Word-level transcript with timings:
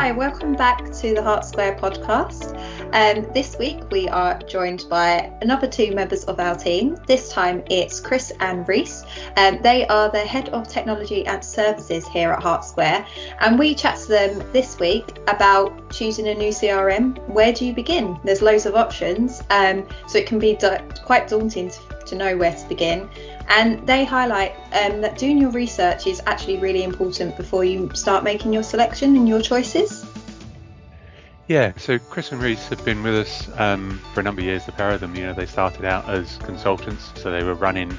Hi, 0.00 0.12
welcome 0.12 0.54
back 0.54 0.90
to 0.92 1.12
the 1.12 1.22
Hart 1.22 1.44
Square 1.44 1.76
podcast. 1.76 2.56
Um, 2.94 3.30
this 3.34 3.58
week 3.58 3.82
we 3.90 4.08
are 4.08 4.38
joined 4.38 4.86
by 4.88 5.30
another 5.42 5.66
two 5.66 5.94
members 5.94 6.24
of 6.24 6.40
our 6.40 6.56
team. 6.56 6.96
This 7.06 7.28
time 7.30 7.62
it's 7.68 8.00
Chris 8.00 8.32
and 8.40 8.66
Rhys. 8.66 9.04
Um, 9.36 9.60
they 9.60 9.86
are 9.88 10.10
the 10.10 10.20
head 10.20 10.48
of 10.48 10.66
technology 10.66 11.26
and 11.26 11.44
services 11.44 12.08
here 12.08 12.32
at 12.32 12.42
Hart 12.42 12.64
Square, 12.64 13.06
and 13.40 13.58
we 13.58 13.74
chat 13.74 13.98
to 13.98 14.08
them 14.08 14.52
this 14.52 14.80
week 14.80 15.18
about 15.28 15.90
choosing 15.90 16.28
a 16.28 16.34
new 16.34 16.48
CRM. 16.48 17.18
Where 17.28 17.52
do 17.52 17.66
you 17.66 17.74
begin? 17.74 18.18
There's 18.24 18.40
loads 18.40 18.64
of 18.64 18.76
options, 18.76 19.42
um, 19.50 19.86
so 20.08 20.16
it 20.16 20.26
can 20.26 20.38
be 20.38 20.54
da- 20.54 20.80
quite 21.04 21.28
daunting 21.28 21.68
to, 21.68 21.80
to 22.06 22.14
know 22.14 22.38
where 22.38 22.54
to 22.54 22.68
begin. 22.70 23.06
And 23.48 23.86
they 23.86 24.04
highlight 24.04 24.52
um, 24.72 25.00
that 25.00 25.18
doing 25.18 25.38
your 25.38 25.50
research 25.50 26.06
is 26.06 26.22
actually 26.26 26.58
really 26.58 26.84
important 26.84 27.36
before 27.36 27.64
you 27.64 27.90
start 27.94 28.22
making 28.22 28.52
your 28.52 28.62
selection 28.62 29.16
and 29.16 29.28
your 29.28 29.42
choices. 29.42 30.06
Yeah, 31.48 31.72
so 31.76 31.98
Chris 31.98 32.30
and 32.30 32.40
Rhys 32.40 32.68
have 32.68 32.84
been 32.84 33.02
with 33.02 33.14
us 33.14 33.50
um, 33.58 34.00
for 34.14 34.20
a 34.20 34.22
number 34.22 34.40
of 34.40 34.46
years, 34.46 34.66
the 34.66 34.72
pair 34.72 34.90
of 34.90 35.00
them. 35.00 35.16
You 35.16 35.26
know, 35.26 35.32
they 35.32 35.46
started 35.46 35.84
out 35.84 36.08
as 36.08 36.36
consultants, 36.38 37.10
so 37.16 37.32
they 37.32 37.42
were 37.42 37.54
running 37.54 37.96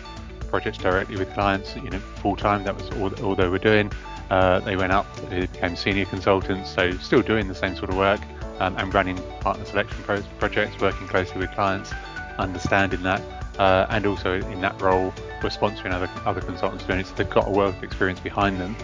projects 0.50 0.78
directly 0.78 1.18
with 1.18 1.34
clients, 1.34 1.76
you 1.76 1.90
know, 1.90 2.00
full 2.00 2.38
time. 2.38 2.64
That 2.64 2.78
was 2.78 2.90
all, 2.92 3.26
all 3.26 3.36
they 3.36 3.50
were 3.50 3.60
doing. 3.60 3.92
Uh, 4.30 4.62
they 4.62 4.78
went 4.78 4.94
up, 4.94 5.06
they 5.30 5.42
became 5.42 5.76
senior 5.76 6.06
consultants, 6.06 6.70
so 6.74 6.92
still 7.00 7.22
doing 7.22 7.50
the 7.50 7.56
same 7.56 7.76
sort 7.76 7.90
of 7.90 7.98
work 7.98 8.22
um, 8.62 8.78
and 8.78 8.94
running 8.94 9.18
partner 9.42 9.66
selection 9.66 10.02
pro- 10.04 10.22
projects, 10.40 10.80
working 10.80 11.06
closely 11.10 11.40
with 11.40 11.52
clients, 11.52 11.92
understanding 12.38 13.04
that, 13.04 13.22
uh, 13.60 13.88
and 13.90 14.06
also 14.06 14.34
in 14.34 14.62
that 14.62 14.82
role, 14.82 15.14
were 15.44 15.50
sponsoring 15.50 15.92
other 15.92 16.10
other 16.26 16.42
consultants 16.42 16.86
doing 16.86 17.00
it. 17.00 17.08
So 17.08 17.16
they've 17.16 17.30
got 17.30 17.48
a 17.48 17.52
wealth 17.52 17.78
of 17.78 17.84
experience 17.84 18.20
behind 18.20 18.60
them 18.60 18.76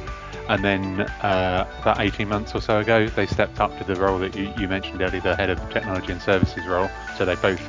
and 0.50 0.64
then 0.64 1.02
uh, 1.02 1.68
about 1.82 2.00
18 2.00 2.28
months 2.28 2.56
or 2.56 2.62
so 2.62 2.80
ago, 2.80 3.08
they 3.08 3.26
stepped 3.26 3.60
up 3.60 3.78
to 3.78 3.84
the 3.84 4.00
role 4.00 4.18
that 4.20 4.36
you, 4.36 4.54
you 4.58 4.68
mentioned 4.68 5.02
earlier, 5.02 5.20
the 5.20 5.36
head 5.36 5.50
of 5.50 5.60
technology 5.70 6.12
and 6.12 6.22
services 6.22 6.66
role. 6.66 6.90
So 7.18 7.26
they 7.26 7.36
both, 7.36 7.62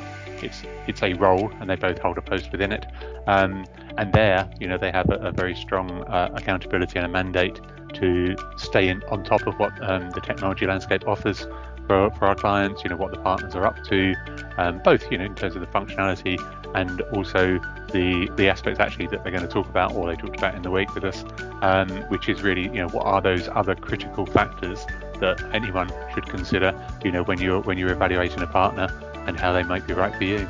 it's 0.43 0.63
it's 0.87 1.03
a 1.03 1.15
role, 1.15 1.51
and 1.61 1.69
they 1.69 1.77
both 1.77 1.99
hold 1.99 2.19
a 2.19 2.23
post 2.23 2.53
within 2.53 2.73
it. 2.73 2.87
Um, 3.27 3.67
and 3.97 4.13
there, 4.13 4.49
you 4.61 4.69
know, 4.69 4.79
they 4.79 4.93
have 4.93 5.11
a, 5.11 5.17
a 5.17 5.33
very 5.33 5.57
strong 5.57 6.05
uh, 6.05 6.31
accountability 6.35 6.99
and 6.99 7.07
a 7.07 7.09
mandate 7.09 7.61
to 7.95 8.37
stay 8.57 8.89
in 8.89 9.03
on 9.05 9.25
top 9.25 9.47
of 9.47 9.59
what 9.59 9.73
um, 9.83 10.11
the 10.11 10.21
technology 10.21 10.67
landscape 10.67 11.07
offers 11.07 11.47
for, 11.89 12.11
for 12.13 12.27
our 12.27 12.37
clients. 12.37 12.85
You 12.85 12.91
know, 12.91 12.97
what 12.97 13.11
the 13.11 13.19
partners 13.19 13.57
are 13.57 13.67
up 13.67 13.83
to, 13.87 14.15
um, 14.57 14.81
both 14.85 15.11
you 15.11 15.19
know 15.19 15.25
in 15.25 15.35
terms 15.35 15.57
of 15.57 15.63
the 15.63 15.67
functionality 15.67 16.39
and 16.75 17.01
also 17.13 17.59
the 17.93 18.31
the 18.37 18.49
aspects 18.49 18.81
actually 18.81 19.07
that 19.07 19.23
they're 19.23 19.33
going 19.33 19.47
to 19.47 19.53
talk 19.53 19.69
about 19.69 19.95
or 19.95 20.09
they 20.09 20.17
talked 20.17 20.37
about 20.37 20.55
in 20.55 20.63
the 20.63 20.71
week 20.71 20.95
with 20.95 21.05
us, 21.05 21.25
um, 21.63 21.89
which 22.09 22.29
is 22.29 22.43
really 22.43 22.65
you 22.65 22.75
know 22.75 22.89
what 22.89 23.07
are 23.07 23.21
those 23.21 23.49
other 23.49 23.75
critical 23.75 24.27
factors 24.27 24.85
that 25.21 25.43
anyone 25.53 25.91
should 26.15 26.27
consider 26.29 26.73
you 27.05 27.11
know 27.11 27.23
when 27.25 27.41
you're 27.41 27.61
when 27.61 27.79
you're 27.79 27.93
evaluating 27.93 28.41
a 28.43 28.47
partner 28.47 28.89
and 29.27 29.39
how 29.39 29.53
they 29.53 29.63
might 29.63 29.87
be 29.87 29.95
right 29.95 30.15
for 30.15 30.25
you. 30.25 30.49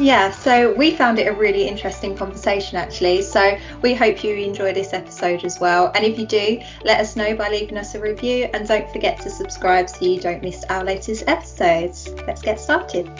Yeah, 0.00 0.30
so 0.30 0.72
we 0.74 0.94
found 0.94 1.18
it 1.18 1.26
a 1.26 1.32
really 1.32 1.66
interesting 1.66 2.16
conversation 2.16 2.76
actually. 2.76 3.22
So 3.22 3.58
we 3.82 3.94
hope 3.94 4.22
you 4.22 4.32
enjoy 4.36 4.72
this 4.72 4.92
episode 4.92 5.44
as 5.44 5.58
well. 5.58 5.90
And 5.94 6.04
if 6.04 6.16
you 6.18 6.26
do, 6.26 6.60
let 6.84 7.00
us 7.00 7.16
know 7.16 7.34
by 7.34 7.48
leaving 7.48 7.76
us 7.76 7.96
a 7.96 8.00
review 8.00 8.48
and 8.54 8.68
don't 8.68 8.88
forget 8.92 9.20
to 9.22 9.30
subscribe 9.30 9.90
so 9.90 10.04
you 10.04 10.20
don't 10.20 10.40
miss 10.40 10.62
our 10.70 10.84
latest 10.84 11.24
episodes. 11.26 12.08
Let's 12.28 12.42
get 12.42 12.60
started. 12.60 13.10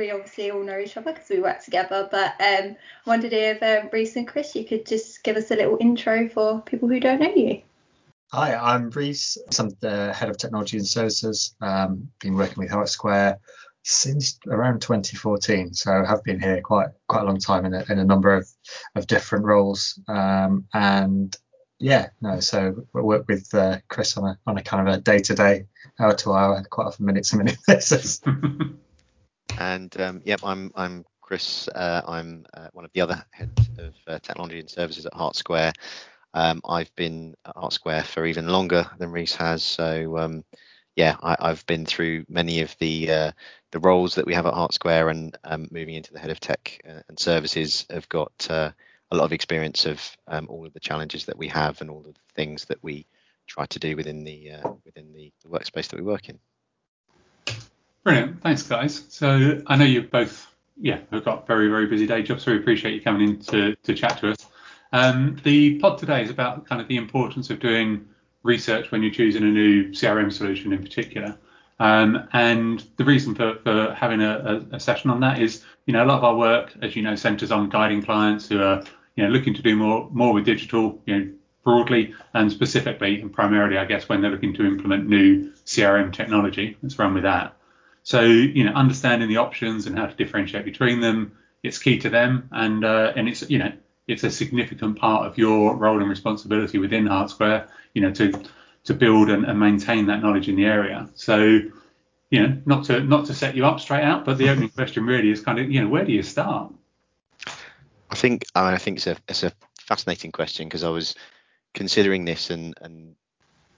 We 0.00 0.10
obviously 0.10 0.50
all 0.50 0.62
know 0.62 0.78
each 0.78 0.96
other 0.96 1.12
because 1.12 1.28
we 1.28 1.40
work 1.40 1.62
together. 1.62 2.08
But 2.10 2.34
um, 2.40 2.74
wondered 3.04 3.34
if 3.34 3.62
um, 3.62 3.90
Rhys 3.92 4.16
and 4.16 4.26
Chris, 4.26 4.56
you 4.56 4.64
could 4.64 4.86
just 4.86 5.22
give 5.22 5.36
us 5.36 5.50
a 5.50 5.56
little 5.56 5.76
intro 5.78 6.26
for 6.30 6.62
people 6.62 6.88
who 6.88 6.98
don't 6.98 7.20
know 7.20 7.34
you. 7.34 7.60
Hi, 8.32 8.54
I'm 8.54 8.88
Rhys. 8.88 9.36
I'm 9.58 9.68
the 9.80 10.14
head 10.14 10.30
of 10.30 10.38
technology 10.38 10.78
and 10.78 10.86
services. 10.86 11.54
Um, 11.60 12.08
been 12.18 12.34
working 12.34 12.56
with 12.56 12.70
Hart 12.70 12.88
Square 12.88 13.40
since 13.82 14.38
around 14.46 14.80
2014, 14.80 15.74
so 15.74 16.02
have 16.02 16.24
been 16.24 16.40
here 16.40 16.62
quite 16.62 16.88
quite 17.06 17.20
a 17.20 17.26
long 17.26 17.38
time 17.38 17.66
in 17.66 17.74
a, 17.74 17.84
in 17.90 17.98
a 17.98 18.04
number 18.04 18.32
of, 18.32 18.48
of 18.94 19.06
different 19.06 19.44
roles. 19.44 20.00
Um, 20.08 20.64
and 20.72 21.36
yeah, 21.78 22.08
no, 22.22 22.40
so 22.40 22.86
we 22.94 23.02
work 23.02 23.28
with 23.28 23.54
uh, 23.54 23.80
Chris 23.88 24.16
on 24.16 24.30
a 24.30 24.38
on 24.46 24.56
a 24.56 24.62
kind 24.62 24.88
of 24.88 24.94
a 24.94 24.98
day 24.98 25.18
to 25.18 25.34
day, 25.34 25.66
hour 25.98 26.14
to 26.14 26.32
hour, 26.32 26.64
quite 26.70 26.86
often 26.86 27.04
minutes 27.04 27.34
and 27.34 27.44
minute 27.44 27.58
basis. 27.66 28.22
And 29.58 29.98
um, 30.00 30.22
yep, 30.24 30.40
I'm 30.44 30.70
I'm 30.74 31.04
Chris. 31.20 31.68
Uh, 31.68 32.02
I'm 32.06 32.44
uh, 32.54 32.68
one 32.72 32.84
of 32.84 32.92
the 32.92 33.00
other 33.00 33.24
heads 33.30 33.70
of 33.78 33.94
uh, 34.06 34.18
technology 34.18 34.58
and 34.58 34.68
services 34.68 35.06
at 35.06 35.14
Hart 35.14 35.36
Square. 35.36 35.72
Um, 36.34 36.60
I've 36.68 36.94
been 36.96 37.34
at 37.44 37.56
Hart 37.56 37.72
Square 37.72 38.04
for 38.04 38.26
even 38.26 38.48
longer 38.48 38.88
than 38.98 39.10
Rhys 39.10 39.34
has. 39.36 39.62
So 39.62 40.18
um, 40.18 40.44
yeah, 40.96 41.16
I, 41.22 41.48
have 41.48 41.64
been 41.66 41.86
through 41.86 42.24
many 42.28 42.62
of 42.62 42.74
the 42.78 43.10
uh, 43.10 43.32
the 43.72 43.80
roles 43.80 44.14
that 44.16 44.26
we 44.26 44.34
have 44.34 44.46
at 44.46 44.54
Hart 44.54 44.74
Square, 44.74 45.10
and 45.10 45.36
um, 45.44 45.68
moving 45.70 45.94
into 45.94 46.12
the 46.12 46.18
head 46.18 46.30
of 46.30 46.40
tech 46.40 46.80
uh, 46.88 47.02
and 47.08 47.18
services, 47.18 47.86
have 47.90 48.08
got 48.08 48.46
uh, 48.50 48.72
a 49.10 49.16
lot 49.16 49.24
of 49.24 49.32
experience 49.32 49.86
of 49.86 50.16
um, 50.26 50.46
all 50.48 50.66
of 50.66 50.72
the 50.72 50.80
challenges 50.80 51.26
that 51.26 51.38
we 51.38 51.48
have 51.48 51.80
and 51.80 51.90
all 51.90 52.00
of 52.06 52.14
the 52.14 52.34
things 52.34 52.64
that 52.66 52.82
we 52.82 53.06
try 53.46 53.66
to 53.66 53.78
do 53.78 53.96
within 53.96 54.24
the 54.24 54.50
within 54.84 55.12
the, 55.12 55.32
the 55.42 55.48
workspace 55.48 55.88
that 55.88 55.96
we 55.96 56.02
work 56.02 56.28
in. 56.28 56.38
Brilliant. 58.04 58.40
Thanks, 58.42 58.62
guys. 58.62 59.04
So 59.08 59.60
I 59.66 59.76
know 59.76 59.84
you've 59.84 60.10
both, 60.10 60.46
yeah, 60.80 61.00
have 61.12 61.24
got 61.24 61.46
very, 61.46 61.68
very 61.68 61.86
busy 61.86 62.06
day 62.06 62.22
jobs, 62.22 62.44
so 62.44 62.52
we 62.52 62.58
appreciate 62.58 62.94
you 62.94 63.02
coming 63.02 63.28
in 63.28 63.40
to, 63.40 63.76
to 63.76 63.94
chat 63.94 64.18
to 64.18 64.30
us. 64.30 64.46
Um, 64.92 65.38
the 65.44 65.78
pod 65.78 65.98
today 65.98 66.22
is 66.22 66.30
about 66.30 66.66
kind 66.66 66.80
of 66.80 66.88
the 66.88 66.96
importance 66.96 67.50
of 67.50 67.60
doing 67.60 68.08
research 68.42 68.90
when 68.90 69.02
you're 69.02 69.12
choosing 69.12 69.42
a 69.42 69.46
new 69.46 69.90
CRM 69.90 70.32
solution 70.32 70.72
in 70.72 70.82
particular. 70.82 71.36
Um, 71.78 72.28
and 72.32 72.84
the 72.96 73.04
reason 73.04 73.34
for, 73.34 73.56
for 73.62 73.94
having 73.94 74.20
a, 74.20 74.64
a, 74.72 74.76
a, 74.76 74.80
session 74.80 75.10
on 75.10 75.20
that 75.20 75.40
is, 75.40 75.64
you 75.86 75.92
know, 75.92 76.04
a 76.04 76.06
lot 76.06 76.18
of 76.18 76.24
our 76.24 76.36
work, 76.36 76.74
as 76.82 76.94
you 76.94 77.02
know, 77.02 77.14
centers 77.14 77.50
on 77.50 77.70
guiding 77.70 78.02
clients 78.02 78.48
who 78.48 78.60
are, 78.62 78.82
you 79.16 79.24
know, 79.24 79.30
looking 79.30 79.54
to 79.54 79.62
do 79.62 79.74
more 79.76 80.08
more 80.10 80.34
with 80.34 80.44
digital, 80.44 81.00
you 81.06 81.18
know, 81.18 81.32
broadly 81.64 82.14
and 82.34 82.52
specifically 82.52 83.20
and 83.20 83.32
primarily, 83.32 83.78
I 83.78 83.86
guess, 83.86 84.08
when 84.08 84.20
they're 84.20 84.30
looking 84.30 84.54
to 84.54 84.66
implement 84.66 85.08
new 85.08 85.52
CRM 85.64 86.12
technology. 86.12 86.76
Let's 86.82 86.98
run 86.98 87.14
with 87.14 87.22
that. 87.22 87.56
So 88.02 88.22
you 88.22 88.64
know, 88.64 88.72
understanding 88.72 89.28
the 89.28 89.36
options 89.38 89.86
and 89.86 89.98
how 89.98 90.06
to 90.06 90.14
differentiate 90.14 90.64
between 90.64 91.00
them, 91.00 91.32
it's 91.62 91.78
key 91.78 91.98
to 91.98 92.10
them, 92.10 92.48
and 92.52 92.84
uh, 92.84 93.12
and 93.16 93.28
it's 93.28 93.48
you 93.50 93.58
know 93.58 93.72
it's 94.06 94.24
a 94.24 94.30
significant 94.30 94.98
part 94.98 95.26
of 95.26 95.38
your 95.38 95.76
role 95.76 96.00
and 96.00 96.08
responsibility 96.08 96.78
within 96.78 97.06
Hart 97.06 97.30
Square, 97.30 97.68
you 97.94 98.02
know, 98.02 98.12
to 98.12 98.32
to 98.84 98.94
build 98.94 99.28
and, 99.30 99.44
and 99.44 99.58
maintain 99.60 100.06
that 100.06 100.22
knowledge 100.22 100.48
in 100.48 100.56
the 100.56 100.64
area. 100.64 101.08
So 101.14 101.60
you 102.30 102.40
know, 102.40 102.56
not 102.64 102.84
to 102.84 103.00
not 103.00 103.26
to 103.26 103.34
set 103.34 103.54
you 103.54 103.66
up 103.66 103.80
straight 103.80 104.04
out, 104.04 104.24
but 104.24 104.38
the 104.38 104.48
opening 104.50 104.70
question 104.70 105.04
really 105.04 105.30
is 105.30 105.40
kind 105.40 105.58
of 105.58 105.70
you 105.70 105.80
know 105.82 105.88
where 105.88 106.04
do 106.04 106.12
you 106.12 106.22
start? 106.22 106.72
I 108.10 108.14
think 108.16 108.44
I, 108.54 108.64
mean, 108.64 108.74
I 108.74 108.78
think 108.78 108.98
it's 108.98 109.06
a 109.06 109.16
it's 109.28 109.42
a 109.42 109.52
fascinating 109.78 110.32
question 110.32 110.68
because 110.68 110.84
I 110.84 110.90
was 110.90 111.14
considering 111.74 112.24
this 112.24 112.50
and 112.50 112.74
and 112.80 113.14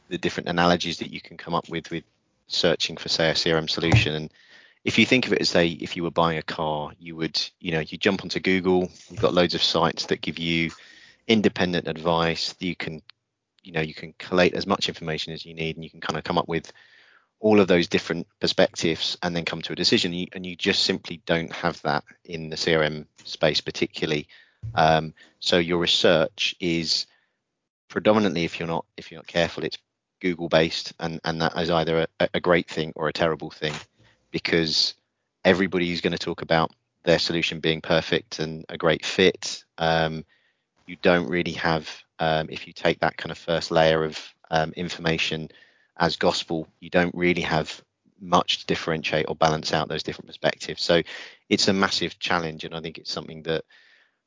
the 0.09 0.19
different 0.19 0.49
analogies 0.49 0.99
that 0.99 1.11
you 1.11 1.21
can 1.21 1.37
come 1.37 1.55
up 1.55 1.69
with 1.69 1.91
with 1.91 2.05
searching 2.53 2.97
for 2.97 3.09
say 3.09 3.31
a 3.31 3.35
CRM 3.35 3.69
solution. 3.69 4.15
And 4.15 4.33
if 4.85 4.99
you 4.99 5.07
think 5.07 5.27
of 5.27 5.33
it 5.33 5.41
as 5.41 5.51
say 5.51 5.69
if 5.69 5.97
you 5.97 6.03
were 6.03 6.11
buying 6.11 6.39
a 6.39 6.43
car 6.43 6.93
you 6.99 7.15
would 7.17 7.41
you 7.61 7.73
know 7.73 7.81
you 7.81 7.99
jump 7.99 8.23
onto 8.23 8.41
Google 8.41 8.89
you've 9.11 9.21
got 9.21 9.35
loads 9.35 9.55
of 9.55 9.63
sites 9.63 10.07
that 10.07 10.21
give 10.21 10.39
you 10.39 10.71
independent 11.29 11.87
advice 11.87 12.55
you 12.59 12.75
can 12.75 13.01
you 13.63 13.73
know 13.73 13.81
you 13.81 13.95
can 13.95 14.13
collate 14.19 14.55
as 14.55 14.67
much 14.67 14.89
information 14.89 15.33
as 15.33 15.47
you 15.47 15.55
need 15.55 15.77
and 15.77 15.85
you 15.85 15.91
can 15.91 16.01
kind 16.01 16.19
of 16.19 16.25
come 16.25 16.37
up 16.37 16.49
with 16.49 16.73
all 17.43 17.61
of 17.61 17.67
those 17.67 17.89
different 17.89 18.27
perspectives 18.41 19.19
and 19.23 19.35
then 19.35 19.45
come 19.45 19.61
to 19.61 19.73
a 19.73 19.77
decision. 19.77 20.15
And 20.33 20.47
you 20.47 20.55
just 20.55 20.85
simply 20.85 21.21
don't 21.27 21.53
have 21.53 21.83
that 21.83 22.05
in 22.25 22.49
the 22.49 22.57
crm 22.57 23.07
space 23.25 23.61
particularly. 23.61 24.29
Um, 24.77 25.13
so 25.41 25.59
your 25.59 25.79
research 25.79 26.55
is 26.61 27.07
predominantly 27.89 28.45
if 28.45 28.59
you're 28.59 28.69
not 28.69 28.87
if 28.97 29.11
you're 29.11 29.19
not 29.19 29.27
careful 29.27 29.65
it's 29.65 29.77
Google 30.23 30.49
based, 30.49 30.95
and 30.99 31.21
and 31.25 31.41
that 31.43 31.59
is 31.59 31.71
either 31.71 32.07
a, 32.21 32.29
a 32.35 32.41
great 32.41 32.69
thing 32.69 32.93
or 32.97 33.09
a 33.09 33.13
terrible 33.13 33.51
thing, 33.51 33.75
because 34.31 34.95
everybody 35.45 35.93
is 35.93 36.01
going 36.01 36.17
to 36.17 36.27
talk 36.27 36.43
about 36.43 36.71
their 37.05 37.19
solution 37.19 37.61
being 37.61 37.81
perfect 37.81 38.39
and 38.39 38.65
a 38.69 38.79
great 38.79 39.05
fit. 39.05 39.65
Um, 39.77 40.25
you 40.87 40.97
don't 41.03 41.29
really 41.29 41.53
have, 41.53 41.89
um, 42.19 42.47
if 42.51 42.67
you 42.67 42.73
take 42.73 43.01
that 43.01 43.17
kind 43.17 43.33
of 43.33 43.39
first 43.39 43.71
layer 43.71 44.05
of 44.05 44.19
um, 44.51 44.73
information 44.77 45.49
as 45.97 46.17
gospel, 46.17 46.69
you 46.81 46.91
don't 46.91 47.15
really 47.15 47.43
have 47.43 47.83
much 48.21 48.61
to 48.61 48.67
differentiate 48.67 49.27
or 49.29 49.35
balance 49.35 49.73
out 49.73 49.89
those 49.89 50.05
different 50.05 50.29
perspectives. 50.29 50.83
So 50.83 51.03
it's 51.49 51.69
a 51.69 51.73
massive 51.73 52.19
challenge, 52.19 52.65
and 52.65 52.75
I 52.75 52.81
think 52.81 52.99
it's 52.99 53.13
something 53.13 53.43
that 53.43 53.65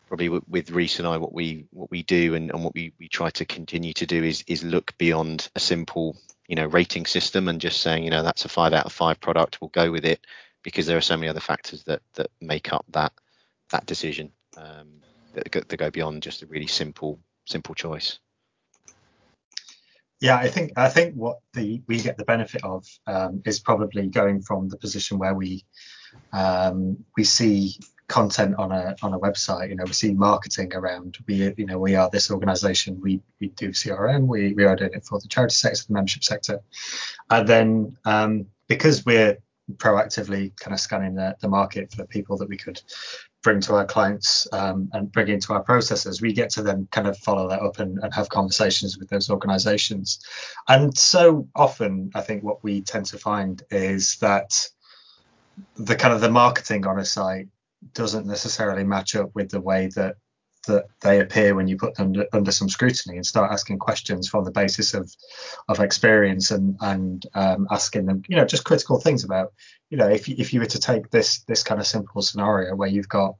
probably 0.08 0.30
with 0.30 0.72
Rhys 0.72 1.00
and 1.00 1.08
I, 1.08 1.18
what 1.18 1.34
we 1.34 1.66
what 1.72 1.92
we 1.92 2.04
do 2.04 2.36
and, 2.36 2.52
and 2.52 2.64
what 2.64 2.74
we, 2.74 2.94
we 3.00 3.08
try 3.08 3.30
to 3.32 3.46
continue 3.46 3.94
to 3.94 4.06
do 4.06 4.24
is 4.24 4.44
is 4.48 4.64
look 4.64 4.98
beyond 4.98 5.50
a 5.56 5.60
simple 5.60 6.18
you 6.48 6.56
know 6.56 6.66
rating 6.66 7.06
system 7.06 7.48
and 7.48 7.60
just 7.60 7.82
saying 7.82 8.04
you 8.04 8.12
know 8.12 8.24
that's 8.24 8.46
a 8.46 8.50
five 8.50 8.74
out 8.74 8.86
of 8.86 8.92
five 8.94 9.20
product, 9.20 9.60
we'll 9.62 9.70
go 9.70 9.92
with 9.92 10.06
it 10.06 10.26
because 10.64 10.86
there 10.86 10.98
are 10.98 11.02
so 11.02 11.18
many 11.18 11.30
other 11.30 11.40
factors 11.40 11.84
that 11.84 12.02
that 12.16 12.32
make 12.42 12.72
up 12.74 12.86
that 12.90 13.14
that 13.72 13.86
decision. 13.86 14.32
Um, 14.58 15.02
that 15.36 15.52
go, 15.52 15.60
that 15.60 15.78
go 15.78 15.92
beyond 15.92 16.24
just 16.24 16.42
a 16.42 16.48
really 16.48 16.68
simple 16.68 17.20
simple 17.46 17.76
choice. 17.76 18.20
Yeah, 20.22 20.38
I 20.38 20.48
think 20.48 20.74
I 20.78 20.90
think 20.90 21.16
what 21.16 21.40
the 21.54 21.82
we 21.88 22.00
get 22.00 22.18
the 22.18 22.26
benefit 22.26 22.64
of 22.64 22.86
um, 23.06 23.42
is 23.46 23.60
probably 23.60 24.08
going 24.08 24.42
from 24.42 24.70
the 24.70 24.78
position 24.78 25.20
where 25.20 25.34
we 25.34 25.66
um, 26.34 27.04
we 27.18 27.24
see 27.24 27.78
content 28.08 28.56
on 28.58 28.72
a 28.72 28.96
on 29.02 29.14
a 29.14 29.20
website. 29.20 29.70
You 29.70 29.76
know, 29.76 29.84
we 29.86 29.94
see 29.94 30.14
marketing 30.14 30.74
around. 30.74 31.18
We 31.28 31.54
you 31.58 31.66
know 31.66 31.80
we 31.80 31.96
are 31.96 32.10
this 32.10 32.32
organisation. 32.32 33.00
We 33.02 33.22
we 33.40 33.50
do 33.50 33.70
CRM. 33.70 34.28
We 34.28 34.54
we 34.54 34.66
are 34.66 34.76
doing 34.76 34.94
it 34.94 35.06
for 35.06 35.20
the 35.20 35.28
charity 35.28 35.56
sector, 35.56 35.84
the 35.88 35.94
membership 35.94 36.24
sector, 36.24 36.60
and 37.30 37.48
then 37.48 37.98
um, 38.06 38.48
because 38.68 39.06
we're 39.06 39.38
proactively 39.78 40.56
kind 40.60 40.74
of 40.74 40.80
scanning 40.80 41.16
the, 41.16 41.36
the 41.42 41.48
market 41.48 41.92
for 41.92 42.06
people 42.06 42.38
that 42.38 42.48
we 42.48 42.58
could 42.58 42.80
bring 43.42 43.60
to 43.62 43.76
our 43.76 43.86
clients 43.86 44.48
um, 44.54 44.90
and 44.94 45.12
bring 45.12 45.28
into 45.28 45.54
our 45.54 45.62
processes, 45.62 46.22
we 46.22 46.34
get 46.34 46.50
to 46.50 46.64
then 46.64 46.88
kind 46.92 47.08
of 47.08 47.18
follow 47.18 47.48
that 47.50 47.62
up 47.62 47.80
and, 47.80 48.00
and 48.00 48.14
have 48.14 48.30
conversations 48.30 48.98
with 48.98 49.10
those 49.10 49.30
organizations. 49.30 50.20
And 50.68 50.96
so 50.98 51.48
often, 51.56 52.12
I 52.16 52.22
think 52.22 52.44
what 52.44 52.64
we 52.64 52.82
tend 52.82 53.06
to 53.08 53.18
find 53.18 53.62
is 53.70 54.18
that 54.18 54.70
the 55.78 55.96
kind 55.96 56.14
of 56.14 56.22
the 56.22 56.32
marketing 56.32 56.86
on 56.86 57.00
a 57.00 57.06
site 57.06 57.48
doesn't 57.94 58.26
necessarily 58.26 58.84
match 58.84 59.16
up 59.16 59.30
with 59.36 59.50
the 59.50 59.62
way 59.62 59.88
that 59.96 60.16
that 60.68 60.86
they 61.02 61.20
appear 61.20 61.54
when 61.54 61.68
you 61.68 61.78
put 61.78 61.94
them 61.96 62.08
under, 62.08 62.26
under 62.34 62.52
some 62.52 62.70
scrutiny 62.70 63.18
and 63.18 63.26
start 63.26 63.52
asking 63.52 63.78
questions 63.78 64.28
from 64.28 64.44
the 64.44 64.52
basis 64.52 64.94
of 64.94 65.12
of 65.68 65.80
experience 65.80 66.52
and 66.52 66.76
and 66.82 67.28
um, 67.36 67.68
asking 67.72 68.06
them 68.06 68.24
you 68.28 68.36
know 68.36 68.46
just 68.46 68.64
critical 68.64 69.00
things 69.00 69.24
about 69.24 69.54
you 69.90 69.98
know 69.98 70.08
if 70.08 70.28
you, 70.28 70.36
if 70.38 70.54
you 70.54 70.60
were 70.60 70.66
to 70.66 70.80
take 70.80 71.10
this 71.12 71.40
this 71.44 71.64
kind 71.64 71.80
of 71.80 71.88
simple 71.88 72.22
scenario 72.22 72.76
where 72.76 72.90
you've 72.90 73.10
got 73.10 73.36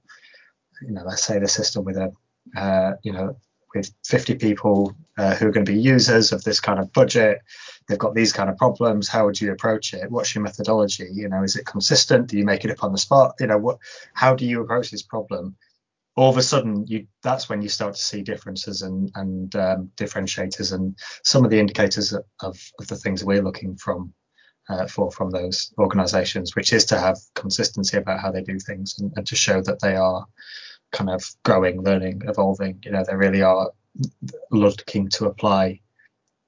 you 0.82 0.92
know 0.92 1.04
let's 1.06 1.24
say 1.24 1.40
the 1.40 1.48
system 1.48 1.84
with 1.84 1.98
a 1.98 2.12
uh, 2.56 2.94
you 3.04 3.12
know 3.12 3.36
with 3.74 3.92
50 4.06 4.36
people 4.36 4.96
uh, 5.18 5.36
who 5.36 5.48
are 5.48 5.52
going 5.52 5.66
to 5.66 5.72
be 5.72 5.80
users 5.80 6.32
of 6.32 6.44
this 6.44 6.60
kind 6.60 6.80
of 6.80 6.94
budget 6.94 7.42
they've 7.88 8.00
got 8.00 8.16
these 8.16 8.34
kind 8.34 8.50
of 8.50 8.58
problems 8.58 9.08
how 9.08 9.26
would 9.26 9.40
you 9.40 9.52
approach 9.52 9.94
it? 9.94 10.10
What's 10.12 10.34
your 10.34 10.44
methodology? 10.44 11.08
You 11.12 11.30
know 11.30 11.44
is 11.44 11.56
it 11.56 11.66
consistent? 11.66 12.28
Do 12.28 12.38
you 12.38 12.46
make 12.46 12.66
it 12.66 12.72
up 12.72 12.84
on 12.84 12.92
the 12.92 12.98
spot? 12.98 13.36
You 13.40 13.48
know 13.48 13.58
what 13.58 13.80
how 14.14 14.36
do 14.36 14.46
you 14.46 14.62
approach 14.62 14.92
this 14.92 15.04
problem? 15.04 15.56
All 16.16 16.30
of 16.30 16.38
a 16.38 16.44
sudden 16.44 16.86
you 16.88 17.08
that's 17.24 17.50
when 17.50 17.62
you 17.62 17.70
start 17.70 17.96
to 17.96 18.02
see 18.02 18.22
differences 18.22 18.82
and 18.82 19.12
and 19.16 19.56
um, 19.56 19.92
differentiators 19.98 20.74
and 20.74 20.98
some 21.24 21.44
of 21.46 21.52
the 21.52 21.60
indicators 21.60 22.14
of, 22.14 22.24
of, 22.80 22.88
the 22.88 22.96
things 22.96 23.24
we're 23.24 23.44
looking 23.44 23.76
from 23.76 24.14
uh, 24.70 24.88
for 24.88 25.12
from 25.12 25.30
those 25.30 25.74
organizations 25.78 26.56
which 26.56 26.74
is 26.74 26.86
to 26.86 26.98
have 26.98 27.18
consistency 27.36 27.98
about 27.98 28.20
how 28.20 28.32
they 28.32 28.42
do 28.42 28.58
things 28.60 28.96
and, 29.00 29.12
and 29.16 29.28
to 29.28 29.36
show 29.36 29.62
that 29.62 29.82
they 29.82 29.96
are 29.96 30.26
kind 30.92 31.10
of 31.10 31.24
growing 31.44 31.82
learning 31.84 32.22
evolving. 32.26 32.80
You 32.84 32.92
know 32.92 33.04
they 33.04 33.16
really 33.16 33.42
are 33.42 33.72
looking 34.52 35.10
to 35.10 35.26
apply 35.26 35.82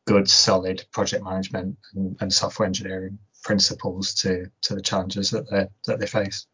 good, 0.08 0.30
solid 0.30 0.86
project 0.92 1.24
management 1.24 1.78
and, 1.94 2.18
and 2.22 2.34
software 2.34 2.66
engineering 2.66 3.20
principles 3.44 4.14
to 4.16 4.50
to 4.62 4.74
the 4.74 4.82
challenges 4.82 5.30
that 5.30 5.50
they 5.52 5.68
that 5.86 6.00
they 6.00 6.08
face. 6.08 6.48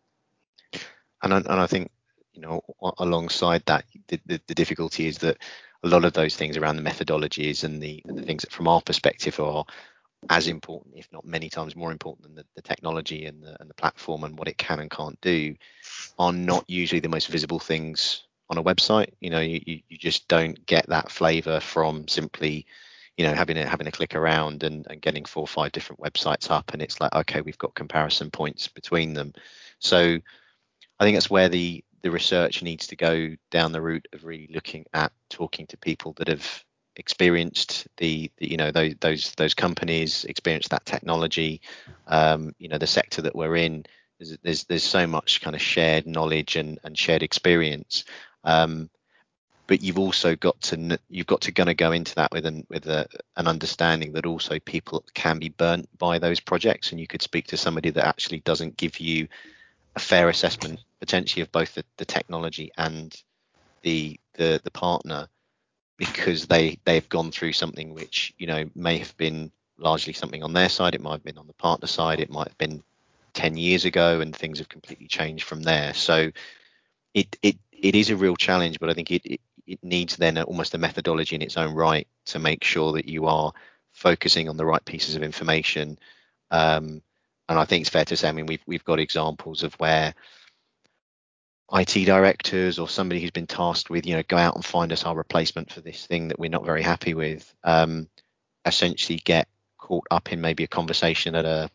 And 1.22 1.34
I, 1.34 1.38
and 1.38 1.48
I 1.48 1.68
think 1.68 1.90
you 2.34 2.42
know 2.42 2.62
alongside 2.98 3.64
that, 3.68 3.86
the, 4.08 4.20
the, 4.26 4.42
the 4.48 4.56
difficulty 4.56 5.08
is 5.08 5.20
that 5.20 5.38
a 5.84 5.88
lot 5.88 6.04
of 6.04 6.14
those 6.14 6.36
things 6.36 6.58
around 6.58 6.78
the 6.78 6.90
methodologies 6.90 7.64
and 7.64 7.82
the, 7.82 8.02
the 8.06 8.24
things 8.24 8.42
that 8.42 8.52
from 8.52 8.68
our 8.68 8.82
perspective 8.82 9.40
are 9.40 9.66
as 10.30 10.48
important, 10.48 10.96
if 10.96 11.12
not 11.12 11.26
many 11.26 11.50
times 11.50 11.76
more 11.76 11.92
important 11.92 12.24
than 12.24 12.36
the, 12.36 12.46
the, 12.56 12.62
technology 12.62 13.26
and 13.26 13.44
the, 13.44 13.58
and 13.60 13.70
the 13.70 13.74
platform 13.74 14.24
and 14.24 14.40
what 14.40 14.48
it 14.48 14.58
can 14.58 14.80
and 14.80 14.90
can't 14.90 15.20
do, 15.20 15.54
are 16.18 16.32
not 16.32 16.64
usually 16.70 17.02
the 17.02 17.10
most 17.10 17.28
visible 17.28 17.60
things 17.60 18.24
on 18.50 18.58
a 18.58 18.64
website. 18.64 19.10
You 19.20 19.30
know, 19.30 19.42
you, 19.42 19.62
you 19.66 19.98
just 19.98 20.30
don't 20.30 20.66
get 20.66 20.88
that 20.88 21.12
flavor 21.12 21.60
from 21.60 22.08
simply 22.08 22.66
you 23.18 23.26
know 23.26 23.34
having 23.34 23.58
a 23.58 23.66
having 23.66 23.88
a 23.88 23.92
click 23.92 24.16
around 24.16 24.64
and, 24.64 24.88
and 24.90 25.02
getting 25.02 25.26
four 25.26 25.44
or 25.44 25.48
five 25.48 25.72
different 25.72 26.02
websites 26.02 26.50
up 26.50 26.74
and 26.74 26.82
it's 26.82 27.00
like 27.00 27.14
okay 27.14 27.42
we've 27.42 27.58
got 27.58 27.76
comparison 27.76 28.32
points 28.32 28.68
between 28.68 29.14
them. 29.14 29.34
So 29.80 30.18
i 31.00 31.04
think 31.04 31.16
that's 31.16 31.30
where 31.30 31.50
the 31.50 31.84
the 32.04 32.12
research 32.12 32.62
needs 32.62 32.88
to 32.88 32.96
go 32.96 33.30
down 33.50 33.72
the 33.72 33.82
route 33.82 34.08
of 34.14 34.26
really 34.26 34.50
looking 34.54 34.86
at 34.94 35.12
talking 35.30 35.66
to 35.68 35.78
people 35.78 36.14
that 36.18 36.28
have 36.28 36.64
experienced 36.96 37.88
the, 37.98 38.30
the 38.38 38.52
you 38.52 38.58
know 38.58 38.72
those 38.72 38.94
those 39.00 39.32
those 39.38 39.54
companies 39.54 40.26
experienced 40.26 40.70
that 40.70 40.86
technology 40.86 41.62
um, 42.08 42.54
you 42.60 42.68
know 42.68 42.78
the 42.78 42.88
sector 42.88 43.22
that 43.22 43.36
we're 43.36 43.56
in. 43.56 43.86
There's, 44.20 44.38
there's 44.44 44.64
there's 44.66 44.84
so 44.84 45.08
much 45.08 45.42
kind 45.42 45.56
of 45.56 45.62
shared 45.62 46.06
knowledge 46.06 46.56
and 46.56 46.80
and 46.84 46.98
shared 46.98 47.24
experience. 47.24 48.04
Um, 48.44 48.90
but 49.74 49.82
you've 49.82 49.98
also 49.98 50.36
got 50.36 50.62
to 50.62 51.00
you've 51.10 51.26
got 51.26 51.42
to 51.42 51.52
kind 51.52 51.68
of 51.68 51.78
go 51.78 51.92
into 51.92 52.14
that 52.14 52.32
with 52.32 52.46
an 52.46 52.64
with 52.70 52.86
a, 52.86 53.08
an 53.38 53.48
understanding 53.48 54.14
that 54.14 54.24
also 54.24 54.60
people 54.60 55.04
can 55.16 55.40
be 55.40 55.50
burnt 55.50 55.90
by 55.98 56.20
those 56.20 56.40
projects 56.40 56.92
and 56.92 57.02
you 57.02 57.08
could 57.08 57.24
speak 57.24 57.48
to 57.48 57.58
somebody 57.58 57.90
that 57.90 58.06
actually 58.06 58.40
doesn't 58.42 58.78
give 58.78 59.00
you 59.00 59.28
a 59.96 60.00
fair 60.00 60.30
assessment 60.30 60.80
potentially 61.00 61.42
of 61.42 61.52
both 61.52 61.74
the, 61.74 61.84
the 61.98 62.06
technology 62.06 62.72
and 62.78 63.24
the 63.82 64.20
the 64.36 64.62
the 64.64 64.70
partner 64.70 65.28
because 65.98 66.46
they 66.46 66.78
they've 66.86 67.10
gone 67.10 67.32
through 67.32 67.54
something 67.54 67.96
which 67.96 68.32
you 68.38 68.46
know 68.46 68.70
may 68.76 69.00
have 69.00 69.18
been 69.18 69.52
largely 69.80 70.14
something 70.14 70.44
on 70.44 70.54
their 70.54 70.70
side 70.70 70.94
it 70.94 71.02
might 71.02 71.14
have 71.14 71.24
been 71.24 71.40
on 71.40 71.48
the 71.48 71.54
partner 71.54 71.88
side 71.88 72.20
it 72.20 72.30
might 72.30 72.48
have 72.48 72.58
been 72.60 72.84
10 73.34 73.58
years 73.58 73.86
ago 73.86 74.22
and 74.22 74.36
things 74.36 74.60
have 74.60 74.70
completely 74.70 75.08
changed 75.08 75.46
from 75.46 75.64
there. 75.64 75.96
So 75.96 76.30
it 77.16 77.36
it 77.42 77.58
it 77.72 77.96
is 77.96 78.10
a 78.10 78.16
real 78.16 78.36
challenge 78.36 78.80
but 78.80 78.90
i 78.90 78.94
think 78.94 79.12
it, 79.12 79.22
it 79.26 79.42
it 79.66 79.80
needs 79.84 80.18
then 80.18 80.38
almost 80.38 80.74
a 80.74 80.78
methodology 80.78 81.36
in 81.36 81.42
its 81.42 81.58
own 81.58 81.74
right 81.74 82.08
to 82.26 82.40
make 82.40 82.64
sure 82.64 82.94
that 82.94 83.08
you 83.08 83.28
are 83.28 83.54
focusing 83.92 84.50
on 84.50 84.58
the 84.58 84.66
right 84.66 84.84
pieces 84.84 85.16
of 85.16 85.24
information. 85.24 85.98
Um, 86.52 87.02
and 87.50 87.60
I 87.60 87.66
think 87.66 87.82
it's 87.82 87.90
fair 87.90 88.06
to 88.06 88.18
say, 88.18 88.30
I 88.30 88.32
mean, 88.32 88.46
we've 88.46 88.64
we've 88.66 88.84
got 88.84 89.00
examples 89.00 89.64
of 89.64 89.74
where 89.76 90.14
IT 91.72 92.06
directors 92.06 92.78
or 92.78 92.88
somebody 92.88 93.22
who's 93.22 93.32
been 93.32 93.48
tasked 93.48 93.90
with, 93.90 94.06
you 94.06 94.16
know, 94.16 94.24
go 94.28 94.38
out 94.38 94.56
and 94.56 94.64
find 94.64 94.92
us 94.92 95.06
our 95.06 95.16
replacement 95.16 95.72
for 95.72 95.82
this 95.82 96.06
thing 96.06 96.28
that 96.28 96.40
we're 96.40 96.50
not 96.50 96.66
very 96.66 96.84
happy 96.84 97.14
with, 97.14 97.54
um, 97.64 98.08
essentially 98.66 99.20
get 99.24 99.48
caught 99.78 100.06
up 100.12 100.32
in 100.32 100.42
maybe 100.42 100.64
a 100.64 100.68
conversation 100.68 101.36
at 101.36 101.46
a, 101.46 101.70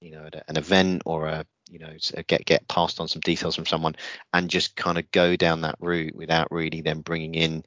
you 0.00 0.12
know, 0.12 0.26
at 0.26 0.44
an 0.48 0.56
event 0.56 1.02
or 1.04 1.26
a 1.28 1.44
you 1.74 1.80
know 1.80 1.92
get 2.28 2.46
get 2.46 2.66
passed 2.68 3.00
on 3.00 3.08
some 3.08 3.20
details 3.20 3.56
from 3.56 3.66
someone 3.66 3.96
and 4.32 4.48
just 4.48 4.76
kind 4.76 4.96
of 4.96 5.10
go 5.10 5.34
down 5.34 5.62
that 5.62 5.74
route 5.80 6.14
without 6.14 6.50
really 6.52 6.80
then 6.80 7.00
bringing 7.00 7.34
in 7.34 7.64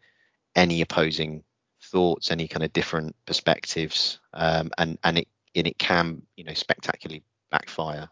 any 0.56 0.80
opposing 0.80 1.44
thoughts 1.84 2.32
any 2.32 2.48
kind 2.48 2.64
of 2.64 2.72
different 2.72 3.14
perspectives 3.26 4.20
um, 4.34 4.72
and 4.78 4.98
and 5.04 5.18
it 5.18 5.28
and 5.56 5.68
it 5.68 5.78
can 5.78 6.22
you 6.38 6.46
know 6.46 6.54
spectacularly 6.54 7.22
backfire. 7.52 8.08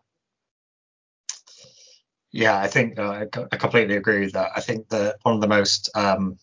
Yeah 2.32 2.60
i 2.60 2.68
think 2.68 3.00
uh, 3.00 3.26
i 3.52 3.56
completely 3.56 3.96
agree 3.96 4.20
with 4.20 4.34
that. 4.34 4.52
I 4.54 4.60
think 4.60 4.90
that 4.90 5.16
one 5.22 5.36
of 5.36 5.42
the 5.42 5.48
most 5.48 5.90
um, 5.96 6.38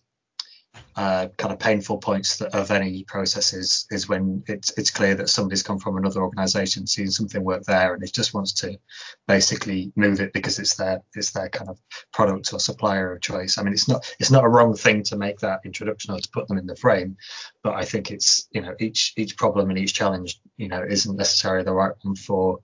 uh, 0.97 1.29
kind 1.39 1.53
of 1.53 1.59
painful 1.59 1.99
points 1.99 2.41
of 2.41 2.71
any 2.71 3.05
process 3.05 3.53
is 3.53 3.87
is 3.91 4.09
when 4.09 4.43
it's 4.47 4.77
it's 4.77 4.91
clear 4.91 5.15
that 5.15 5.29
somebody's 5.29 5.63
come 5.63 5.79
from 5.79 5.97
another 5.97 6.23
organisation, 6.23 6.87
seen 6.87 7.11
something 7.11 7.43
work 7.43 7.63
there, 7.65 7.95
and 7.95 8.03
it 8.03 8.13
just 8.13 8.35
wants 8.35 8.53
to 8.53 8.79
basically 9.27 9.93
move 9.97 10.21
it 10.21 10.33
because 10.33 10.59
it's 10.59 10.77
their 10.77 11.03
it's 11.15 11.33
their 11.33 11.49
kind 11.49 11.71
of 11.71 11.79
product 12.13 12.53
or 12.53 12.61
supplier 12.61 13.13
of 13.13 13.23
choice. 13.23 13.57
I 13.59 13.63
mean, 13.63 13.73
it's 13.73 13.89
not 13.89 14.15
it's 14.19 14.31
not 14.31 14.45
a 14.45 14.49
wrong 14.49 14.75
thing 14.75 15.03
to 15.05 15.17
make 15.17 15.39
that 15.41 15.61
introduction 15.65 16.13
or 16.13 16.19
to 16.19 16.29
put 16.31 16.47
them 16.49 16.59
in 16.59 16.67
the 16.67 16.77
frame, 16.77 17.17
but 17.63 17.75
I 17.75 17.85
think 17.85 18.11
it's 18.11 18.49
you 18.53 18.61
know 18.61 18.75
each 18.79 19.15
each 19.17 19.37
problem 19.37 19.71
and 19.71 19.79
each 19.79 19.95
challenge 19.95 20.41
you 20.59 20.69
know 20.69 20.83
isn't 20.83 21.17
necessarily 21.17 21.65
the 21.65 21.75
right 21.75 21.93
one 22.03 22.17
for 22.17 22.61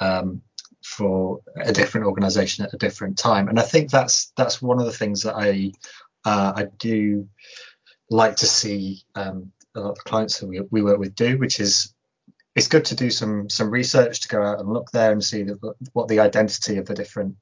um, 0.00 0.42
for 0.82 1.40
a 1.56 1.72
different 1.72 2.06
organization 2.06 2.64
at 2.64 2.72
a 2.72 2.78
different 2.78 3.18
time 3.18 3.48
and 3.48 3.60
i 3.60 3.62
think 3.62 3.90
that's 3.90 4.32
that's 4.34 4.62
one 4.62 4.78
of 4.80 4.86
the 4.86 4.92
things 4.92 5.22
that 5.22 5.34
i 5.36 5.70
uh, 6.24 6.52
I 6.56 6.66
do 6.78 7.28
like 8.10 8.36
to 8.36 8.46
see 8.46 9.02
um, 9.14 9.52
a 9.74 9.80
lot 9.80 9.90
of 9.90 9.96
the 9.96 10.02
clients 10.02 10.40
that 10.40 10.46
we, 10.46 10.60
we 10.70 10.82
work 10.82 10.98
with 10.98 11.14
do, 11.14 11.38
which 11.38 11.60
is 11.60 11.94
it's 12.56 12.68
good 12.68 12.84
to 12.86 12.96
do 12.96 13.10
some 13.10 13.48
some 13.48 13.70
research 13.70 14.20
to 14.20 14.28
go 14.28 14.42
out 14.42 14.58
and 14.60 14.72
look 14.72 14.90
there 14.90 15.12
and 15.12 15.22
see 15.24 15.44
the, 15.44 15.56
what 15.92 16.08
the 16.08 16.20
identity 16.20 16.78
of 16.78 16.86
the 16.86 16.94
different 16.94 17.36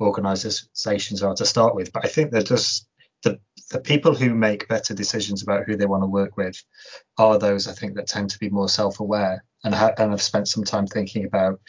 organizations 0.00 1.22
are 1.22 1.34
to 1.34 1.46
start 1.46 1.74
with. 1.74 1.92
But 1.92 2.04
I 2.04 2.08
think 2.08 2.32
that 2.32 2.46
just 2.46 2.88
the 3.22 3.38
the 3.70 3.80
people 3.80 4.14
who 4.14 4.34
make 4.34 4.68
better 4.68 4.94
decisions 4.94 5.42
about 5.42 5.64
who 5.66 5.76
they 5.76 5.86
want 5.86 6.02
to 6.02 6.08
work 6.08 6.36
with 6.36 6.62
are 7.18 7.38
those 7.38 7.68
I 7.68 7.72
think 7.72 7.94
that 7.94 8.06
tend 8.06 8.30
to 8.30 8.38
be 8.38 8.48
more 8.48 8.68
self-aware 8.68 9.44
and, 9.64 9.74
ha- 9.74 9.92
and 9.98 10.10
have 10.10 10.22
spent 10.22 10.48
some 10.48 10.64
time 10.64 10.86
thinking 10.86 11.24
about 11.24 11.60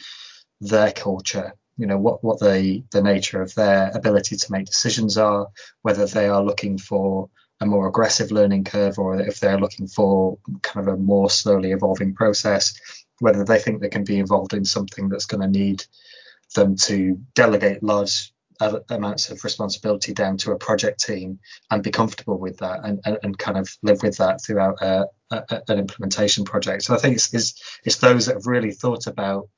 their 0.60 0.92
culture 0.92 1.52
you 1.80 1.86
know 1.86 1.96
what 1.96 2.22
what 2.22 2.38
the 2.38 2.84
the 2.90 3.02
nature 3.02 3.40
of 3.40 3.54
their 3.54 3.90
ability 3.94 4.36
to 4.36 4.52
make 4.52 4.66
decisions 4.66 5.16
are 5.16 5.48
whether 5.80 6.06
they 6.06 6.28
are 6.28 6.44
looking 6.44 6.76
for 6.76 7.30
a 7.62 7.66
more 7.66 7.88
aggressive 7.88 8.30
learning 8.30 8.64
curve 8.64 8.98
or 8.98 9.18
if 9.18 9.40
they're 9.40 9.58
looking 9.58 9.86
for 9.86 10.38
kind 10.62 10.86
of 10.86 10.94
a 10.94 10.98
more 10.98 11.30
slowly 11.30 11.72
evolving 11.72 12.14
process 12.14 12.78
whether 13.20 13.44
they 13.44 13.58
think 13.58 13.80
they 13.80 13.88
can 13.88 14.04
be 14.04 14.18
involved 14.18 14.52
in 14.52 14.64
something 14.64 15.08
that's 15.08 15.24
going 15.24 15.40
to 15.40 15.58
need 15.58 15.82
them 16.54 16.76
to 16.76 17.18
delegate 17.34 17.82
large 17.82 18.32
amounts 18.90 19.30
of 19.30 19.42
responsibility 19.42 20.12
down 20.12 20.36
to 20.36 20.52
a 20.52 20.58
project 20.58 21.02
team 21.02 21.38
and 21.70 21.82
be 21.82 21.90
comfortable 21.90 22.38
with 22.38 22.58
that 22.58 22.80
and, 22.84 23.00
and, 23.06 23.16
and 23.22 23.38
kind 23.38 23.56
of 23.56 23.66
live 23.82 24.02
with 24.02 24.18
that 24.18 24.42
throughout 24.44 24.76
a, 24.82 25.06
a, 25.30 25.62
an 25.68 25.78
implementation 25.78 26.44
project. 26.44 26.82
So 26.82 26.94
I 26.94 26.98
think 26.98 27.16
it's, 27.16 27.32
it's, 27.32 27.78
it's 27.84 27.96
those 27.96 28.26
that 28.26 28.34
have 28.34 28.46
really 28.46 28.72
thought 28.72 29.06
about 29.06 29.48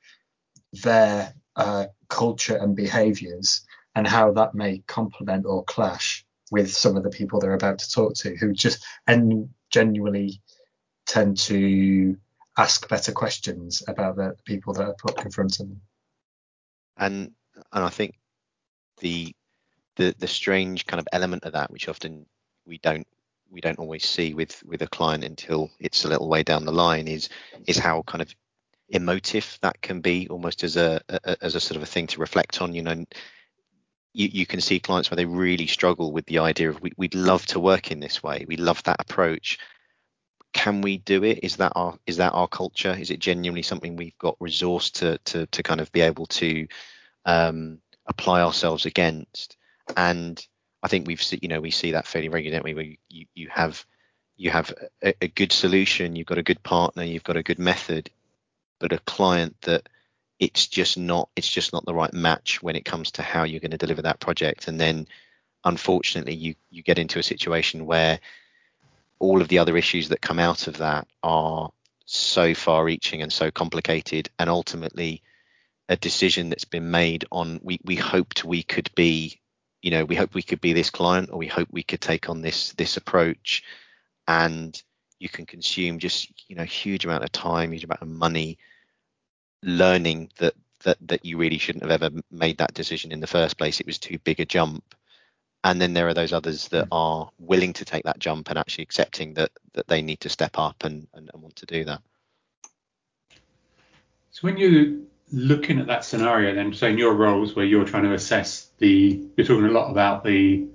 their 0.71 1.33
uh, 1.55 1.85
culture 2.09 2.57
and 2.57 2.75
behaviours 2.75 3.65
and 3.95 4.07
how 4.07 4.31
that 4.31 4.55
may 4.55 4.79
complement 4.87 5.45
or 5.45 5.63
clash 5.63 6.25
with 6.51 6.71
some 6.71 6.97
of 6.97 7.03
the 7.03 7.09
people 7.09 7.39
they're 7.39 7.53
about 7.53 7.79
to 7.79 7.91
talk 7.91 8.13
to 8.15 8.35
who 8.35 8.53
just 8.53 8.85
and 9.07 9.49
genuinely 9.71 10.41
tend 11.05 11.37
to 11.37 12.15
ask 12.57 12.87
better 12.87 13.11
questions 13.11 13.81
about 13.87 14.15
the 14.15 14.35
people 14.45 14.73
that 14.73 14.83
are 14.83 14.95
put 14.95 15.23
in 15.23 15.31
front 15.31 15.59
of 15.59 15.67
them. 15.67 15.81
And 16.97 17.31
and 17.71 17.83
I 17.83 17.89
think 17.89 18.15
the 18.99 19.35
the 19.95 20.15
the 20.17 20.27
strange 20.27 20.85
kind 20.85 20.99
of 20.99 21.07
element 21.11 21.43
of 21.43 21.53
that, 21.53 21.71
which 21.71 21.89
often 21.89 22.25
we 22.65 22.77
don't 22.77 23.07
we 23.49 23.61
don't 23.61 23.79
always 23.79 24.05
see 24.05 24.33
with 24.33 24.61
with 24.63 24.81
a 24.81 24.87
client 24.87 25.23
until 25.23 25.71
it's 25.79 26.05
a 26.05 26.07
little 26.07 26.29
way 26.29 26.43
down 26.43 26.65
the 26.65 26.71
line, 26.71 27.07
is 27.07 27.29
is 27.67 27.77
how 27.77 28.03
kind 28.03 28.21
of 28.21 28.33
emotive 28.93 29.57
that 29.61 29.81
can 29.81 30.01
be, 30.01 30.27
almost 30.29 30.63
as 30.63 30.77
a, 30.77 31.01
a 31.09 31.43
as 31.43 31.55
a 31.55 31.59
sort 31.59 31.77
of 31.77 31.83
a 31.83 31.87
thing 31.87 32.07
to 32.07 32.19
reflect 32.19 32.61
on. 32.61 32.73
You 32.73 32.83
know, 32.83 33.05
you, 34.13 34.29
you 34.31 34.45
can 34.45 34.61
see 34.61 34.79
clients 34.79 35.09
where 35.09 35.15
they 35.15 35.25
really 35.25 35.67
struggle 35.67 36.11
with 36.11 36.25
the 36.27 36.39
idea 36.39 36.69
of 36.69 36.81
we, 36.81 36.93
we'd 36.97 37.15
love 37.15 37.45
to 37.47 37.59
work 37.59 37.91
in 37.91 37.99
this 37.99 38.23
way, 38.23 38.45
we 38.47 38.57
love 38.57 38.83
that 38.83 39.01
approach. 39.01 39.59
Can 40.53 40.81
we 40.81 40.97
do 40.99 41.23
it? 41.23 41.39
Is 41.41 41.57
that 41.57 41.73
our 41.75 41.97
is 42.05 42.17
that 42.17 42.33
our 42.33 42.47
culture? 42.47 42.95
Is 42.99 43.09
it 43.09 43.19
genuinely 43.19 43.63
something 43.63 43.95
we've 43.95 44.17
got 44.19 44.37
resource 44.39 44.91
to 44.91 45.17
to 45.25 45.47
to 45.47 45.63
kind 45.63 45.81
of 45.81 45.91
be 45.91 46.01
able 46.01 46.27
to 46.27 46.67
um, 47.25 47.79
apply 48.05 48.41
ourselves 48.41 48.85
against. 48.85 49.57
And 49.95 50.45
I 50.81 50.87
think 50.87 51.07
we've 51.07 51.23
you 51.41 51.47
know 51.47 51.61
we 51.61 51.71
see 51.71 51.91
that 51.91 52.07
fairly 52.07 52.29
regularly, 52.29 52.73
where 52.73 52.85
you, 53.09 53.25
you 53.33 53.49
have 53.49 53.85
you 54.35 54.49
have 54.49 54.73
a, 55.03 55.13
a, 55.21 55.27
good 55.27 55.51
solution, 55.51 56.15
you've 56.15 56.27
got 56.27 56.37
a 56.37 56.43
good 56.43 56.61
partner, 56.63 57.03
you've 57.03 57.23
got 57.23 57.37
a 57.37 57.43
good 57.43 57.59
method, 57.59 58.09
but 58.83 58.91
a 58.91 58.99
client 58.99 59.55
that 59.61 59.87
it's 60.39 60.67
just 60.67 60.97
not 60.97 61.29
it's 61.37 61.49
just 61.49 61.71
not 61.71 61.85
the 61.85 61.93
right 61.93 62.13
match 62.13 62.61
when 62.61 62.75
it 62.75 62.83
comes 62.83 63.11
to 63.11 63.21
how 63.21 63.43
you're 63.45 63.61
going 63.61 63.71
to 63.71 63.77
deliver 63.77 64.01
that 64.01 64.19
project. 64.19 64.67
And 64.67 64.77
then 64.77 65.07
unfortunately 65.63 66.33
you 66.33 66.55
you 66.69 66.83
get 66.83 66.99
into 66.99 67.17
a 67.17 67.23
situation 67.23 67.85
where 67.85 68.19
all 69.19 69.41
of 69.41 69.47
the 69.47 69.59
other 69.59 69.77
issues 69.77 70.09
that 70.09 70.19
come 70.19 70.37
out 70.37 70.67
of 70.67 70.79
that 70.79 71.07
are 71.23 71.71
so 72.05 72.53
far 72.53 72.83
reaching 72.83 73.21
and 73.21 73.31
so 73.31 73.49
complicated 73.51 74.29
and 74.37 74.49
ultimately 74.49 75.21
a 75.87 75.95
decision 75.95 76.49
that's 76.49 76.65
been 76.65 76.91
made 76.91 77.23
on 77.31 77.61
we 77.63 77.79
we 77.85 77.95
hoped 77.95 78.43
we 78.43 78.63
could 78.63 78.93
be 78.95 79.39
you 79.81 79.91
know 79.91 80.03
we 80.03 80.15
hope 80.15 80.33
we 80.33 80.43
could 80.43 80.59
be 80.59 80.73
this 80.73 80.89
client 80.89 81.29
or 81.31 81.37
we 81.37 81.47
hope 81.47 81.69
we 81.71 81.83
could 81.83 82.01
take 82.01 82.27
on 82.29 82.41
this 82.41 82.73
this 82.73 82.97
approach 82.97 83.63
and 84.27 84.83
you 85.19 85.29
can 85.29 85.45
consume 85.45 85.99
just 85.99 86.29
you 86.49 86.57
know 86.57 86.65
huge 86.65 87.05
amount 87.05 87.23
of 87.23 87.31
time 87.31 87.71
huge 87.71 87.85
amount 87.85 88.01
of 88.01 88.09
money 88.09 88.57
learning 89.63 90.29
that 90.37 90.53
that 90.83 90.97
that 91.01 91.25
you 91.25 91.37
really 91.37 91.57
shouldn't 91.57 91.83
have 91.83 92.01
ever 92.01 92.21
made 92.31 92.57
that 92.57 92.73
decision 92.73 93.11
in 93.11 93.19
the 93.19 93.27
first 93.27 93.57
place 93.57 93.79
it 93.79 93.85
was 93.85 93.99
too 93.99 94.17
big 94.19 94.39
a 94.39 94.45
jump 94.45 94.95
and 95.63 95.81
then 95.81 95.93
there 95.93 96.07
are 96.07 96.13
those 96.13 96.33
others 96.33 96.67
that 96.69 96.85
hmm. 96.85 96.93
are 96.93 97.29
willing 97.39 97.73
to 97.73 97.85
take 97.85 98.03
that 98.03 98.19
jump 98.19 98.49
and 98.49 98.59
actually 98.59 98.83
accepting 98.83 99.33
that 99.33 99.51
that 99.73 99.87
they 99.87 100.01
need 100.01 100.19
to 100.19 100.29
step 100.29 100.57
up 100.57 100.83
and, 100.83 101.07
and, 101.13 101.29
and 101.33 101.41
want 101.41 101.55
to 101.55 101.65
do 101.65 101.83
that 101.83 102.01
so 104.31 104.41
when 104.41 104.57
you 104.57 105.07
looking 105.33 105.79
at 105.79 105.87
that 105.87 106.05
scenario, 106.05 106.53
then 106.53 106.73
saying 106.73 106.97
your 106.97 107.15
roles 107.15 107.55
where 107.55 107.65
you're 107.65 107.85
trying 107.85 108.03
to 108.03 108.13
assess 108.13 108.69
the, 108.77 109.27
you're 109.35 109.45
talking 109.45 109.65
a 109.65 109.71
lot 109.71 109.91
about 109.91 110.23
the 110.23 110.67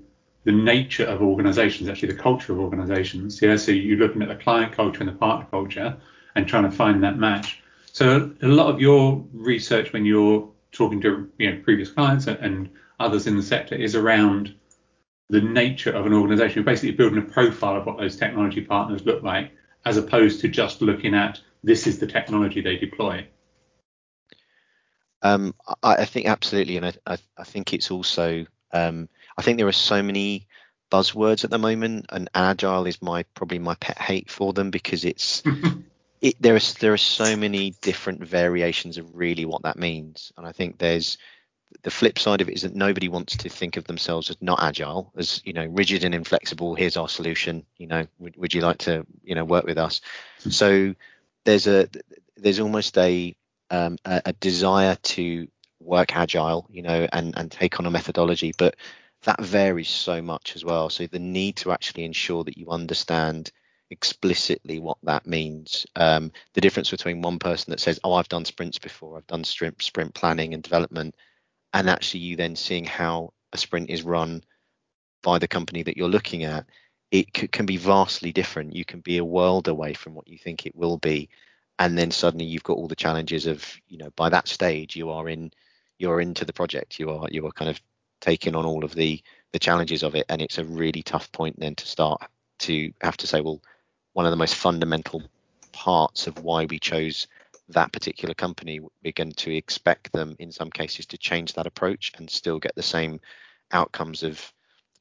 the 0.44 0.52
nature 0.52 1.04
of 1.04 1.20
organizations, 1.20 1.90
actually 1.90 2.10
the 2.10 2.18
culture 2.18 2.54
of 2.54 2.58
organizations. 2.58 3.42
Yeah, 3.42 3.56
so 3.56 3.70
you're 3.70 3.98
looking 3.98 4.22
at 4.22 4.28
the 4.28 4.36
client 4.36 4.72
culture 4.72 5.00
and 5.00 5.08
the 5.08 5.12
partner 5.12 5.46
culture 5.50 5.94
and 6.34 6.48
trying 6.48 6.62
to 6.62 6.70
find 6.70 7.02
that 7.02 7.18
match. 7.18 7.60
So 7.98 8.30
a 8.42 8.46
lot 8.46 8.72
of 8.72 8.80
your 8.80 9.26
research 9.32 9.92
when 9.92 10.04
you're 10.04 10.48
talking 10.70 11.00
to 11.00 11.28
you 11.36 11.50
know 11.50 11.60
previous 11.64 11.90
clients 11.90 12.28
and 12.28 12.70
others 13.00 13.26
in 13.26 13.36
the 13.36 13.42
sector 13.42 13.74
is 13.74 13.96
around 13.96 14.54
the 15.30 15.40
nature 15.40 15.90
of 15.90 16.06
an 16.06 16.12
organization. 16.12 16.58
You're 16.58 16.64
basically 16.64 16.92
building 16.92 17.18
a 17.18 17.22
profile 17.22 17.74
of 17.74 17.86
what 17.86 17.98
those 17.98 18.14
technology 18.14 18.60
partners 18.60 19.04
look 19.04 19.24
like, 19.24 19.50
as 19.84 19.96
opposed 19.96 20.42
to 20.42 20.48
just 20.48 20.80
looking 20.80 21.12
at 21.12 21.40
this 21.64 21.88
is 21.88 21.98
the 21.98 22.06
technology 22.06 22.60
they 22.60 22.76
deploy. 22.76 23.26
Um, 25.22 25.56
I, 25.82 25.96
I, 25.96 26.04
think 26.04 26.28
absolutely, 26.28 26.76
and 26.76 26.86
I, 26.86 26.92
I, 27.04 27.18
I 27.36 27.42
think 27.42 27.72
it's 27.72 27.90
also 27.90 28.46
um, 28.70 29.08
I 29.36 29.42
think 29.42 29.58
there 29.58 29.66
are 29.66 29.72
so 29.72 30.04
many 30.04 30.46
buzzwords 30.92 31.42
at 31.42 31.50
the 31.50 31.58
moment, 31.58 32.06
and 32.10 32.30
agile 32.32 32.86
is 32.86 33.02
my 33.02 33.24
probably 33.34 33.58
my 33.58 33.74
pet 33.74 33.98
hate 33.98 34.30
for 34.30 34.52
them 34.52 34.70
because 34.70 35.04
it's 35.04 35.42
it 36.20 36.40
there 36.40 36.56
is 36.56 36.74
there 36.74 36.92
are 36.92 36.98
so 36.98 37.36
many 37.36 37.70
different 37.80 38.24
variations 38.24 38.98
of 38.98 39.14
really 39.14 39.44
what 39.44 39.62
that 39.62 39.78
means, 39.78 40.32
and 40.36 40.46
I 40.46 40.52
think 40.52 40.78
there's 40.78 41.18
the 41.82 41.90
flip 41.90 42.18
side 42.18 42.40
of 42.40 42.48
it 42.48 42.54
is 42.54 42.62
that 42.62 42.74
nobody 42.74 43.08
wants 43.08 43.36
to 43.36 43.48
think 43.48 43.76
of 43.76 43.84
themselves 43.84 44.30
as 44.30 44.36
not 44.40 44.62
agile, 44.62 45.12
as 45.16 45.42
you 45.44 45.52
know, 45.52 45.66
rigid 45.66 46.02
and 46.04 46.14
inflexible. 46.14 46.74
Here's 46.74 46.96
our 46.96 47.08
solution. 47.08 47.64
You 47.76 47.86
know, 47.86 48.06
would, 48.18 48.36
would 48.36 48.54
you 48.54 48.62
like 48.62 48.78
to 48.78 49.06
you 49.22 49.34
know 49.34 49.44
work 49.44 49.64
with 49.64 49.78
us? 49.78 50.00
So 50.38 50.94
there's 51.44 51.66
a 51.66 51.88
there's 52.36 52.60
almost 52.60 52.96
a 52.98 53.34
um, 53.70 53.98
a, 54.04 54.22
a, 54.26 54.32
desire 54.32 54.96
to 55.02 55.46
work 55.78 56.16
agile, 56.16 56.66
you 56.70 56.82
know, 56.82 57.06
and 57.12 57.36
and 57.36 57.50
take 57.50 57.78
on 57.78 57.86
a 57.86 57.90
methodology, 57.90 58.52
but 58.56 58.76
that 59.24 59.40
varies 59.40 59.88
so 59.88 60.22
much 60.22 60.56
as 60.56 60.64
well. 60.64 60.88
So 60.90 61.06
the 61.06 61.18
need 61.18 61.56
to 61.56 61.72
actually 61.72 62.04
ensure 62.04 62.44
that 62.44 62.56
you 62.56 62.70
understand 62.70 63.50
explicitly 63.90 64.78
what 64.78 64.98
that 65.04 65.26
means. 65.26 65.86
Um, 65.96 66.32
the 66.54 66.60
difference 66.60 66.90
between 66.90 67.22
one 67.22 67.38
person 67.38 67.70
that 67.70 67.80
says, 67.80 68.00
"Oh, 68.04 68.14
I've 68.14 68.28
done 68.28 68.44
sprints 68.44 68.78
before, 68.78 69.16
I've 69.16 69.26
done 69.26 69.44
sprint 69.44 69.82
sprint 69.82 70.14
planning 70.14 70.54
and 70.54 70.62
development," 70.62 71.14
and 71.74 71.88
actually 71.90 72.20
you 72.20 72.36
then 72.36 72.56
seeing 72.56 72.84
how 72.84 73.32
a 73.52 73.58
sprint 73.58 73.90
is 73.90 74.02
run 74.02 74.42
by 75.22 75.38
the 75.38 75.48
company 75.48 75.82
that 75.82 75.96
you're 75.96 76.08
looking 76.08 76.44
at, 76.44 76.66
it 77.10 77.26
c- 77.36 77.48
can 77.48 77.66
be 77.66 77.76
vastly 77.76 78.32
different. 78.32 78.74
You 78.76 78.84
can 78.84 79.00
be 79.00 79.18
a 79.18 79.24
world 79.24 79.68
away 79.68 79.94
from 79.94 80.14
what 80.14 80.28
you 80.28 80.38
think 80.38 80.66
it 80.66 80.76
will 80.76 80.98
be, 80.98 81.28
and 81.78 81.96
then 81.96 82.10
suddenly 82.10 82.44
you've 82.44 82.62
got 82.64 82.76
all 82.76 82.88
the 82.88 82.96
challenges 82.96 83.46
of 83.46 83.64
you 83.88 83.98
know 83.98 84.10
by 84.16 84.28
that 84.28 84.48
stage 84.48 84.96
you 84.96 85.10
are 85.10 85.28
in 85.28 85.50
you're 85.98 86.20
into 86.20 86.44
the 86.44 86.52
project 86.52 86.98
you 86.98 87.10
are 87.10 87.28
you 87.30 87.46
are 87.46 87.52
kind 87.52 87.70
of 87.70 87.80
taking 88.20 88.54
on 88.56 88.66
all 88.66 88.84
of 88.84 88.94
the 88.94 89.22
the 89.52 89.58
challenges 89.58 90.02
of 90.02 90.14
it 90.14 90.26
and 90.28 90.42
it's 90.42 90.58
a 90.58 90.64
really 90.64 91.02
tough 91.02 91.30
point 91.32 91.58
then 91.58 91.74
to 91.74 91.86
start 91.86 92.20
to 92.58 92.92
have 93.00 93.16
to 93.16 93.26
say 93.26 93.40
well 93.40 93.60
one 94.18 94.26
of 94.26 94.32
the 94.32 94.36
most 94.36 94.56
fundamental 94.56 95.22
parts 95.72 96.26
of 96.26 96.42
why 96.42 96.64
we 96.64 96.78
chose 96.78 97.28
that 97.68 97.92
particular 97.92 98.34
company 98.34 98.80
we're 98.80 99.12
going 99.12 99.32
to 99.32 99.54
expect 99.54 100.12
them 100.12 100.34
in 100.38 100.50
some 100.50 100.70
cases 100.70 101.06
to 101.06 101.16
change 101.16 101.52
that 101.52 101.66
approach 101.66 102.12
and 102.16 102.28
still 102.28 102.58
get 102.58 102.74
the 102.74 102.82
same 102.82 103.20
outcomes 103.70 104.22
of 104.22 104.52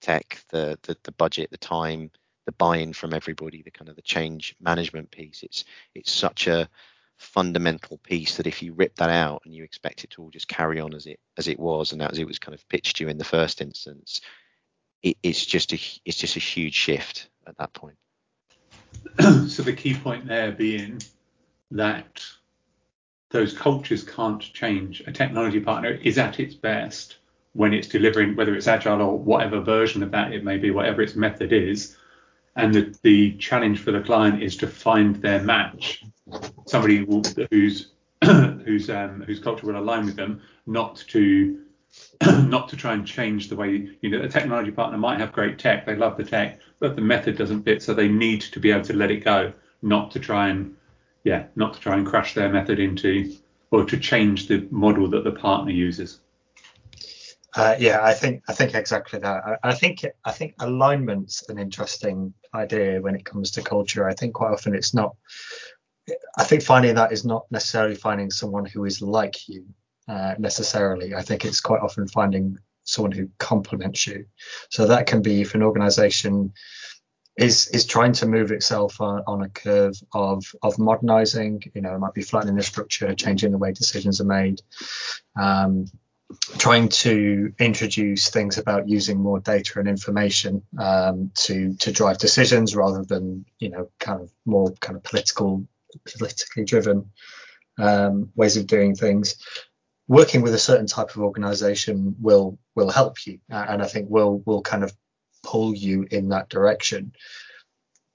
tech 0.02 0.44
the 0.52 0.78
the, 0.84 0.96
the 1.04 1.12
budget 1.14 1.50
the 1.50 1.58
time 1.58 2.12
the 2.48 2.52
buy-in 2.54 2.94
from 2.94 3.14
everybody, 3.14 3.62
the 3.62 3.70
kind 3.70 3.90
of 3.90 3.98
the 3.98 4.02
change 4.02 4.56
management 4.60 5.12
piece. 5.12 5.44
It's 5.44 5.66
it's 5.94 6.12
such 6.12 6.48
a 6.48 6.68
fundamental 7.18 7.98
piece 7.98 8.38
that 8.38 8.48
if 8.48 8.62
you 8.64 8.74
rip 8.74 8.96
that 8.96 9.10
out 9.10 9.42
and 9.44 9.54
you 9.54 9.64
expect 9.64 10.04
it 10.04 10.12
to 10.12 10.22
all 10.22 10.30
just 10.30 10.48
carry 10.48 10.80
on 10.80 10.94
as 10.94 11.06
it 11.08 11.20
as 11.38 11.48
it 11.48 11.60
was 11.60 11.92
and 11.92 12.02
as 12.02 12.18
it 12.18 12.28
was 12.28 12.40
kind 12.40 12.56
of 12.56 12.68
pitched 12.70 12.98
to 12.98 13.04
you 13.04 13.10
in 13.10 13.18
the 13.18 13.24
first 13.26 13.62
instance, 13.62 14.22
it, 15.04 15.18
it's 15.22 15.46
just 15.46 15.74
a 15.74 15.80
it's 16.06 16.18
just 16.18 16.38
a 16.38 16.40
huge 16.40 16.74
shift 16.74 17.30
at 17.46 17.58
that 17.58 17.74
point. 17.74 17.98
so 19.48 19.64
the 19.64 19.74
key 19.74 19.94
point 19.94 20.28
there 20.28 20.52
being 20.52 21.02
that 21.72 22.26
those 23.30 23.58
cultures 23.58 24.04
can't 24.04 24.42
change. 24.42 25.02
A 25.06 25.12
technology 25.12 25.60
partner 25.60 25.92
is 25.92 26.18
at 26.18 26.40
its 26.40 26.56
best 26.56 27.18
when 27.54 27.74
it's 27.74 27.88
delivering, 27.88 28.36
whether 28.36 28.56
it's 28.56 28.68
agile 28.68 29.02
or 29.02 29.18
whatever 29.18 29.60
version 29.60 30.04
of 30.04 30.12
that 30.12 30.32
it 30.32 30.44
may 30.44 30.58
be, 30.58 30.72
whatever 30.72 31.02
its 31.02 31.16
method 31.16 31.52
is, 31.52 31.98
and 32.56 32.74
the, 32.74 32.96
the 33.04 33.34
challenge 33.38 33.80
for 33.80 33.92
the 33.92 34.02
client 34.02 34.42
is 34.42 34.56
to 34.58 34.68
find 34.68 35.16
their 35.18 35.42
match, 35.42 36.04
somebody 36.66 37.06
who's 37.52 37.92
whose 38.24 38.90
um, 38.90 39.24
whose 39.28 39.40
culture 39.40 39.68
will 39.68 39.78
align 39.78 40.06
with 40.06 40.16
them, 40.16 40.42
not 40.66 40.96
to 41.08 41.60
not 42.26 42.70
to 42.70 42.76
try 42.76 42.94
and 42.94 43.06
change 43.06 43.50
the 43.50 43.56
way 43.56 43.90
you 44.02 44.10
know 44.10 44.22
a 44.22 44.28
technology 44.28 44.72
partner 44.72 44.98
might 44.98 45.20
have 45.20 45.32
great 45.32 45.60
tech, 45.60 45.86
they 45.86 45.96
love 45.96 46.18
the 46.18 46.24
tech, 46.24 46.60
but 46.80 46.96
the 46.96 47.02
method 47.02 47.38
doesn't 47.38 47.64
fit, 47.64 47.82
so 47.84 47.94
they 47.94 48.08
need 48.08 48.42
to 48.42 48.60
be 48.60 48.72
able 48.72 48.84
to 48.86 48.94
let 48.94 49.12
it 49.12 49.24
go, 49.24 49.54
not 49.82 50.12
to 50.12 50.20
try 50.20 50.50
and 50.50 50.76
yeah, 51.24 51.46
not 51.56 51.74
to 51.74 51.80
try 51.80 51.96
and 51.98 52.08
crash 52.08 52.34
their 52.34 52.50
method 52.50 52.80
into 52.80 53.36
or 53.72 53.84
to 53.86 53.98
change 53.98 54.48
the 54.48 54.68
model 54.72 55.10
that 55.10 55.24
the 55.24 55.32
partner 55.32 55.72
uses. 55.72 56.22
Uh, 57.56 57.76
yeah, 57.80 58.00
I 58.04 58.14
think 58.14 58.44
I 58.48 58.54
think 58.54 58.76
exactly 58.76 59.20
that. 59.20 59.44
I, 59.46 59.70
I, 59.70 59.74
think 59.74 60.06
I 60.24 60.32
think 60.32 60.54
alignment's 60.60 61.50
an 61.50 61.58
interesting 61.58 62.34
idea 62.54 63.02
when 63.02 63.16
it 63.16 63.26
comes 63.26 63.52
to 63.52 63.62
culture. 63.62 64.08
I 64.08 64.14
think 64.14 64.36
quite 64.36 64.52
often 64.52 64.76
it's 64.76 64.94
not. 64.94 65.16
I 66.38 66.44
think 66.44 66.62
finding 66.64 66.96
that 66.96 67.12
is 67.12 67.26
not 67.26 67.46
necessarily 67.52 67.96
finding 67.96 68.32
someone 68.32 68.66
who 68.66 68.86
is 68.86 69.02
like 69.02 69.50
you 69.50 69.66
uh, 70.08 70.36
necessarily. 70.38 71.14
I 71.16 71.22
think 71.22 71.46
it's 71.46 71.62
quite 71.62 71.82
often 71.82 72.08
finding 72.08 72.58
someone 72.84 73.12
who 73.12 73.30
complements 73.38 74.08
you. 74.08 74.26
So 74.70 74.88
that 74.88 75.08
can 75.08 75.22
be 75.22 75.42
if 75.42 75.56
an 75.56 75.64
organization 75.64 76.54
is 77.38 77.68
is 77.68 77.86
trying 77.86 78.14
to 78.14 78.26
move 78.26 78.52
itself 78.52 79.00
on, 79.00 79.24
on 79.28 79.44
a 79.44 79.50
curve 79.50 79.96
of 80.14 80.44
of 80.64 80.80
modernizing. 80.80 81.62
You 81.74 81.82
know, 81.82 81.94
it 81.94 82.00
might 82.00 82.14
be 82.14 82.24
flattening 82.24 82.56
the 82.56 82.64
structure, 82.64 83.14
changing 83.14 83.52
the 83.52 83.58
way 83.58 83.72
decisions 83.72 84.20
are 84.22 84.26
made, 84.26 84.62
um, 85.40 85.86
trying 86.58 86.90
to 86.90 87.54
introduce 87.60 88.30
things 88.30 88.58
about 88.58 88.90
using 88.90 89.20
more 89.20 89.40
data 89.40 89.80
and 89.80 89.88
information 89.88 90.64
um, 90.80 91.32
to 91.36 91.76
to 91.76 91.92
drive 91.92 92.18
decisions 92.18 92.76
rather 92.76 93.04
than 93.04 93.46
you 93.60 93.70
know 93.70 93.90
kind 94.00 94.22
of 94.22 94.32
more 94.46 94.72
kind 94.80 94.98
of 94.98 95.04
political 95.04 95.68
politically 96.18 96.66
driven 96.66 97.12
um, 97.78 98.32
ways 98.36 98.58
of 98.58 98.66
doing 98.66 98.96
things. 98.96 99.36
Working 100.08 100.42
with 100.42 100.54
a 100.54 100.60
certain 100.60 100.88
type 100.88 101.10
of 101.10 101.22
organization 101.22 102.16
will 102.20 102.58
will 102.76 102.90
help 102.90 103.26
you, 103.26 103.40
and 103.50 103.82
I 103.82 103.88
think 103.88 104.10
will 104.10 104.42
will 104.46 104.62
kind 104.62 104.84
of 104.84 104.94
pull 105.44 105.76
you 105.76 106.08
in 106.10 106.30
that 106.30 106.50
direction. 106.50 107.14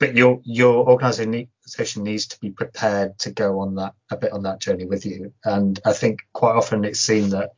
But 0.01 0.17
your 0.17 0.41
your 0.45 0.89
organization 0.89 2.03
needs 2.03 2.27
to 2.29 2.41
be 2.41 2.51
prepared 2.51 3.19
to 3.21 3.31
go 3.31 3.61
on 3.61 3.75
that 3.77 3.95
a 4.11 4.17
bit 4.17 4.33
on 4.33 4.43
that 4.45 4.61
journey 4.61 4.87
with 4.87 5.05
you. 5.07 5.33
And 5.45 5.79
I 5.85 5.93
think 5.93 6.21
quite 6.33 6.57
often 6.57 6.85
it's 6.85 7.01
seen 7.01 7.31
that 7.31 7.51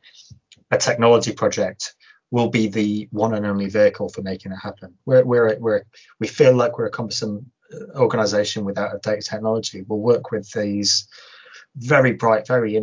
a 0.69 0.77
technology 0.77 1.31
project 1.31 1.95
will 2.31 2.49
be 2.49 2.67
the 2.67 3.07
one 3.11 3.33
and 3.33 3.45
only 3.45 3.69
vehicle 3.69 4.09
for 4.09 4.21
making 4.21 4.51
it 4.51 4.57
happen. 4.57 4.95
We're 5.05 5.23
we're, 5.23 5.57
we're 5.59 5.83
we 6.19 6.27
feel 6.27 6.53
like 6.53 6.77
we're 6.77 6.87
a 6.87 6.91
cumbersome 6.91 7.51
uh, 7.73 7.99
organization 7.99 8.65
without 8.65 8.95
a 8.95 8.99
data 8.99 9.21
technology. 9.21 9.83
We'll 9.87 9.99
work 9.99 10.31
with 10.31 10.51
these 10.51 11.07
very 11.77 12.13
bright, 12.13 12.47
very 12.47 12.75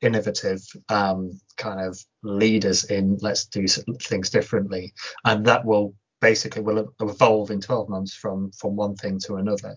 innovative, 0.00 0.62
um, 0.88 1.40
kind 1.56 1.80
of 1.80 1.98
leaders 2.22 2.84
in 2.84 3.18
let's 3.20 3.46
do 3.46 3.66
things 3.66 4.30
differently, 4.30 4.92
and 5.24 5.46
that 5.46 5.64
will 5.64 5.94
basically 6.20 6.62
will 6.62 6.92
evolve 7.00 7.50
in 7.50 7.60
12 7.60 7.88
months 7.88 8.14
from 8.14 8.50
from 8.52 8.76
one 8.76 8.96
thing 8.96 9.18
to 9.20 9.36
another. 9.36 9.76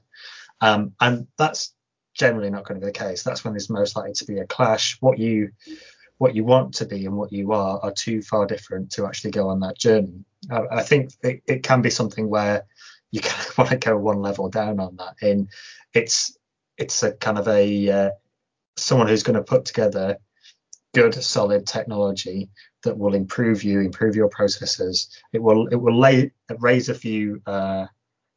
Um, 0.62 0.94
and 1.00 1.27
that's 1.38 1.74
generally 2.13 2.50
not 2.50 2.65
going 2.65 2.80
to 2.80 2.86
be 2.86 2.92
the 2.92 2.98
case. 2.98 3.24
That's 3.24 3.44
when 3.44 3.53
there's 3.53 3.70
most 3.70 3.96
likely 3.96 4.13
to 4.13 4.25
be 4.25 4.39
a 4.39 4.46
clash. 4.46 4.98
What 5.00 5.18
you 5.18 5.50
what 6.18 6.36
you 6.36 6.44
want 6.44 6.75
to 6.75 6.86
be 6.86 7.06
and 7.06 7.15
what 7.15 7.32
you 7.32 7.51
are 7.51 7.80
are 7.82 7.92
too 7.92 8.22
far 8.22 8.46
different 8.46 8.92
to 8.92 9.06
actually 9.06 9.32
go 9.32 9.50
on 9.50 9.60
that 9.60 9.77
journey. 9.77 10.24
Uh, 10.50 10.63
i 10.72 10.84
think 10.84 11.12
it, 11.24 11.42
it 11.48 11.63
can 11.63 11.82
be 11.82 11.89
something 11.89 12.30
where 12.30 12.65
you 13.12 13.20
kind 13.22 13.48
of 13.48 13.58
want 13.58 13.70
to 13.70 13.77
go 13.77 13.98
one 13.98 14.22
level 14.22 14.50
down 14.50 14.80
on 14.80 14.96
that. 14.98 15.15
In 15.22 15.48
it's 15.94 16.38
it's 16.77 17.03
a 17.03 17.13
kind 17.13 17.38
of 17.38 17.48
a 17.48 17.89
uh, 17.89 18.10
someone 18.77 19.08
who's 19.08 19.24
going 19.24 19.36
to 19.36 19.44
put 19.44 19.65
together 19.65 20.18
good 20.94 21.13
solid 21.15 21.65
technology 21.65 22.50
that 22.84 22.98
will 22.98 23.15
improve 23.15 23.63
you, 23.63 23.80
improve 23.80 24.15
your 24.15 24.30
processes. 24.30 25.10
It 25.32 25.42
will 25.42 25.68
it 25.68 25.75
will 25.75 25.98
lay 25.98 26.32
raise 26.60 26.89
a 26.89 26.94
few 26.94 27.42
uh, 27.46 27.88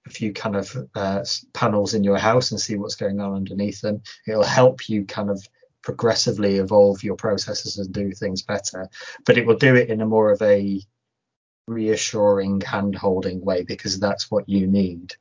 a 0.06 0.10
few 0.10 0.32
kind 0.32 0.56
of 0.56 0.76
uh, 0.94 1.24
panels 1.52 1.94
in 1.94 2.04
your 2.04 2.18
house 2.18 2.50
and 2.50 2.60
see 2.60 2.76
what's 2.76 2.94
going 2.94 3.20
on 3.20 3.34
underneath 3.34 3.80
them. 3.80 4.02
It'll 4.26 4.44
help 4.44 4.88
you 4.88 5.04
kind 5.04 5.30
of 5.30 5.46
progressively 5.82 6.56
evolve 6.56 7.02
your 7.02 7.16
processes 7.16 7.78
and 7.78 7.92
do 7.92 8.12
things 8.12 8.42
better. 8.42 8.88
But 9.24 9.36
it 9.38 9.46
will 9.46 9.56
do 9.56 9.74
it 9.74 9.88
in 9.88 10.00
a 10.00 10.06
more 10.06 10.30
of 10.30 10.40
a 10.42 10.80
reassuring 11.66 12.60
hand-holding 12.60 13.44
way 13.44 13.64
because 13.64 13.98
that's 13.98 14.30
what 14.30 14.48
you 14.48 14.66
need 14.68 15.14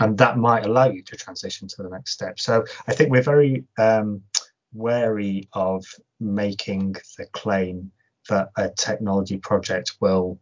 and 0.00 0.16
that 0.18 0.38
might 0.38 0.64
allow 0.64 0.88
you 0.88 1.02
to 1.02 1.16
transition 1.16 1.66
to 1.68 1.82
the 1.82 1.88
next 1.88 2.12
step 2.12 2.38
so 2.38 2.64
i 2.86 2.94
think 2.94 3.10
we're 3.10 3.20
very 3.20 3.64
um, 3.78 4.22
wary 4.72 5.48
of 5.52 5.84
making 6.20 6.92
the 7.16 7.26
claim 7.32 7.90
that 8.28 8.50
a 8.56 8.68
technology 8.70 9.38
project 9.38 9.96
will 10.00 10.38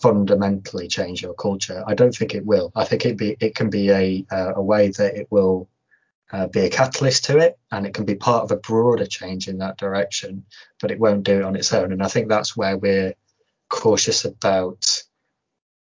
fundamentally 0.00 0.86
change 0.88 1.22
your 1.22 1.34
culture. 1.34 1.82
I 1.86 1.94
don't 1.94 2.14
think 2.14 2.34
it 2.34 2.46
will. 2.46 2.72
I 2.76 2.84
think 2.84 3.04
it 3.04 3.16
be 3.16 3.36
it 3.40 3.54
can 3.54 3.70
be 3.70 3.90
a 3.90 4.24
uh, 4.30 4.52
a 4.56 4.62
way 4.62 4.88
that 4.90 5.16
it 5.16 5.26
will 5.30 5.68
uh, 6.30 6.46
be 6.46 6.60
a 6.60 6.70
catalyst 6.70 7.24
to 7.24 7.38
it, 7.38 7.58
and 7.72 7.86
it 7.86 7.94
can 7.94 8.04
be 8.04 8.14
part 8.14 8.44
of 8.44 8.52
a 8.52 8.56
broader 8.56 9.06
change 9.06 9.48
in 9.48 9.58
that 9.58 9.78
direction. 9.78 10.44
But 10.80 10.90
it 10.90 11.00
won't 11.00 11.24
do 11.24 11.38
it 11.38 11.44
on 11.44 11.56
its 11.56 11.72
own. 11.72 11.92
And 11.92 12.02
I 12.02 12.08
think 12.08 12.28
that's 12.28 12.56
where 12.56 12.76
we're 12.76 13.14
cautious 13.68 14.24
about 14.24 15.02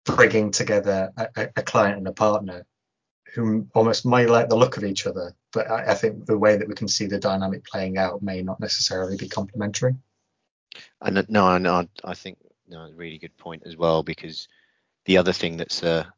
bringing 0.05 0.53
together 0.53 1.13
a, 1.17 1.49
a 1.57 1.63
client 1.63 1.99
and 1.99 2.07
a 2.07 2.13
partner 2.13 2.65
who 3.37 3.67
almost 3.75 4.07
may 4.07 4.27
like 4.27 4.49
the 4.49 4.57
look 4.57 4.79
of 4.79 4.85
each 4.85 5.07
other, 5.07 5.35
but 5.53 5.71
I, 5.71 5.93
I 5.93 5.95
think 5.95 6.25
the 6.25 6.39
way 6.39 6.57
that 6.57 6.67
we 6.67 6.75
can 6.75 6.89
see 6.89 7.05
the 7.05 7.21
dynamic 7.21 7.65
playing 7.65 7.99
out 7.99 8.23
may 8.23 8.41
not 8.41 8.59
necessarily 8.61 9.17
be 9.17 9.29
complementary. 9.29 9.95
And 11.03 11.19
uh, 11.19 11.23
no, 11.29 11.59
no, 11.59 11.87
I 12.03 12.15
think 12.15 12.39
no, 12.67 12.91
really 12.97 13.19
good 13.19 13.37
point 13.37 13.65
as 13.67 13.77
well 13.77 14.03
because 14.03 14.49
the 15.05 15.19
other 15.19 15.35
thing 15.35 15.59
that's 15.59 15.83
a, 15.83 16.11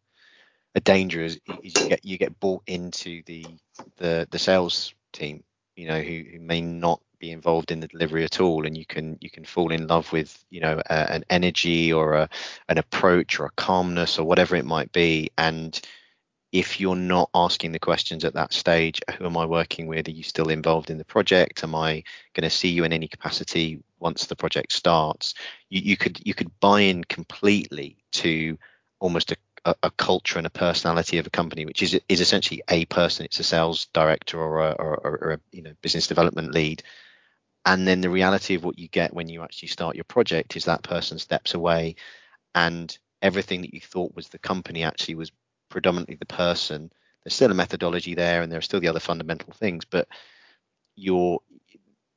a 0.76 0.80
danger 0.80 1.22
is, 1.22 1.40
is 1.62 1.74
you 1.74 1.88
get 1.88 2.04
you 2.04 2.18
get 2.18 2.38
bought 2.38 2.62
into 2.68 3.22
the 3.26 3.44
the 3.96 4.28
the 4.30 4.38
sales 4.38 4.94
team, 5.12 5.42
you 5.74 5.88
know, 5.88 6.00
who, 6.00 6.22
who 6.32 6.38
may 6.38 6.60
not 6.60 7.02
be 7.18 7.32
involved 7.32 7.72
in 7.72 7.80
the 7.80 7.88
delivery 7.88 8.22
at 8.22 8.40
all, 8.40 8.64
and 8.64 8.76
you 8.76 8.86
can 8.86 9.18
you 9.20 9.28
can 9.28 9.44
fall 9.44 9.72
in 9.72 9.88
love 9.88 10.12
with 10.12 10.44
you 10.50 10.60
know 10.60 10.80
a, 10.86 11.12
an 11.12 11.24
energy 11.30 11.92
or 11.92 12.14
a 12.14 12.28
an 12.68 12.78
approach 12.78 13.40
or 13.40 13.46
a 13.46 13.52
calmness 13.56 14.20
or 14.20 14.24
whatever 14.24 14.54
it 14.54 14.64
might 14.64 14.92
be, 14.92 15.30
and 15.36 15.80
if 16.52 16.80
you're 16.80 16.96
not 16.96 17.28
asking 17.34 17.72
the 17.72 17.78
questions 17.78 18.24
at 18.24 18.34
that 18.34 18.52
stage, 18.52 19.00
who 19.18 19.26
am 19.26 19.36
I 19.36 19.44
working 19.44 19.86
with? 19.86 20.08
Are 20.08 20.12
you 20.12 20.22
still 20.22 20.48
involved 20.48 20.90
in 20.90 20.96
the 20.96 21.04
project? 21.04 21.62
Am 21.62 21.74
I 21.74 22.02
going 22.32 22.48
to 22.48 22.50
see 22.50 22.68
you 22.68 22.84
in 22.84 22.92
any 22.92 23.06
capacity 23.06 23.82
once 24.00 24.26
the 24.26 24.36
project 24.36 24.72
starts? 24.72 25.34
You, 25.68 25.82
you 25.82 25.96
could 25.96 26.20
you 26.26 26.32
could 26.32 26.50
buy 26.60 26.80
in 26.80 27.04
completely 27.04 27.98
to 28.12 28.56
almost 28.98 29.32
a, 29.32 29.36
a, 29.66 29.74
a, 29.84 29.90
culture 29.90 30.38
and 30.38 30.46
a 30.46 30.50
personality 30.50 31.18
of 31.18 31.26
a 31.26 31.30
company, 31.30 31.66
which 31.66 31.82
is 31.82 32.00
is 32.08 32.20
essentially 32.20 32.62
a 32.70 32.86
person. 32.86 33.26
It's 33.26 33.40
a 33.40 33.44
sales 33.44 33.86
director 33.92 34.40
or 34.40 34.68
a, 34.68 34.72
or, 34.72 35.06
or 35.06 35.32
a 35.32 35.40
you 35.52 35.62
know 35.62 35.74
business 35.82 36.06
development 36.06 36.54
lead. 36.54 36.82
And 37.66 37.86
then 37.86 38.00
the 38.00 38.08
reality 38.08 38.54
of 38.54 38.64
what 38.64 38.78
you 38.78 38.88
get 38.88 39.12
when 39.12 39.28
you 39.28 39.42
actually 39.42 39.68
start 39.68 39.96
your 39.96 40.04
project 40.04 40.56
is 40.56 40.64
that 40.64 40.82
person 40.82 41.18
steps 41.18 41.52
away, 41.52 41.96
and 42.54 42.96
everything 43.20 43.60
that 43.62 43.74
you 43.74 43.80
thought 43.80 44.14
was 44.14 44.28
the 44.28 44.38
company 44.38 44.82
actually 44.82 45.16
was 45.16 45.30
predominantly 45.68 46.16
the 46.16 46.26
person. 46.26 46.90
There's 47.24 47.34
still 47.34 47.50
a 47.50 47.54
methodology 47.54 48.14
there, 48.14 48.42
and 48.42 48.50
there 48.50 48.58
are 48.58 48.62
still 48.62 48.80
the 48.80 48.88
other 48.88 49.00
fundamental 49.00 49.52
things, 49.52 49.84
but 49.84 50.08
your 50.96 51.40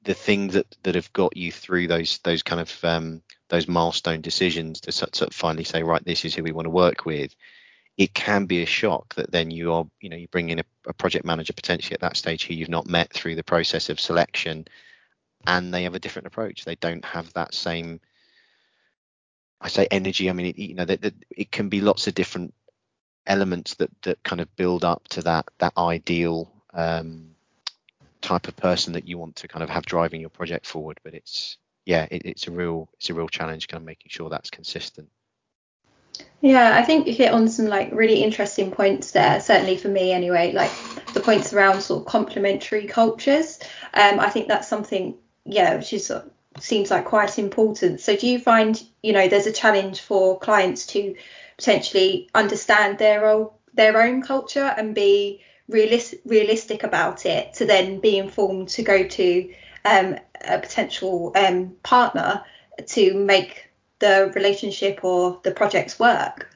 the 0.03 0.13
things 0.13 0.53
that 0.53 0.75
that 0.83 0.95
have 0.95 1.11
got 1.13 1.37
you 1.37 1.51
through 1.51 1.87
those 1.87 2.19
those 2.19 2.43
kind 2.43 2.61
of 2.61 2.85
um, 2.85 3.21
those 3.49 3.67
milestone 3.67 4.21
decisions 4.21 4.81
to 4.81 4.91
sort 4.91 5.21
of 5.21 5.33
finally 5.33 5.63
say, 5.63 5.83
right, 5.83 6.03
this 6.05 6.25
is 6.25 6.33
who 6.33 6.43
we 6.43 6.51
want 6.51 6.65
to 6.65 6.71
work 6.71 7.05
with. 7.05 7.35
It 7.97 8.13
can 8.13 8.45
be 8.45 8.63
a 8.63 8.65
shock 8.65 9.13
that 9.15 9.31
then 9.31 9.51
you 9.51 9.73
are, 9.73 9.85
you 9.99 10.09
know, 10.09 10.15
you 10.15 10.27
bring 10.29 10.49
in 10.49 10.59
a, 10.59 10.63
a 10.87 10.93
project 10.93 11.25
manager 11.25 11.53
potentially 11.53 11.93
at 11.93 11.99
that 12.01 12.17
stage 12.17 12.45
who 12.45 12.53
you've 12.53 12.69
not 12.69 12.87
met 12.87 13.11
through 13.13 13.35
the 13.35 13.43
process 13.43 13.89
of 13.89 13.99
selection, 13.99 14.65
and 15.45 15.73
they 15.73 15.83
have 15.83 15.95
a 15.95 15.99
different 15.99 16.27
approach. 16.27 16.63
They 16.63 16.75
don't 16.75 17.05
have 17.05 17.31
that 17.33 17.53
same 17.53 17.99
I 19.61 19.67
say 19.67 19.87
energy. 19.91 20.29
I 20.29 20.33
mean, 20.33 20.47
it, 20.47 20.57
you 20.57 20.73
know, 20.73 20.85
that, 20.85 21.13
it 21.29 21.51
can 21.51 21.69
be 21.69 21.81
lots 21.81 22.07
of 22.07 22.15
different 22.15 22.53
elements 23.27 23.75
that 23.75 23.89
that 24.03 24.23
kind 24.23 24.41
of 24.41 24.55
build 24.55 24.84
up 24.84 25.07
to 25.10 25.21
that 25.21 25.47
that 25.60 25.73
ideal 25.77 26.51
um, 26.73 27.36
type 28.21 28.47
of 28.47 28.55
person 28.55 28.93
that 28.93 29.07
you 29.07 29.17
want 29.17 29.36
to 29.38 29.47
kind 29.47 29.63
of 29.63 29.69
have 29.69 29.86
driving 29.86 30.21
your 30.21 30.29
project 30.29 30.65
forward. 30.65 30.99
But 31.03 31.13
it's 31.13 31.57
yeah, 31.86 32.07
it, 32.12 32.23
it's 32.25 32.47
a 32.47 32.51
real 32.51 32.89
it's 32.97 33.10
a 33.10 33.13
real 33.13 33.27
challenge, 33.27 33.67
kind 33.67 33.81
of 33.81 33.86
making 33.86 34.10
sure 34.10 34.29
that's 34.29 34.49
consistent. 34.49 35.10
Yeah, 36.41 36.75
I 36.75 36.84
think 36.84 37.07
you 37.07 37.13
hit 37.13 37.31
on 37.31 37.47
some 37.47 37.67
like 37.67 37.91
really 37.91 38.23
interesting 38.23 38.71
points 38.71 39.12
there. 39.12 39.39
Certainly 39.39 39.77
for 39.77 39.88
me, 39.88 40.12
anyway. 40.12 40.51
Like 40.51 40.71
the 41.13 41.19
points 41.19 41.53
around 41.53 41.81
sort 41.81 42.01
of 42.01 42.07
complementary 42.07 42.86
cultures. 42.88 43.60
Um, 43.93 44.19
I 44.19 44.29
think 44.29 44.47
that's 44.47 44.67
something 44.67 45.15
yeah, 45.45 45.75
which 45.75 45.93
is 45.93 46.12
seems 46.60 46.91
like 46.91 47.05
quite 47.05 47.39
important. 47.39 48.01
So 48.01 48.15
do 48.15 48.27
you 48.27 48.39
find 48.39 48.81
you 49.01 49.13
know 49.13 49.27
there's 49.27 49.47
a 49.47 49.53
challenge 49.53 50.01
for 50.01 50.39
clients 50.39 50.86
to 50.88 51.15
potentially 51.62 52.28
understand 52.34 52.97
their 52.97 53.28
own 53.28 53.50
their 53.74 54.02
own 54.02 54.21
culture 54.24 54.74
and 54.78 54.95
be 54.95 55.41
realis- 55.69 56.19
realistic 56.26 56.84
about 56.84 57.26
it 57.26 57.54
to 57.54 57.65
then 57.65 58.00
be 58.00 58.17
informed 58.17 58.67
to 58.67 58.82
go 58.82 59.08
to 59.08 59.54
um, 59.86 60.17
a 60.43 60.60
potential 60.60 61.32
um, 61.36 61.76
partner 61.84 62.43
to 62.88 63.13
make 63.13 63.71
the 64.00 64.32
relationship 64.36 65.04
or 65.04 65.39
the 65.43 65.52
projects 65.52 66.00
work. 66.00 66.50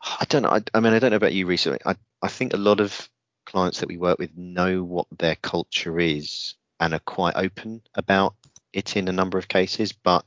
I 0.00 0.24
don't 0.28 0.42
know 0.42 0.50
I, 0.50 0.62
I 0.74 0.80
mean 0.80 0.94
i 0.94 0.98
don't 0.98 1.10
know 1.10 1.16
about 1.16 1.32
you 1.32 1.46
recently 1.46 1.78
I, 1.84 1.94
I 2.22 2.28
think 2.28 2.54
a 2.54 2.56
lot 2.56 2.80
of 2.80 3.08
clients 3.46 3.80
that 3.80 3.88
we 3.88 3.98
work 3.98 4.18
with 4.18 4.36
know 4.36 4.82
what 4.82 5.06
their 5.16 5.36
culture 5.36 5.98
is 6.00 6.54
and 6.80 6.94
are 6.94 7.00
quite 7.00 7.36
open 7.36 7.82
about 7.94 8.34
it 8.72 8.96
in 8.96 9.06
a 9.06 9.12
number 9.12 9.38
of 9.38 9.46
cases 9.46 9.92
but 9.92 10.24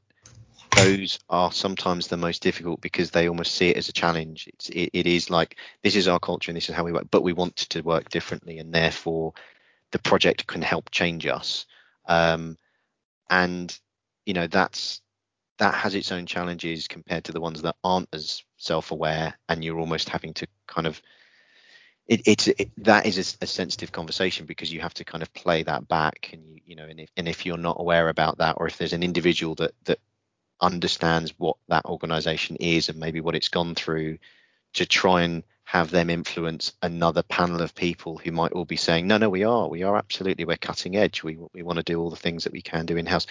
those 0.86 1.20
are 1.30 1.52
sometimes 1.52 2.08
the 2.08 2.18
most 2.18 2.42
difficult 2.42 2.82
because 2.82 3.12
they 3.12 3.28
almost 3.28 3.56
see 3.56 3.70
it 3.70 3.78
as 3.78 3.90
a 3.90 3.94
challenge. 3.94 4.48
It's, 4.48 4.70
it, 4.70 4.90
it 4.94 5.08
is 5.08 5.30
like 5.30 5.58
this 5.84 5.96
is 5.96 6.08
our 6.08 6.20
culture 6.20 6.52
and 6.52 6.58
this 6.58 6.70
is 6.70 6.76
how 6.76 6.84
we 6.84 6.92
work, 6.92 7.08
but 7.12 7.24
we 7.24 7.34
want 7.34 7.56
to 7.56 7.82
work 7.82 8.10
differently, 8.10 8.60
and 8.60 8.74
therefore 8.74 9.34
the 9.92 10.00
project 10.00 10.48
can 10.48 10.62
help 10.62 10.92
change 10.92 11.26
us. 11.26 11.66
Um, 12.08 12.58
and 13.30 13.78
you 14.26 14.34
know 14.34 14.48
that's 14.48 15.02
that 15.58 15.74
has 15.74 15.96
its 15.96 16.12
own 16.12 16.26
challenges 16.26 16.88
compared 16.88 17.24
to 17.24 17.32
the 17.32 17.42
ones 17.42 17.62
that 17.62 17.76
aren't 17.84 18.10
as 18.14 18.44
self-aware 18.58 19.38
and 19.48 19.64
you're 19.64 19.80
almost 19.80 20.10
having 20.10 20.34
to 20.34 20.48
kind 20.68 20.86
of 20.86 21.02
it, 22.08 22.22
it's 22.26 22.48
it, 22.48 22.72
that 22.78 23.06
is 23.06 23.18
a, 23.18 23.44
a, 23.44 23.48
sensitive 23.48 23.92
conversation 23.92 24.46
because 24.46 24.72
you 24.72 24.82
have 24.82 24.94
to 24.94 25.06
kind 25.06 25.24
of 25.24 25.34
play 25.34 25.64
that 25.64 25.88
back 25.88 26.30
and 26.34 26.46
you 26.46 26.60
you 26.66 26.76
know 26.76 26.86
and 26.86 27.00
if, 27.00 27.10
and 27.18 27.28
if 27.28 27.46
you're 27.46 27.58
not 27.58 27.78
aware 27.80 28.10
about 28.10 28.38
that 28.38 28.56
or 28.58 28.68
if 28.68 28.78
there's 28.78 28.94
an 28.94 29.04
individual 29.04 29.56
that 29.56 29.72
that 29.86 30.00
understands 30.62 31.34
what 31.38 31.58
that 31.68 31.86
organization 31.86 32.56
is 32.58 32.90
and 32.90 33.00
maybe 33.00 33.22
what 33.22 33.36
it's 33.36 33.50
gone 33.50 33.76
through 33.76 34.18
to 34.74 34.86
try 34.86 35.24
and 35.24 35.44
have 35.66 35.90
them 35.90 36.10
influence 36.10 36.74
another 36.82 37.24
panel 37.24 37.62
of 37.62 37.74
people 37.76 38.18
who 38.18 38.32
might 38.32 38.52
all 38.52 38.66
be 38.66 38.76
saying 38.76 39.08
no 39.08 39.18
no 39.18 39.30
we 39.30 39.44
are 39.44 39.68
we 39.68 39.84
are 39.84 39.98
absolutely 39.98 40.46
we're 40.46 40.58
cutting 40.58 40.96
edge. 40.96 41.24
We 41.24 41.38
we 41.54 41.64
want 41.64 41.78
to 41.78 41.84
do 41.84 42.00
all 42.00 42.10
the 42.10 42.16
things 42.16 42.44
that 42.44 42.54
we 42.54 42.62
can 42.62 42.86
do 42.86 42.98
in 42.98 43.06
house 43.06 43.28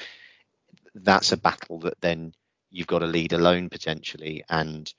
that's 0.95 1.33
a 1.33 1.37
battle 1.37 1.81
that 1.81 2.01
then 2.01 2.35
you've 2.71 2.87
got 2.87 3.01
to 3.01 3.07
lead 3.07 3.33
alone 3.33 3.69
potentially 3.71 4.45
and 4.49 4.93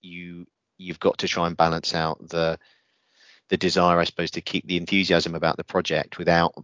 you 0.00 0.46
you've 0.78 1.00
got 1.00 1.18
to 1.18 1.28
try 1.28 1.46
and 1.46 1.56
balance 1.56 1.94
out 1.94 2.28
the 2.28 2.58
the 3.48 3.56
desire 3.56 3.98
i 3.98 4.04
suppose 4.04 4.30
to 4.30 4.40
keep 4.40 4.66
the 4.66 4.76
enthusiasm 4.76 5.34
about 5.34 5.56
the 5.56 5.64
project 5.64 6.18
without 6.18 6.54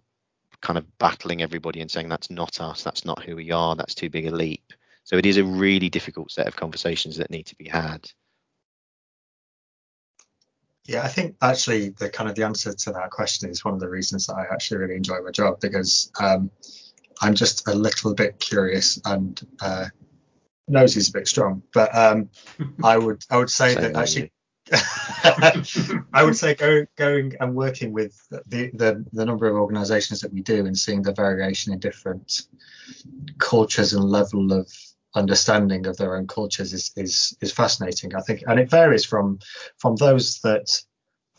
kind 0.60 0.78
of 0.78 0.98
battling 0.98 1.42
everybody 1.42 1.80
and 1.80 1.90
saying 1.90 2.08
that's 2.08 2.30
not 2.30 2.60
us 2.60 2.82
that's 2.82 3.04
not 3.04 3.22
who 3.22 3.36
we 3.36 3.50
are 3.50 3.76
that's 3.76 3.94
too 3.94 4.08
big 4.08 4.26
a 4.26 4.30
leap 4.30 4.72
so 5.06 5.16
it 5.16 5.24
is 5.24 5.36
a 5.36 5.44
really 5.44 5.88
difficult 5.88 6.32
set 6.32 6.48
of 6.48 6.56
conversations 6.56 7.16
that 7.16 7.30
need 7.30 7.46
to 7.46 7.54
be 7.54 7.68
had. 7.68 8.10
Yeah, 10.84 11.04
I 11.04 11.08
think 11.08 11.36
actually 11.40 11.90
the 11.90 12.10
kind 12.10 12.28
of 12.28 12.34
the 12.34 12.42
answer 12.42 12.74
to 12.74 12.92
that 12.92 13.10
question 13.10 13.48
is 13.48 13.64
one 13.64 13.74
of 13.74 13.78
the 13.78 13.88
reasons 13.88 14.26
that 14.26 14.34
I 14.34 14.52
actually 14.52 14.78
really 14.78 14.96
enjoy 14.96 15.20
my 15.22 15.30
job 15.30 15.60
because 15.60 16.10
um, 16.20 16.50
I'm 17.22 17.36
just 17.36 17.68
a 17.68 17.74
little 17.74 18.14
bit 18.14 18.40
curious 18.40 19.00
and 19.04 19.40
uh, 19.60 19.86
nose 20.66 20.96
is 20.96 21.08
a 21.08 21.12
bit 21.12 21.28
strong, 21.28 21.62
but 21.72 21.94
um, 21.96 22.28
I 22.82 22.98
would 22.98 23.24
I 23.30 23.36
would 23.36 23.50
say 23.50 23.76
that 23.76 23.94
actually 23.94 24.32
I 26.12 26.24
would 26.24 26.36
say 26.36 26.56
going 26.56 26.88
going 26.96 27.34
and 27.38 27.54
working 27.54 27.92
with 27.92 28.20
the, 28.30 28.72
the 28.74 29.06
the 29.12 29.24
number 29.24 29.46
of 29.46 29.54
organisations 29.54 30.20
that 30.22 30.32
we 30.32 30.42
do 30.42 30.66
and 30.66 30.76
seeing 30.76 31.02
the 31.02 31.12
variation 31.12 31.72
in 31.72 31.78
different 31.78 32.42
cultures 33.38 33.92
and 33.92 34.04
level 34.04 34.52
of 34.52 34.68
understanding 35.16 35.86
of 35.86 35.96
their 35.96 36.16
own 36.16 36.26
cultures 36.26 36.72
is 36.72 36.92
is 36.96 37.36
is 37.40 37.52
fascinating. 37.52 38.14
I 38.14 38.20
think, 38.20 38.42
and 38.46 38.60
it 38.60 38.70
varies 38.70 39.04
from 39.04 39.40
from 39.78 39.96
those 39.96 40.40
that 40.40 40.66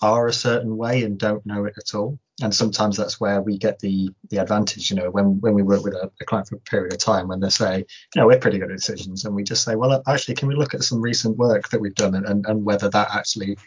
are 0.02 0.28
a 0.28 0.34
certain 0.34 0.78
way 0.78 1.04
and 1.04 1.18
don't 1.18 1.46
know 1.46 1.66
it 1.66 1.74
at 1.78 1.96
all. 1.96 2.20
And 2.42 2.54
sometimes 2.54 2.96
that's 2.96 3.20
where 3.20 3.42
we 3.42 3.58
get 3.58 3.80
the 3.80 4.10
the 4.30 4.38
advantage, 4.38 4.92
you 4.92 4.98
know, 4.98 5.10
when 5.10 5.40
when 5.40 5.54
we 5.54 5.64
work 5.64 5.84
with 5.84 5.94
a, 5.94 6.12
a, 6.22 6.26
client 6.26 6.48
for 6.48 6.56
a 6.56 6.60
period 6.60 6.94
of 6.94 7.00
time, 7.00 7.28
when 7.28 7.40
they 7.40 7.50
say, 7.50 7.78
you 7.78 8.22
know, 8.22 8.28
we're 8.28 8.40
pretty 8.40 8.60
good 8.60 8.70
at 8.72 8.78
decisions, 8.78 9.26
and 9.26 9.34
we 9.34 9.44
just 9.44 9.64
say, 9.64 9.76
well, 9.76 10.04
actually, 10.08 10.36
can 10.36 10.48
we 10.48 10.56
look 10.56 10.74
at 10.76 10.84
some 10.84 11.02
recent 11.02 11.38
work 11.38 11.70
that 11.70 11.82
we've 11.82 11.96
done 11.96 12.14
and, 12.14 12.28
and, 12.28 12.46
and 12.46 12.64
whether 12.64 12.90
that 12.90 13.10
actually 13.12 13.58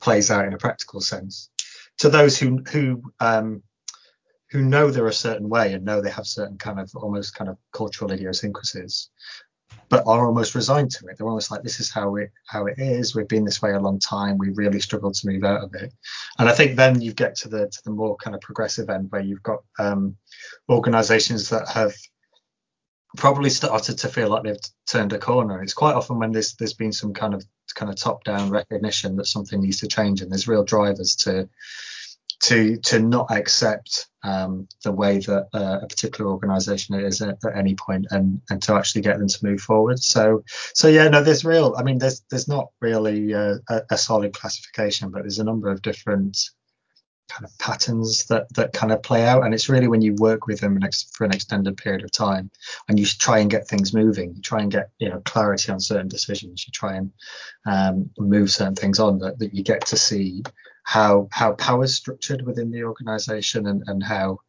plays 0.00 0.30
out 0.30 0.46
in 0.46 0.54
a 0.54 0.58
practical 0.58 1.00
sense. 1.00 1.50
To 1.98 2.08
those 2.08 2.38
who 2.38 2.62
who 2.72 3.02
um, 3.20 3.62
who 4.50 4.62
know 4.62 4.90
they're 4.90 5.06
a 5.06 5.12
certain 5.12 5.48
way 5.48 5.72
and 5.72 5.84
know 5.84 6.00
they 6.00 6.10
have 6.10 6.26
certain 6.26 6.58
kind 6.58 6.80
of 6.80 6.90
almost 6.96 7.34
kind 7.34 7.48
of 7.48 7.56
cultural 7.72 8.10
idiosyncrasies, 8.10 9.10
but 9.88 10.06
are 10.06 10.26
almost 10.26 10.54
resigned 10.54 10.90
to 10.90 11.06
it. 11.06 11.16
They're 11.16 11.26
almost 11.26 11.50
like, 11.50 11.62
this 11.62 11.80
is 11.80 11.90
how 11.90 12.16
it 12.16 12.30
how 12.46 12.66
it 12.66 12.78
is. 12.78 13.14
We've 13.14 13.28
been 13.28 13.44
this 13.44 13.62
way 13.62 13.72
a 13.72 13.80
long 13.80 13.98
time. 13.98 14.38
We 14.38 14.50
really 14.50 14.80
struggle 14.80 15.12
to 15.12 15.26
move 15.28 15.44
out 15.44 15.62
of 15.62 15.74
it. 15.74 15.92
And 16.38 16.48
I 16.48 16.52
think 16.52 16.76
then 16.76 17.00
you 17.00 17.12
get 17.12 17.36
to 17.36 17.48
the 17.48 17.68
to 17.68 17.80
the 17.84 17.90
more 17.90 18.16
kind 18.16 18.34
of 18.34 18.40
progressive 18.40 18.90
end 18.90 19.10
where 19.10 19.22
you've 19.22 19.42
got 19.42 19.60
um, 19.78 20.16
organisations 20.68 21.48
that 21.50 21.68
have 21.68 21.94
probably 23.16 23.50
started 23.50 23.98
to 23.98 24.08
feel 24.08 24.28
like 24.28 24.44
they've 24.44 24.56
turned 24.88 25.12
a 25.12 25.18
corner. 25.18 25.62
It's 25.62 25.74
quite 25.74 25.94
often 25.94 26.18
when 26.18 26.32
there's 26.32 26.54
there's 26.54 26.74
been 26.74 26.92
some 26.92 27.12
kind 27.12 27.34
of 27.34 27.44
kind 27.74 27.90
of 27.90 27.96
top 27.96 28.24
down 28.24 28.50
recognition 28.50 29.16
that 29.16 29.26
something 29.26 29.60
needs 29.60 29.80
to 29.80 29.88
change, 29.88 30.22
and 30.22 30.30
there's 30.30 30.48
real 30.48 30.64
drivers 30.64 31.14
to 31.16 31.48
to 32.40 32.76
to 32.78 32.98
not 32.98 33.30
accept 33.30 34.08
um, 34.22 34.68
the 34.82 34.92
way 34.92 35.18
that 35.18 35.48
uh, 35.54 35.78
a 35.82 35.86
particular 35.86 36.30
organisation 36.30 36.94
is 36.94 37.22
at, 37.22 37.38
at, 37.44 37.56
any 37.56 37.74
point, 37.74 38.06
and 38.10 38.40
and 38.50 38.62
to 38.62 38.74
actually 38.74 39.02
get 39.02 39.18
them 39.18 39.28
to 39.28 39.44
move 39.44 39.60
forward. 39.60 39.98
So 39.98 40.44
so 40.74 40.88
yeah, 40.88 41.08
no, 41.08 41.22
there's 41.22 41.44
real. 41.44 41.74
I 41.76 41.82
mean, 41.82 41.98
there's 41.98 42.22
there's 42.30 42.48
not 42.48 42.68
really 42.80 43.34
uh, 43.34 43.56
a, 43.68 43.82
a, 43.90 43.98
solid 43.98 44.32
classification, 44.32 45.10
but 45.10 45.22
there's 45.22 45.38
a 45.38 45.44
number 45.44 45.70
of 45.70 45.82
different 45.82 46.38
kind 47.28 47.44
of 47.44 47.56
patterns 47.58 48.26
that 48.26 48.52
that 48.54 48.72
kind 48.72 48.92
of 48.92 49.02
play 49.02 49.26
out, 49.26 49.44
and 49.44 49.52
it's 49.52 49.68
really 49.68 49.88
when 49.88 50.02
you 50.02 50.14
work 50.14 50.46
with 50.46 50.60
them 50.60 50.80
for 51.12 51.24
an 51.24 51.34
extended 51.34 51.76
period 51.76 52.04
of 52.04 52.10
time, 52.10 52.50
and 52.88 52.98
you 52.98 53.04
try 53.04 53.38
and 53.38 53.50
get 53.50 53.68
things 53.68 53.92
moving, 53.92 54.34
you 54.34 54.40
try 54.40 54.60
and 54.60 54.72
get 54.72 54.90
you 54.98 55.10
know 55.10 55.20
clarity 55.26 55.70
on 55.70 55.80
certain 55.80 56.08
decisions, 56.08 56.66
you 56.66 56.72
try 56.72 56.96
and 56.96 57.12
um, 57.66 58.10
move 58.18 58.50
certain 58.50 58.74
things 58.74 58.98
on 58.98 59.18
that 59.18 59.38
that 59.38 59.54
you 59.54 59.62
get 59.62 59.86
to 59.86 59.96
see 59.96 60.42
how 60.90 61.28
how 61.30 61.52
power 61.52 61.84
is 61.84 61.94
structured 61.94 62.42
within 62.42 62.72
the 62.72 62.82
organization 62.82 63.68
and, 63.68 63.84
and 63.86 64.02
how 64.02 64.40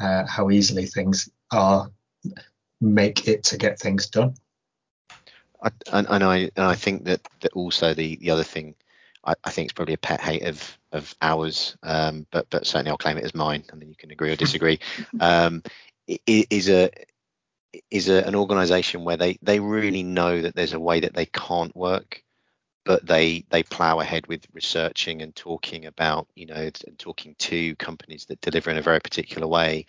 uh, 0.00 0.24
how 0.24 0.48
easily 0.48 0.86
things 0.86 1.28
are 1.50 1.90
make 2.80 3.26
it 3.26 3.42
to 3.42 3.58
get 3.58 3.76
things 3.76 4.06
done. 4.06 4.32
I, 5.60 5.70
and, 5.92 6.06
and 6.08 6.22
I 6.22 6.36
and 6.54 6.64
I 6.64 6.76
think 6.76 7.06
that 7.06 7.26
that 7.40 7.52
also 7.54 7.92
the 7.92 8.14
the 8.16 8.30
other 8.30 8.44
thing 8.44 8.76
I, 9.24 9.34
I 9.42 9.50
think 9.50 9.66
it's 9.66 9.72
probably 9.72 9.94
a 9.94 9.98
pet 9.98 10.20
hate 10.20 10.44
of 10.44 10.78
of 10.92 11.12
ours, 11.22 11.76
um, 11.82 12.24
but 12.30 12.46
but 12.50 12.68
certainly 12.68 12.92
I'll 12.92 12.96
claim 12.96 13.18
it 13.18 13.24
as 13.24 13.34
mine, 13.34 13.64
and 13.72 13.82
then 13.82 13.88
you 13.88 13.96
can 13.96 14.12
agree 14.12 14.30
or 14.30 14.36
disagree. 14.36 14.78
um, 15.20 15.60
is 16.06 16.68
a 16.68 16.88
is 17.90 18.08
a, 18.08 18.24
an 18.28 18.36
organization 18.36 19.02
where 19.02 19.16
they 19.16 19.38
they 19.42 19.58
really 19.58 20.04
know 20.04 20.40
that 20.40 20.54
there's 20.54 20.72
a 20.72 20.78
way 20.78 21.00
that 21.00 21.14
they 21.14 21.26
can't 21.26 21.74
work 21.74 22.22
but 22.84 23.06
they 23.06 23.44
they 23.50 23.62
plow 23.62 24.00
ahead 24.00 24.26
with 24.26 24.46
researching 24.52 25.22
and 25.22 25.34
talking 25.34 25.86
about 25.86 26.28
you 26.34 26.46
know 26.46 26.54
and 26.54 26.98
talking 26.98 27.34
to 27.38 27.76
companies 27.76 28.26
that 28.26 28.40
deliver 28.40 28.70
in 28.70 28.78
a 28.78 28.82
very 28.82 29.00
particular 29.00 29.46
way. 29.46 29.86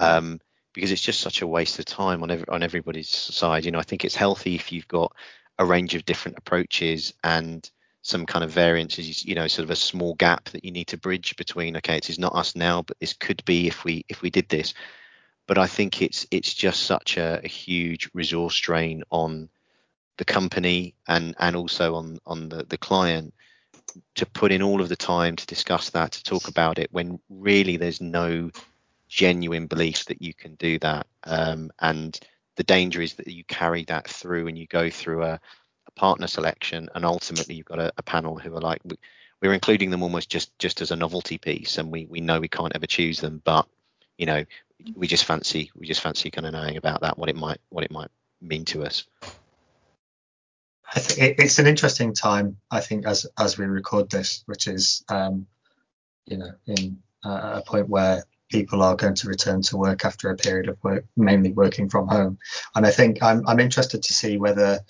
Um, 0.00 0.40
because 0.74 0.92
it's 0.92 1.02
just 1.02 1.20
such 1.20 1.42
a 1.42 1.46
waste 1.46 1.78
of 1.80 1.86
time 1.86 2.22
on 2.22 2.30
every, 2.30 2.46
on 2.48 2.62
everybody's 2.62 3.08
side. 3.08 3.64
You 3.64 3.72
know 3.72 3.78
i 3.78 3.82
think 3.82 4.04
it's 4.04 4.14
healthy 4.14 4.54
if 4.54 4.70
you've 4.72 4.88
got 4.88 5.12
a 5.58 5.64
range 5.64 5.94
of 5.94 6.04
different 6.04 6.38
approaches 6.38 7.14
and 7.24 7.68
some 8.02 8.24
kind 8.24 8.44
of 8.44 8.50
variances 8.50 9.24
you 9.24 9.34
know 9.34 9.48
sort 9.48 9.64
of 9.64 9.70
a 9.70 9.76
small 9.76 10.14
gap 10.14 10.44
that 10.50 10.64
you 10.64 10.70
need 10.70 10.86
to 10.86 10.96
bridge 10.96 11.36
between 11.36 11.76
okay 11.76 11.96
it 11.96 12.08
is 12.08 12.18
not 12.18 12.34
us 12.34 12.54
now 12.54 12.82
but 12.82 12.98
this 13.00 13.12
could 13.12 13.44
be 13.44 13.66
if 13.66 13.84
we 13.84 14.04
if 14.08 14.22
we 14.22 14.30
did 14.30 14.48
this. 14.48 14.74
But 15.46 15.58
i 15.58 15.66
think 15.66 16.02
it's 16.02 16.26
it's 16.30 16.54
just 16.54 16.82
such 16.84 17.16
a, 17.16 17.40
a 17.42 17.48
huge 17.48 18.10
resource 18.14 18.58
drain 18.60 19.02
on 19.10 19.48
the 20.18 20.24
company 20.24 20.94
and 21.06 21.34
and 21.38 21.56
also 21.56 21.94
on 21.94 22.18
on 22.26 22.48
the 22.48 22.64
the 22.64 22.78
client 22.78 23.32
to 24.14 24.26
put 24.26 24.52
in 24.52 24.62
all 24.62 24.80
of 24.80 24.88
the 24.88 24.96
time 24.96 25.36
to 25.36 25.46
discuss 25.46 25.90
that 25.90 26.12
to 26.12 26.22
talk 26.22 26.48
about 26.48 26.78
it 26.78 26.88
when 26.92 27.18
really 27.28 27.76
there's 27.76 28.00
no 28.00 28.50
genuine 29.08 29.66
belief 29.66 30.04
that 30.06 30.22
you 30.22 30.34
can 30.34 30.54
do 30.56 30.78
that. 30.80 31.06
Um, 31.24 31.70
and 31.80 32.18
the 32.56 32.62
danger 32.62 33.00
is 33.00 33.14
that 33.14 33.26
you 33.26 33.44
carry 33.44 33.84
that 33.84 34.06
through 34.06 34.48
and 34.48 34.58
you 34.58 34.66
go 34.66 34.90
through 34.90 35.24
a, 35.24 35.40
a 35.86 35.90
partner 35.92 36.26
selection 36.26 36.88
and 36.94 37.04
ultimately 37.04 37.54
you've 37.54 37.66
got 37.66 37.78
a, 37.78 37.92
a 37.96 38.02
panel 38.02 38.38
who 38.38 38.54
are 38.54 38.60
like 38.60 38.82
we, 39.40 39.48
are 39.48 39.54
including 39.54 39.90
them 39.90 40.02
almost 40.02 40.28
just 40.28 40.56
just 40.58 40.80
as 40.80 40.90
a 40.90 40.96
novelty 40.96 41.38
piece 41.38 41.78
and 41.78 41.90
we 41.90 42.06
we 42.06 42.20
know 42.20 42.40
we 42.40 42.48
can't 42.48 42.74
ever 42.74 42.86
choose 42.86 43.20
them 43.20 43.40
but 43.44 43.66
you 44.16 44.26
know 44.26 44.44
we 44.94 45.06
just 45.06 45.24
fancy 45.24 45.70
we 45.76 45.86
just 45.86 46.00
fancy 46.00 46.30
kind 46.30 46.46
of 46.46 46.52
knowing 46.52 46.76
about 46.76 47.02
that 47.02 47.16
what 47.16 47.28
it 47.28 47.36
might 47.36 47.60
what 47.68 47.84
it 47.84 47.92
might 47.92 48.10
mean 48.40 48.64
to 48.64 48.84
us 48.84 49.04
I 50.94 51.00
think 51.00 51.38
it's 51.38 51.58
an 51.58 51.66
interesting 51.66 52.14
time. 52.14 52.56
I 52.70 52.80
think 52.80 53.06
as 53.06 53.26
as 53.38 53.58
we 53.58 53.66
record 53.66 54.10
this, 54.10 54.42
which 54.46 54.66
is 54.66 55.04
um, 55.08 55.46
you 56.26 56.38
know 56.38 56.52
in 56.66 56.98
uh, 57.24 57.60
a 57.60 57.62
point 57.62 57.88
where 57.88 58.24
people 58.50 58.82
are 58.82 58.96
going 58.96 59.14
to 59.14 59.28
return 59.28 59.60
to 59.60 59.76
work 59.76 60.04
after 60.04 60.30
a 60.30 60.36
period 60.36 60.68
of 60.68 60.82
work, 60.82 61.04
mainly 61.16 61.52
working 61.52 61.88
from 61.90 62.08
home, 62.08 62.38
and 62.74 62.86
I 62.86 62.90
think 62.90 63.22
I'm 63.22 63.46
I'm 63.46 63.60
interested 63.60 64.02
to 64.02 64.14
see 64.14 64.38
whether 64.38 64.80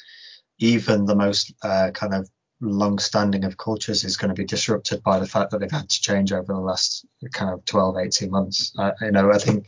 even 0.58 1.04
the 1.04 1.16
most 1.16 1.52
uh, 1.62 1.90
kind 1.92 2.14
of 2.14 2.28
long 2.60 2.98
standing 2.98 3.44
of 3.44 3.56
cultures 3.56 4.04
is 4.04 4.16
going 4.16 4.28
to 4.28 4.34
be 4.34 4.44
disrupted 4.44 5.02
by 5.02 5.18
the 5.18 5.26
fact 5.26 5.50
that 5.50 5.60
they've 5.60 5.70
had 5.70 5.88
to 5.88 6.00
change 6.00 6.32
over 6.32 6.52
the 6.52 6.60
last 6.60 7.06
kind 7.32 7.52
of 7.52 7.64
12 7.66 7.96
18 7.98 8.30
months. 8.30 8.72
Uh, 8.78 8.90
you 9.00 9.10
know 9.10 9.30
i 9.32 9.38
think 9.38 9.64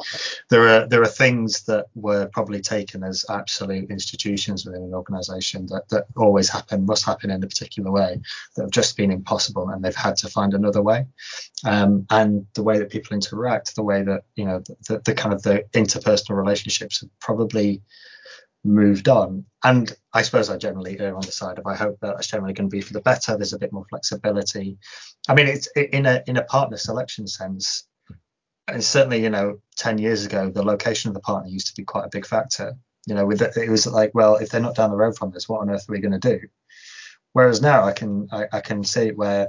there 0.49 0.69
are 0.69 0.89
there 0.89 1.03
are 1.03 1.07
things 1.07 1.63
that 1.63 1.87
were 1.95 2.29
probably 2.33 2.61
taken 2.61 3.03
as 3.03 3.25
absolute 3.29 3.91
institutions 3.91 4.65
within 4.65 4.83
an 4.83 4.95
organization 4.95 5.67
that 5.67 5.89
that 5.89 6.07
always 6.17 6.49
happen 6.49 6.85
must 6.85 7.05
happen 7.05 7.31
in 7.31 7.43
a 7.43 7.47
particular 7.47 7.91
way 7.91 8.21
that 8.57 8.63
have 8.63 8.71
just 8.71 8.97
been 8.97 9.11
impossible 9.11 9.69
and 9.69 9.85
they've 9.85 9.95
had 9.95 10.17
to 10.17 10.29
find 10.29 10.55
another 10.55 10.83
way. 10.83 11.07
Um, 11.65 12.07
and 12.11 12.47
the 12.55 12.63
way 12.63 12.79
that 12.79 12.91
people 12.91 13.15
interact 13.15 13.75
the 13.75 13.83
way 13.83 14.03
that 14.03 14.23
you 14.35 14.45
know 14.45 14.63
the, 14.89 15.01
the 15.05 15.15
kind 15.15 15.35
of 15.35 15.43
the 15.43 15.65
interpersonal 15.73 16.37
relationships 16.37 17.01
have 17.01 17.11
probably 17.21 17.83
moved 18.65 19.09
on. 19.09 19.45
And 19.65 19.93
I 20.13 20.23
suppose 20.23 20.51
I 20.51 20.57
generally 20.57 20.99
err 20.99 21.15
on 21.15 21.23
the 21.23 21.33
side 21.33 21.59
of 21.59 21.67
I 21.67 21.75
hope 21.75 21.99
that 22.01 22.15
that's 22.15 22.27
generally 22.27 22.55
going 22.55 22.69
to 22.69 22.75
be 22.75 22.81
for 22.81 22.93
the 22.93 23.01
better. 23.01 23.37
There's 23.37 23.53
a 23.53 23.59
bit 23.59 23.73
more 23.73 23.87
flexibility. 23.89 24.79
I 25.29 25.35
mean, 25.35 25.47
it's 25.47 25.69
in 25.77 26.07
a 26.07 26.23
in 26.27 26.37
a 26.37 26.45
partner 26.45 26.77
selection 26.77 27.27
sense. 27.27 27.87
And 28.69 28.85
certainly, 28.85 29.23
you 29.23 29.31
know, 29.31 29.59
10 29.79 29.99
years 29.99 30.25
ago, 30.25 30.49
the 30.49 30.63
location 30.63 31.09
of 31.09 31.15
the 31.15 31.21
partner 31.21 31.51
used 31.51 31.67
to 31.69 31.75
be 31.75 31.85
quite 31.85 32.05
a 32.05 32.11
big 32.11 32.25
factor. 32.25 32.75
You 33.07 33.15
know, 33.17 33.27
with 33.27 33.41
the, 33.41 33.53
it 33.61 33.69
was 33.69 33.87
like, 33.87 34.13
well, 34.15 34.37
if 34.37 34.51
they're 34.51 34.61
not 34.61 34.77
down 34.77 34.91
the 34.91 34.97
road 34.97 35.17
from 35.17 35.35
us, 35.35 35.49
what 35.49 35.61
on 35.61 35.71
earth 35.71 35.89
are 35.89 35.93
we 35.93 36.01
going 36.01 36.19
to 36.19 36.39
do? 36.39 36.41
Whereas 37.33 37.61
now 37.61 37.85
I 37.85 37.93
can 37.93 38.29
I, 38.33 38.47
I 38.53 38.61
can 38.61 38.85
see 38.85 39.11
where 39.11 39.49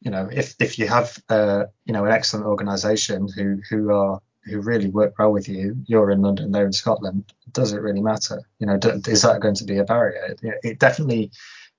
you 0.00 0.10
know 0.10 0.28
if 0.32 0.54
if 0.60 0.78
you 0.78 0.88
have 0.88 1.16
uh, 1.28 1.64
you 1.84 1.92
know 1.92 2.04
an 2.04 2.12
excellent 2.12 2.46
organisation 2.46 3.28
who 3.28 3.60
who 3.68 3.92
are 3.92 4.20
who 4.44 4.60
really 4.60 4.90
work 4.90 5.14
well 5.18 5.32
with 5.32 5.48
you, 5.48 5.76
you're 5.86 6.10
in 6.10 6.22
London, 6.22 6.50
they're 6.50 6.66
in 6.66 6.72
Scotland. 6.72 7.32
Does 7.52 7.72
it 7.72 7.80
really 7.80 8.00
matter? 8.00 8.42
You 8.58 8.66
know, 8.66 8.76
do, 8.76 9.00
is 9.06 9.22
that 9.22 9.40
going 9.40 9.54
to 9.56 9.64
be 9.64 9.78
a 9.78 9.84
barrier? 9.84 10.36
It, 10.42 10.54
it 10.62 10.78
definitely 10.78 11.30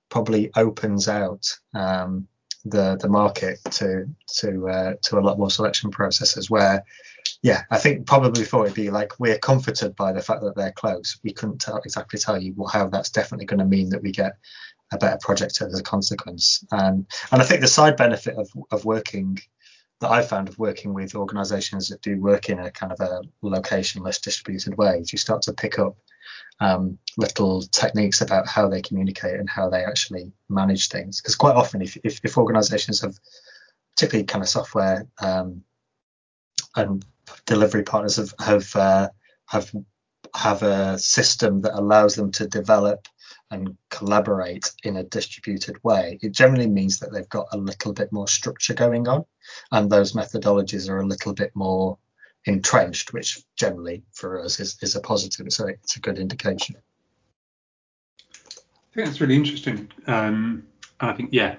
probably 0.08 0.50
opens 0.54 1.08
out 1.08 1.46
um, 1.74 2.28
the 2.64 2.96
the 2.96 3.08
market 3.08 3.58
to 3.70 4.08
to 4.36 4.68
uh, 4.68 4.94
to 5.02 5.18
a 5.18 5.20
lot 5.20 5.38
more 5.38 5.50
selection 5.50 5.90
processes 5.90 6.50
where 6.50 6.84
yeah 7.42 7.62
i 7.70 7.78
think 7.78 8.06
probably 8.06 8.42
before 8.42 8.64
it'd 8.64 8.74
be 8.74 8.90
like 8.90 9.18
we're 9.18 9.38
comforted 9.38 9.94
by 9.96 10.12
the 10.12 10.22
fact 10.22 10.40
that 10.42 10.54
they're 10.56 10.72
close 10.72 11.18
we 11.22 11.32
couldn't 11.32 11.60
tell, 11.60 11.76
exactly 11.78 12.18
tell 12.18 12.40
you 12.40 12.54
how 12.72 12.86
that's 12.88 13.10
definitely 13.10 13.46
going 13.46 13.58
to 13.58 13.64
mean 13.64 13.90
that 13.90 14.02
we 14.02 14.10
get 14.10 14.36
a 14.92 14.98
better 14.98 15.18
project 15.20 15.60
as 15.60 15.78
a 15.78 15.82
consequence 15.82 16.64
and 16.72 17.06
and 17.32 17.42
i 17.42 17.44
think 17.44 17.60
the 17.60 17.68
side 17.68 17.96
benefit 17.96 18.36
of 18.36 18.48
of 18.70 18.84
working 18.84 19.38
that 20.00 20.10
i 20.10 20.22
found 20.22 20.48
of 20.48 20.58
working 20.58 20.92
with 20.92 21.14
organizations 21.14 21.88
that 21.88 22.02
do 22.02 22.20
work 22.20 22.48
in 22.48 22.58
a 22.58 22.70
kind 22.70 22.92
of 22.92 23.00
a 23.00 23.22
location-less 23.42 24.20
distributed 24.20 24.76
way 24.76 24.98
is 24.98 25.12
you 25.12 25.18
start 25.18 25.42
to 25.42 25.52
pick 25.52 25.78
up 25.78 25.96
um, 26.60 26.98
little 27.16 27.62
techniques 27.62 28.20
about 28.20 28.46
how 28.46 28.68
they 28.68 28.82
communicate 28.82 29.38
and 29.38 29.48
how 29.48 29.68
they 29.68 29.84
actually 29.84 30.32
manage 30.48 30.88
things. 30.88 31.20
Because 31.20 31.36
quite 31.36 31.56
often, 31.56 31.82
if, 31.82 31.96
if, 32.04 32.20
if, 32.22 32.38
organizations 32.38 33.00
have, 33.00 33.18
particularly 33.96 34.24
kind 34.24 34.42
of 34.42 34.48
software 34.48 35.06
um, 35.20 35.62
and 36.76 37.04
delivery 37.46 37.82
partners 37.82 38.16
have 38.16 38.34
have 38.38 38.76
uh, 38.76 39.08
have 39.46 39.72
have 40.34 40.62
a 40.62 40.98
system 40.98 41.60
that 41.62 41.78
allows 41.78 42.14
them 42.16 42.32
to 42.32 42.46
develop 42.48 43.06
and 43.50 43.76
collaborate 43.90 44.72
in 44.82 44.96
a 44.96 45.04
distributed 45.04 45.76
way, 45.84 46.18
it 46.22 46.32
generally 46.32 46.66
means 46.66 46.98
that 46.98 47.12
they've 47.12 47.28
got 47.28 47.46
a 47.52 47.58
little 47.58 47.92
bit 47.92 48.10
more 48.12 48.28
structure 48.28 48.74
going 48.74 49.06
on, 49.08 49.24
and 49.70 49.90
those 49.90 50.12
methodologies 50.12 50.88
are 50.88 51.00
a 51.00 51.06
little 51.06 51.34
bit 51.34 51.52
more 51.54 51.98
entrenched, 52.46 53.12
which 53.12 53.42
generally 53.56 54.02
for 54.12 54.40
us 54.42 54.60
is, 54.60 54.76
is 54.82 54.96
a 54.96 55.00
positive. 55.00 55.52
So 55.52 55.66
it's 55.66 55.96
a 55.96 56.00
good 56.00 56.18
indication. 56.18 56.76
I 58.30 58.94
think 58.94 59.06
that's 59.06 59.20
really 59.20 59.34
interesting. 59.34 59.90
Um, 60.06 60.66
I 61.00 61.12
think, 61.12 61.30
yeah, 61.32 61.56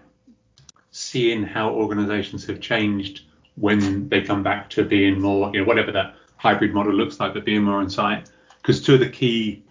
seeing 0.92 1.44
how 1.44 1.72
organizations 1.72 2.46
have 2.46 2.62
changed 2.62 3.24
when 3.56 4.08
they 4.08 4.22
come 4.22 4.44
back 4.44 4.70
to 4.72 4.86
being 4.86 5.20
more, 5.20 5.52
you 5.54 5.60
know, 5.60 5.66
whatever 5.66 5.92
that 5.92 6.16
hybrid 6.38 6.74
model 6.74 6.94
looks 6.94 7.20
like, 7.20 7.34
but 7.34 7.44
being 7.44 7.64
more 7.64 7.80
on 7.80 7.90
site. 7.90 8.30
Because 8.62 8.82
two 8.82 8.94
of 8.94 9.02
the 9.02 9.10
key 9.10 9.65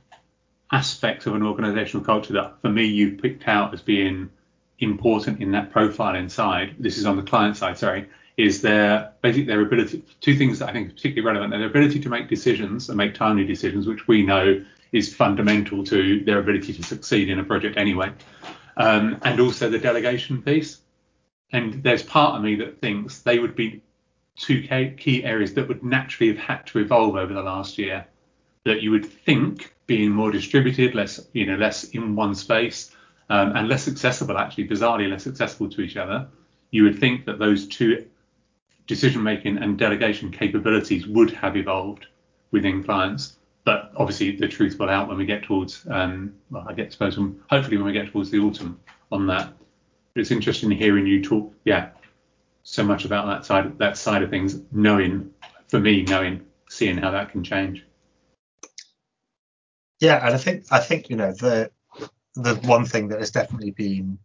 aspects 0.73 1.27
of 1.27 1.35
an 1.35 1.43
organizational 1.43 2.05
culture 2.05 2.33
that 2.35 2.61
for 2.61 2.69
me 2.69 2.85
you've 2.85 3.21
picked 3.21 3.47
out 3.47 3.73
as 3.75 3.83
being 3.83 4.31
important 4.79 5.41
in 5.41 5.53
that 5.53 5.71
profile 5.71 6.17
inside, 6.17 6.75
this 6.79 6.99
is 6.99 7.07
on 7.07 7.17
the 7.17 7.23
client 7.23 7.57
side, 7.57 7.79
sorry, 7.79 8.09
is 8.37 8.63
their 8.63 9.13
basically 9.23 9.45
their 9.45 9.61
ability 9.61 10.03
two 10.21 10.37
things 10.37 10.59
that 10.59 10.69
I 10.69 10.73
think 10.73 10.89
are 10.89 10.95
particularly 10.95 11.27
relevant 11.27 11.53
their 11.53 11.69
ability 11.69 12.01
to 12.01 12.09
make 12.09 12.29
decisions 12.29 12.89
and 12.89 12.99
make 12.99 13.15
timely 13.15 13.45
decisions 13.45 13.87
which 13.87 14.09
we 14.09 14.25
know 14.25 14.65
is 14.93 15.15
fundamental 15.15 15.85
to 15.85 16.25
their 16.25 16.39
ability 16.39 16.73
to 16.73 16.83
succeed 16.83 17.29
in 17.29 17.39
a 17.39 17.45
project 17.45 17.77
anyway. 17.77 18.13
Um, 18.77 19.19
and 19.23 19.41
also 19.41 19.69
the 19.69 19.79
delegation 19.79 20.43
piece. 20.43 20.81
And 21.53 21.83
there's 21.83 22.03
part 22.03 22.37
of 22.37 22.43
me 22.43 22.57
that 22.57 22.81
thinks 22.81 23.21
they 23.21 23.39
would 23.39 23.55
be 23.55 23.83
two 24.37 24.63
key 24.97 25.25
areas 25.25 25.55
that 25.55 25.69
would 25.69 25.85
naturally 25.85 26.33
have 26.33 26.39
had 26.39 26.67
to 26.67 26.79
evolve 26.79 27.17
over 27.17 27.33
the 27.33 27.43
last 27.43 27.79
year 27.79 28.07
that 28.65 28.83
you 28.83 28.91
would 28.91 29.07
think 29.07 29.74
being 29.87 30.11
more 30.11 30.31
distributed 30.31 30.95
less 30.95 31.21
you 31.33 31.47
know 31.47 31.57
less 31.57 31.85
in 31.85 32.15
one 32.15 32.35
space 32.35 32.91
um, 33.31 33.57
and 33.57 33.69
less 33.69 33.89
accessible 33.89 34.39
actually 34.39 34.67
bizarrely 34.67 35.11
less 35.11 35.27
accessible 35.27 35.69
to 35.69 35.81
each 35.81 35.97
other 35.97 36.27
you 36.71 36.83
would 36.85 36.99
think 36.99 37.25
that 37.25 37.39
those 37.39 37.67
two 37.67 38.05
decision 38.87 39.23
making 39.23 39.59
and 39.59 39.79
delegation 39.79 40.31
capabilities 40.31 41.07
would 41.07 41.31
have 41.31 41.57
evolved 41.57 42.07
within 42.51 42.83
clients. 42.83 43.37
But 43.65 43.93
obviously, 43.97 44.37
the 44.37 44.49
truth 44.49 44.79
will 44.79 44.91
out 44.91 45.09
when 45.09 45.17
we 45.17 45.25
get 45.25 45.43
towards, 45.43 45.87
um, 45.91 46.35
well, 46.51 46.67
I 46.69 46.75
get 46.75 46.93
suppose, 46.93 47.17
when, 47.17 47.41
hopefully 47.49 47.79
when 47.79 47.87
we 47.87 47.93
get 47.93 48.13
towards 48.13 48.31
the 48.31 48.41
autumn 48.41 48.79
on 49.11 49.27
that. 49.29 49.53
But 50.13 50.21
it's 50.21 50.31
interesting 50.31 50.71
hearing 50.71 51.07
you 51.07 51.23
talk, 51.23 51.53
yeah, 51.65 51.89
so 52.63 52.85
much 52.85 53.05
about 53.05 53.27
that 53.27 53.47
side, 53.47 53.79
that 53.79 53.97
side 53.97 54.23
of 54.23 54.31
things, 54.31 54.59
knowing, 54.71 55.31
for 55.69 55.81
me, 55.81 56.03
knowing, 56.03 56.45
seeing 56.69 56.99
how 56.99 57.11
that 57.11 57.31
can 57.31 57.43
change. 57.43 57.85
Yeah, 60.01 60.25
and 60.25 60.35
I 60.35 60.39
think, 60.39 60.65
I 60.71 60.81
think, 60.81 61.09
you 61.11 61.17
know, 61.17 61.33
the 61.33 61.71
the 62.35 62.57
one 62.57 62.85
thing 62.85 63.09
that 63.09 63.21
has 63.21 63.31
definitely 63.31 63.71
been 63.71 64.19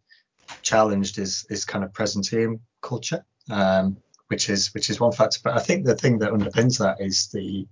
challenged 0.63 1.19
is 1.19 1.45
is 1.49 1.65
kind 1.65 1.83
of 1.83 1.93
presenteeism 1.93 2.59
culture. 2.81 3.23
Um, 3.49 3.97
which 4.29 4.49
is 4.49 4.73
which 4.73 4.89
is 4.89 4.99
one 4.99 5.11
factor. 5.11 5.39
But 5.43 5.55
I 5.55 5.59
think 5.59 5.85
the 5.85 5.95
thing 5.95 6.19
that 6.19 6.31
underpins 6.31 6.79
that 6.79 7.01
is 7.01 7.27
the 7.27 7.67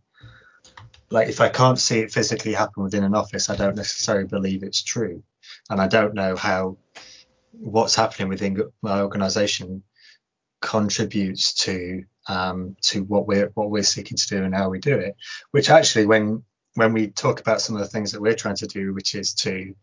like 1.10 1.30
if 1.30 1.40
I 1.40 1.50
can't 1.50 1.80
see 1.80 2.00
it 2.00 2.12
physically 2.12 2.54
happen 2.54 2.84
within 2.84 3.04
an 3.04 3.16
office, 3.16 3.50
I 3.50 3.56
don't 3.56 3.76
necessarily 3.76 4.28
believe 4.28 4.64
it's 4.64 4.84
true, 4.84 5.24
and 5.70 5.80
I 5.80 5.88
don't 5.88 6.14
know 6.14 6.36
how 6.36 6.78
what's 7.52 7.96
happening 7.96 8.28
within 8.28 8.62
my 8.82 9.02
organisation 9.02 9.84
contributes 10.62 11.54
to 11.54 12.04
um, 12.28 12.76
to 12.82 13.04
what 13.04 13.28
we're 13.28 13.52
what 13.54 13.70
we're 13.70 13.84
seeking 13.84 14.18
to 14.18 14.28
do 14.28 14.44
and 14.44 14.54
how 14.54 14.70
we 14.70 14.80
do 14.80 14.98
it. 14.98 15.16
Which 15.52 15.70
actually, 15.70 16.08
when 16.08 16.44
when 16.78 16.94
we 16.94 17.08
talk 17.08 17.40
about 17.40 17.60
some 17.60 17.76
of 17.76 17.82
the 17.82 17.88
things 17.88 18.12
that 18.12 18.22
we're 18.22 18.36
trying 18.36 18.56
to 18.58 18.68
do, 18.68 18.94
which 18.94 19.16
is 19.16 19.34
to 19.34 19.74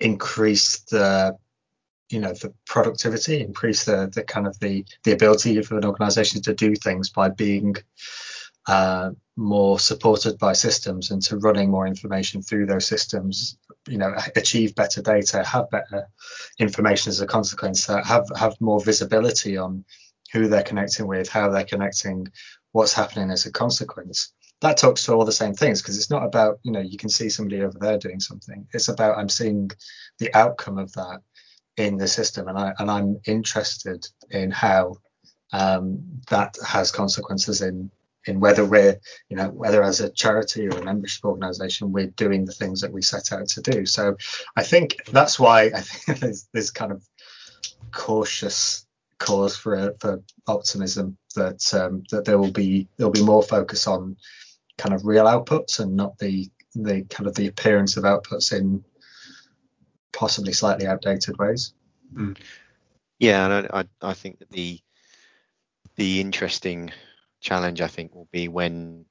increase 0.00 0.80
the 0.90 1.36
you 2.10 2.18
know 2.18 2.32
the 2.32 2.52
productivity 2.66 3.40
increase 3.40 3.84
the 3.84 4.10
the 4.12 4.24
kind 4.24 4.46
of 4.48 4.58
the 4.58 4.84
the 5.04 5.12
ability 5.12 5.56
of 5.56 5.70
an 5.70 5.84
organization 5.84 6.42
to 6.42 6.52
do 6.52 6.74
things 6.74 7.10
by 7.10 7.28
being 7.28 7.76
uh, 8.66 9.10
more 9.36 9.78
supported 9.78 10.36
by 10.38 10.52
systems 10.52 11.12
and 11.12 11.22
to 11.22 11.36
running 11.38 11.70
more 11.70 11.86
information 11.86 12.42
through 12.42 12.66
those 12.66 12.86
systems 12.86 13.56
you 13.88 13.98
know 13.98 14.12
achieve 14.34 14.74
better 14.74 15.00
data 15.00 15.44
have 15.44 15.70
better 15.70 16.08
information 16.58 17.10
as 17.10 17.20
a 17.20 17.26
consequence 17.26 17.88
uh, 17.88 18.02
have 18.02 18.26
have 18.36 18.60
more 18.60 18.82
visibility 18.82 19.56
on 19.56 19.84
who 20.32 20.48
they're 20.48 20.70
connecting 20.70 21.06
with 21.06 21.28
how 21.28 21.48
they're 21.48 21.64
connecting 21.64 22.26
what's 22.72 22.92
happening 22.92 23.30
as 23.30 23.46
a 23.46 23.52
consequence 23.52 24.32
that 24.64 24.76
talks 24.76 25.04
to 25.04 25.12
all 25.12 25.24
the 25.24 25.32
same 25.32 25.54
things 25.54 25.80
because 25.80 25.96
it's 25.96 26.10
not 26.10 26.24
about 26.24 26.58
you 26.62 26.72
know 26.72 26.80
you 26.80 26.98
can 26.98 27.08
see 27.08 27.28
somebody 27.28 27.62
over 27.62 27.78
there 27.78 27.98
doing 27.98 28.20
something 28.20 28.66
it's 28.72 28.88
about 28.88 29.16
i'm 29.18 29.28
seeing 29.28 29.70
the 30.18 30.34
outcome 30.34 30.78
of 30.78 30.92
that 30.92 31.20
in 31.76 31.96
the 31.96 32.08
system, 32.08 32.48
and 32.48 32.58
I 32.58 32.72
and 32.78 32.90
I'm 32.90 33.20
interested 33.26 34.06
in 34.30 34.50
how 34.50 34.96
um, 35.52 36.00
that 36.30 36.56
has 36.66 36.90
consequences 36.90 37.62
in 37.62 37.90
in 38.26 38.40
whether 38.40 38.64
we're 38.64 38.98
you 39.28 39.36
know 39.36 39.48
whether 39.48 39.82
as 39.82 40.00
a 40.00 40.10
charity 40.10 40.66
or 40.66 40.78
a 40.78 40.84
membership 40.84 41.24
organization 41.24 41.92
we're 41.92 42.06
doing 42.06 42.44
the 42.44 42.52
things 42.52 42.80
that 42.80 42.92
we 42.92 43.02
set 43.02 43.32
out 43.32 43.48
to 43.48 43.60
do. 43.60 43.86
So 43.86 44.16
I 44.56 44.62
think 44.62 44.96
that's 45.10 45.38
why 45.38 45.64
I 45.64 45.80
think 45.80 46.18
there's 46.20 46.48
this 46.52 46.70
kind 46.70 46.92
of 46.92 47.02
cautious 47.92 48.86
cause 49.18 49.56
for 49.56 49.94
for 50.00 50.22
optimism 50.46 51.16
that 51.34 51.74
um, 51.74 52.04
that 52.10 52.24
there 52.24 52.38
will 52.38 52.52
be 52.52 52.88
there'll 52.96 53.12
be 53.12 53.24
more 53.24 53.42
focus 53.42 53.86
on 53.86 54.16
kind 54.78 54.94
of 54.94 55.06
real 55.06 55.24
outputs 55.24 55.80
and 55.80 55.96
not 55.96 56.18
the 56.18 56.50
the 56.74 57.02
kind 57.08 57.26
of 57.28 57.34
the 57.34 57.46
appearance 57.46 57.96
of 57.96 58.04
outputs 58.04 58.52
in 58.52 58.84
possibly 60.12 60.52
slightly 60.52 60.86
outdated 60.86 61.38
ways. 61.38 61.72
Mm. 62.12 62.36
Yeah, 63.18 63.44
and 63.44 63.68
I, 63.72 63.80
I, 63.80 64.10
I 64.10 64.14
think 64.14 64.40
that 64.40 64.50
the 64.50 64.80
the 65.96 66.20
interesting 66.20 66.92
challenge 67.40 67.80
I 67.80 67.88
think 67.88 68.14
will 68.14 68.28
be 68.32 68.48
when 68.48 69.04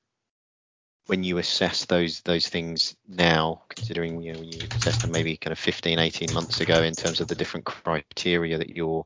when 1.07 1.23
you 1.23 1.37
assess 1.37 1.85
those 1.85 2.21
those 2.21 2.47
things 2.47 2.95
now, 3.07 3.63
considering 3.69 4.21
you 4.21 4.33
know 4.33 4.39
when 4.39 4.49
you 4.49 4.69
assessed 4.75 5.01
them 5.01 5.11
maybe 5.11 5.37
kind 5.37 5.51
of 5.51 5.59
15, 5.59 5.99
18 5.99 6.31
months 6.31 6.61
ago 6.61 6.81
in 6.81 6.95
terms 6.95 7.21
of 7.21 7.27
the 7.27 7.35
different 7.35 7.65
criteria 7.65 8.57
that 8.57 8.75
you're 8.75 9.05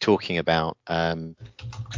talking 0.00 0.38
about 0.38 0.76
um, 0.86 1.36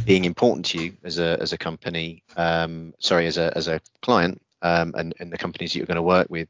being 0.05 0.25
important 0.25 0.65
to 0.67 0.83
you 0.83 0.97
as 1.03 1.19
a 1.19 1.37
as 1.41 1.53
a 1.53 1.57
company, 1.57 2.23
um, 2.35 2.93
sorry, 2.99 3.27
as 3.27 3.37
a 3.37 3.55
as 3.55 3.67
a 3.67 3.81
client, 4.01 4.41
um, 4.61 4.93
and 4.97 5.13
and 5.19 5.31
the 5.31 5.37
companies 5.37 5.73
that 5.73 5.79
you're 5.79 5.87
going 5.87 5.95
to 5.95 6.01
work 6.01 6.27
with, 6.29 6.47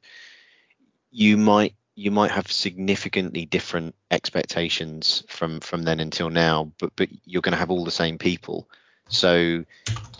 you 1.11 1.37
might 1.37 1.75
you 1.95 2.11
might 2.11 2.31
have 2.31 2.51
significantly 2.51 3.45
different 3.45 3.95
expectations 4.11 5.23
from 5.27 5.59
from 5.59 5.83
then 5.83 5.99
until 5.99 6.29
now 6.29 6.71
but 6.79 6.91
but 6.95 7.09
you're 7.25 7.41
going 7.41 7.53
to 7.53 7.59
have 7.59 7.71
all 7.71 7.85
the 7.85 7.91
same 7.91 8.17
people. 8.17 8.67
So 9.07 9.65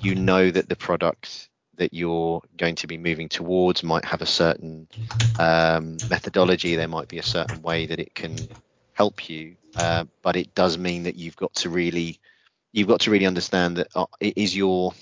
you 0.02 0.16
know 0.16 0.52
that 0.52 0.68
the 0.68 0.76
product 0.76 1.50
that 1.76 1.94
you're 1.94 2.42
going 2.58 2.76
to 2.76 2.88
be 2.88 2.98
moving 2.98 3.30
towards 3.30 3.84
might 3.84 4.06
have 4.06 4.22
a 4.22 4.26
certain 4.26 4.88
um, 5.40 5.98
methodology 6.10 6.76
there 6.76 6.88
might 6.88 7.08
be 7.08 7.18
a 7.18 7.24
certain 7.24 7.62
way 7.62 7.86
that 7.88 8.00
it 8.00 8.14
can 8.14 8.36
help 9.02 9.30
you 9.30 9.56
uh, 9.78 10.04
but 10.22 10.36
it 10.36 10.54
does 10.54 10.78
mean 10.78 11.04
that 11.04 11.16
you've 11.16 11.36
got 11.36 11.54
to 11.56 11.70
really 11.70 12.20
you've 12.72 12.88
got 12.88 13.02
to 13.02 13.12
really 13.12 13.26
understand 13.26 13.78
that 13.78 13.88
uh, 13.96 14.06
is 14.20 14.56
your 14.56 14.94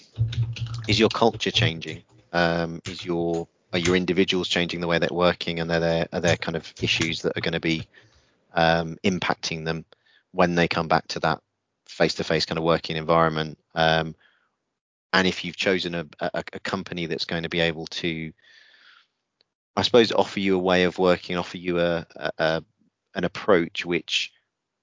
is 0.87 0.99
your 0.99 1.09
culture 1.09 1.51
changing 1.51 2.01
um, 2.33 2.81
is 2.85 3.03
your 3.03 3.47
are 3.73 3.79
your 3.79 3.95
individuals 3.95 4.47
changing 4.47 4.81
the 4.81 4.87
way 4.87 4.97
they're 4.99 5.09
working, 5.11 5.59
and 5.59 5.71
are 5.71 5.79
there 5.79 6.07
are 6.11 6.19
there 6.19 6.37
kind 6.37 6.55
of 6.55 6.73
issues 6.81 7.21
that 7.21 7.37
are 7.37 7.41
going 7.41 7.53
to 7.53 7.59
be 7.59 7.87
um, 8.53 8.97
impacting 9.03 9.65
them 9.65 9.85
when 10.31 10.55
they 10.55 10.67
come 10.67 10.87
back 10.87 11.07
to 11.07 11.19
that 11.19 11.39
face-to-face 11.87 12.45
kind 12.45 12.57
of 12.57 12.63
working 12.63 12.97
environment? 12.97 13.57
Um, 13.75 14.15
and 15.13 15.27
if 15.27 15.43
you've 15.43 15.55
chosen 15.55 15.95
a, 15.95 16.05
a, 16.19 16.43
a 16.53 16.59
company 16.59 17.05
that's 17.07 17.25
going 17.25 17.43
to 17.43 17.49
be 17.49 17.59
able 17.59 17.87
to 17.87 18.31
I 19.75 19.81
suppose 19.83 20.11
offer 20.11 20.39
you 20.39 20.55
a 20.55 20.59
way 20.59 20.83
of 20.83 20.99
working, 20.99 21.37
offer 21.37 21.57
you 21.57 21.79
a, 21.79 22.05
a, 22.37 22.63
an 23.19 23.25
approach 23.25 23.85
which 23.85 24.31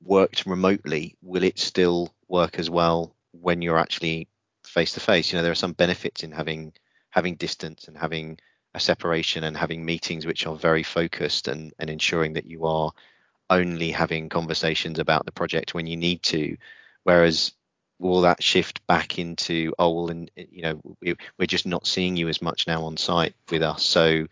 worked 0.05 0.47
remotely, 0.47 1.17
will 1.23 1.43
it 1.43 1.59
still 1.59 2.15
work 2.29 2.59
as 2.59 2.71
well 2.71 3.17
when 3.33 3.63
you're 3.63 3.79
actually 3.79 4.29
face 4.65 4.93
to 4.93 5.01
face? 5.01 5.33
You 5.33 5.39
know, 5.39 5.43
there 5.43 5.53
are 5.53 5.65
some 5.65 5.73
benefits 5.73 6.23
in 6.23 6.31
having 6.31 6.73
having 7.11 7.35
distance 7.37 7.89
and 7.89 7.97
having 7.97 8.39
a 8.75 8.81
separation 8.81 9.43
and 9.43 9.57
having 9.57 9.85
meetings 9.85 10.27
which 10.27 10.47
are 10.47 10.55
very 10.55 10.83
focused 10.83 11.49
and, 11.49 11.73
and 11.79 11.89
ensuring 11.89 12.35
that 12.35 12.45
you 12.45 12.67
are 12.67 12.93
only 13.49 13.91
having 13.91 14.29
conversations 14.29 14.99
about 14.99 15.25
the 15.25 15.33
project 15.33 15.73
when 15.73 15.87
you 15.87 15.97
need 15.97 16.23
to. 16.23 16.59
Whereas 17.05 17.53
will 17.99 18.21
that 18.21 18.43
shift 18.43 18.87
back 18.87 19.19
into 19.19 19.73
oh 19.79 19.91
well 19.91 20.11
and 20.11 20.31
you 20.37 20.61
know 20.61 20.79
we, 21.01 21.17
we're 21.39 21.47
just 21.47 21.65
not 21.65 21.87
seeing 21.87 22.15
you 22.15 22.29
as 22.29 22.43
much 22.43 22.67
now 22.67 22.85
on 22.85 22.95
site 22.99 23.35
with 23.51 23.63
us 23.63 23.83
so 23.83 24.27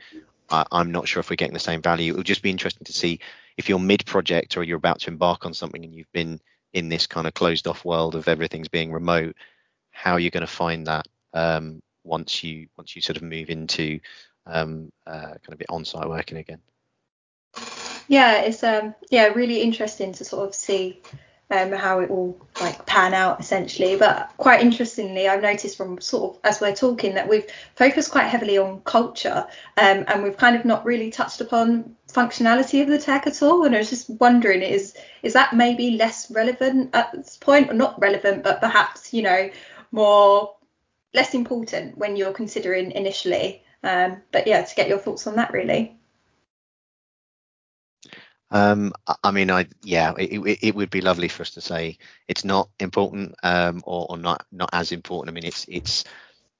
I, 0.51 0.67
am 0.73 0.93
not 0.93 1.09
sure 1.09 1.21
if 1.21 1.31
we're 1.31 1.37
getting 1.37 1.55
the 1.55 1.61
same 1.61 1.83
value. 1.83 2.13
It 2.13 2.17
will 2.17 2.23
just 2.23 2.43
be 2.43 2.51
interesting 2.51 2.85
to 2.85 2.93
see 2.93 3.21
if 3.57 3.69
you're 3.69 3.79
mid 3.79 4.05
project 4.07 4.57
or 4.57 4.65
you're 4.65 4.79
about 4.79 5.01
to 5.01 5.11
embark 5.11 5.47
on 5.47 5.55
something 5.55 5.85
and 5.85 5.95
you've 5.95 6.13
been 6.13 6.41
in 6.73 6.89
this 6.89 7.07
kind 7.07 7.27
of 7.27 7.35
closed 7.35 7.67
off 7.67 7.85
world 7.85 8.15
of 8.15 8.29
everything's 8.29 8.69
being 8.69 8.93
remote, 8.93 9.37
how 9.91 10.13
are 10.13 10.21
you're 10.21 10.31
going 10.31 10.41
to 10.41 10.47
find 10.47 10.87
that 10.87 11.07
um, 11.33 11.83
once 12.03 12.43
you 12.43 12.69
once 12.77 12.95
you 12.95 13.03
sort 13.03 13.17
of 13.17 13.23
move 13.23 13.51
into 13.51 14.01
um, 14.47 14.93
uh, 15.07 15.35
kind 15.47 15.53
of 15.53 15.63
on 15.69 15.85
site 15.85 16.09
working 16.09 16.39
again. 16.39 16.61
Yeah, 18.09 18.43
it's 18.43 18.63
um 18.63 18.95
yeah 19.11 19.27
really 19.29 19.63
interesting 19.63 20.13
to 20.15 20.25
sort 20.25 20.49
of 20.49 20.55
see 20.55 21.01
um, 21.51 21.73
how 21.73 22.01
it 22.01 22.11
will 22.11 22.37
like 22.61 22.85
pan 22.87 23.15
out 23.15 23.41
essentially. 23.41 23.97
But 23.97 24.33
quite 24.37 24.61
interestingly, 24.61 25.29
I've 25.29 25.43
noticed 25.43 25.77
from 25.77 26.01
sort 26.01 26.35
of 26.35 26.41
as 26.45 26.61
we're 26.61 26.75
talking 26.75 27.15
that 27.15 27.29
we've 27.29 27.47
focused 27.77 28.11
quite 28.11 28.27
heavily 28.27 28.59
on 28.59 28.81
culture 28.83 29.47
um, 29.77 30.05
and 30.09 30.23
we've 30.23 30.37
kind 30.37 30.57
of 30.57 30.65
not 30.65 30.85
really 30.85 31.11
touched 31.11 31.41
upon 31.41 31.97
functionality 32.09 32.83
of 32.83 32.89
the 32.89 32.99
tech 32.99 33.27
at 33.27 33.43
all. 33.43 33.65
And 33.65 33.75
I 33.75 33.79
was 33.79 33.91
just 33.91 34.09
wondering, 34.09 34.63
is 34.63 34.95
is 35.23 35.33
that 35.35 35.55
maybe 35.55 35.93
less 35.93 36.31
relevant 36.31 36.91
at 36.95 37.13
this 37.13 37.37
point, 37.37 37.71
or 37.71 37.75
not 37.75 38.01
relevant, 38.01 38.43
but 38.43 38.61
perhaps 38.61 39.13
you 39.13 39.23
know 39.23 39.51
more 39.93 40.55
less 41.13 41.35
important 41.35 41.97
when 41.97 42.17
you're 42.17 42.33
considering 42.33 42.91
initially. 42.93 43.63
Um, 43.83 44.23
but 44.33 44.47
yeah, 44.47 44.63
to 44.63 44.75
get 44.75 44.89
your 44.89 44.99
thoughts 44.99 45.27
on 45.27 45.37
that 45.37 45.53
really. 45.53 45.99
Um, 48.51 48.93
I 49.23 49.31
mean, 49.31 49.51
I 49.51 49.67
yeah, 49.83 50.13
it, 50.19 50.59
it, 50.63 50.75
would 50.75 50.91
be 50.91 51.01
lovely 51.01 51.29
for 51.29 51.43
us 51.43 51.51
to 51.53 51.61
say 51.61 51.99
it's 52.29 52.45
not 52.45 52.69
important 52.79 53.35
um, 53.43 53.83
or, 53.85 54.07
or 54.11 54.17
not 54.17 54.47
not 54.53 54.71
as 54.73 54.93
important. 54.93 55.31
I 55.31 55.35
mean, 55.35 55.47
it's 55.47 55.65
it's 55.69 56.05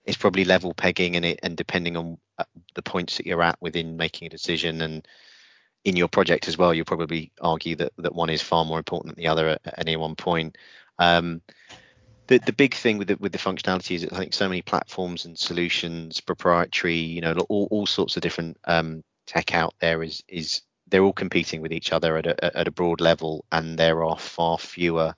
it's 0.05 0.17
probably 0.17 0.45
level 0.45 0.75
pegging 0.75 1.17
and 1.17 1.25
it 1.25 1.41
and 1.43 1.57
depending 1.57 1.97
on 1.97 2.19
uh, 2.39 2.45
the 2.75 2.83
points 2.83 3.17
that 3.17 3.27
you're 3.27 3.43
at 3.43 3.61
within 3.61 3.97
making 3.97 4.27
a 4.27 4.31
decision 4.31 4.83
and 4.83 5.07
in 5.85 5.97
your 5.97 6.09
project 6.09 6.49
as 6.49 6.57
well, 6.57 6.73
you'll 6.73 6.85
probably 6.87 7.31
argue 7.41 7.77
that 7.77 7.93
that 7.99 8.15
one 8.15 8.31
is 8.31 8.43
far 8.43 8.65
more 8.65 8.79
important 8.79 9.15
than 9.15 9.23
the 9.23 9.29
other 9.29 9.51
at, 9.51 9.61
at 9.65 9.79
any 9.79 9.97
one 9.97 10.17
point. 10.17 10.57
Um, 10.99 11.43
the 12.27 12.39
the 12.39 12.53
big 12.53 12.75
thing 12.75 12.99
with 12.99 13.09
the, 13.09 13.17
with 13.17 13.33
the 13.33 13.39
functionality 13.39 13.97
is 13.97 14.03
that 14.03 14.13
I 14.13 14.19
think 14.19 14.33
so 14.33 14.49
many 14.49 14.63
platforms 14.63 15.27
and 15.27 15.39
solutions, 15.39 16.21
proprietary, 16.21 16.97
you 16.97 17.21
know, 17.21 17.35
all, 17.49 17.69
all 17.71 17.87
sorts 17.87 18.17
of 18.17 18.23
different 18.23 18.57
um, 18.65 19.05
tech 19.27 19.55
out 19.55 19.75
there 19.81 20.03
is 20.03 20.25
is 20.29 20.63
they're 20.89 21.03
all 21.03 21.13
competing 21.13 21.61
with 21.61 21.73
each 21.73 21.93
other 21.93 22.17
at 22.17 22.27
a, 22.27 22.59
at 22.59 22.69
a 22.69 22.73
broad 22.73 23.01
level, 23.01 23.45
and 23.53 23.79
there 23.79 24.05
are 24.05 24.19
far 24.19 24.59
fewer 24.59 25.15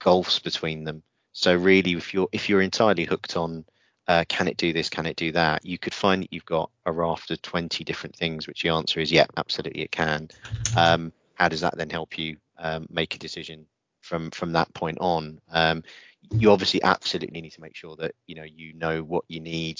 gulfs 0.00 0.38
between 0.38 0.84
them. 0.84 1.02
So 1.32 1.54
really, 1.54 1.92
if 1.92 2.12
you're 2.12 2.28
if 2.32 2.48
you're 2.48 2.62
entirely 2.62 3.04
hooked 3.04 3.36
on 3.36 3.64
uh, 4.10 4.24
can 4.28 4.48
it 4.48 4.56
do 4.56 4.72
this, 4.72 4.88
can 4.88 5.06
it 5.06 5.14
do 5.14 5.30
that, 5.30 5.64
you 5.64 5.78
could 5.78 5.94
find 5.94 6.22
that 6.22 6.32
you've 6.32 6.44
got 6.44 6.68
a 6.84 6.90
raft 6.90 7.30
of 7.30 7.40
20 7.42 7.84
different 7.84 8.16
things, 8.16 8.48
which 8.48 8.62
the 8.62 8.68
answer 8.68 8.98
is 8.98 9.12
yeah, 9.12 9.26
absolutely 9.36 9.82
it 9.82 9.92
can. 9.92 10.28
Um, 10.76 11.12
how 11.34 11.48
does 11.48 11.60
that 11.60 11.76
then 11.76 11.90
help 11.90 12.18
you 12.18 12.36
um, 12.58 12.88
make 12.90 13.14
a 13.14 13.18
decision 13.18 13.66
from 14.00 14.32
from 14.32 14.52
that 14.52 14.72
point 14.74 14.98
on? 15.00 15.40
Um, 15.52 15.84
you 16.32 16.50
obviously 16.50 16.82
absolutely 16.82 17.40
need 17.40 17.50
to 17.50 17.60
make 17.60 17.76
sure 17.76 17.94
that 17.96 18.16
you 18.26 18.34
know 18.34 18.42
you 18.42 18.72
know 18.74 19.02
what 19.02 19.24
you 19.28 19.38
need, 19.38 19.78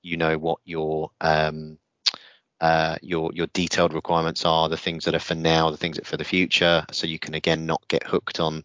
you 0.00 0.16
know 0.16 0.38
what 0.38 0.60
your 0.64 1.10
um, 1.20 1.76
uh, 2.62 2.96
your 3.02 3.30
your 3.34 3.48
detailed 3.48 3.92
requirements 3.92 4.44
are, 4.44 4.68
the 4.68 4.76
things 4.76 5.04
that 5.04 5.16
are 5.16 5.18
for 5.18 5.34
now, 5.34 5.68
the 5.70 5.76
things 5.76 5.96
that 5.96 6.06
are 6.06 6.10
for 6.10 6.16
the 6.16 6.24
future, 6.24 6.86
so 6.92 7.08
you 7.08 7.18
can 7.18 7.34
again 7.34 7.66
not 7.66 7.82
get 7.88 8.04
hooked 8.04 8.38
on 8.38 8.62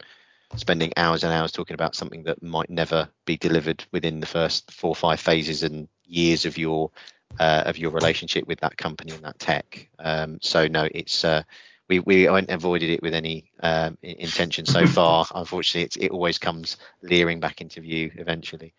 spending 0.56 0.94
hours 0.98 1.24
and 1.24 1.34
hours 1.34 1.52
talking 1.52 1.74
about 1.74 1.96
something 1.96 2.24
that 2.24 2.42
might 2.44 2.70
never 2.70 3.10
be 3.26 3.36
delivered 3.38 3.84
within 3.92 4.20
the 4.20 4.28
first 4.28 4.72
four 4.72 4.92
or 4.92 4.96
five 4.96 5.20
phases 5.20 5.64
and 5.64 5.88
years 6.06 6.46
of 6.46 6.60
your 6.60 6.92
uh, 7.40 7.64
of 7.66 7.80
your 7.80 7.90
relationship 7.90 8.48
with 8.48 8.60
that 8.60 8.78
company 8.78 9.12
and 9.14 9.24
that 9.24 9.40
tech. 9.40 9.90
Um, 9.98 10.38
so 10.44 10.68
no, 10.68 10.88
it's 10.92 11.26
uh, 11.26 11.42
we 11.90 12.00
we 12.00 12.28
avoided 12.28 12.92
it 12.92 13.02
with 13.02 13.16
any 13.16 13.52
um, 13.64 13.98
intention 14.04 14.68
so 14.68 14.86
far. 14.98 15.26
Unfortunately, 15.34 16.06
it 16.06 16.12
always 16.12 16.38
comes 16.38 16.78
leering 17.02 17.40
back 17.40 17.62
into 17.62 17.82
view 17.82 18.12
eventually. 18.18 18.76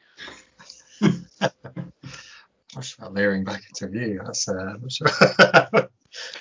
Gosh, 2.88 2.98
about 2.98 3.14
leering 3.14 3.44
back 3.44 3.62
into 3.68 3.88
view. 3.88 4.20
That's 4.24 4.48
uh, 4.48 4.74
sure. 4.88 5.08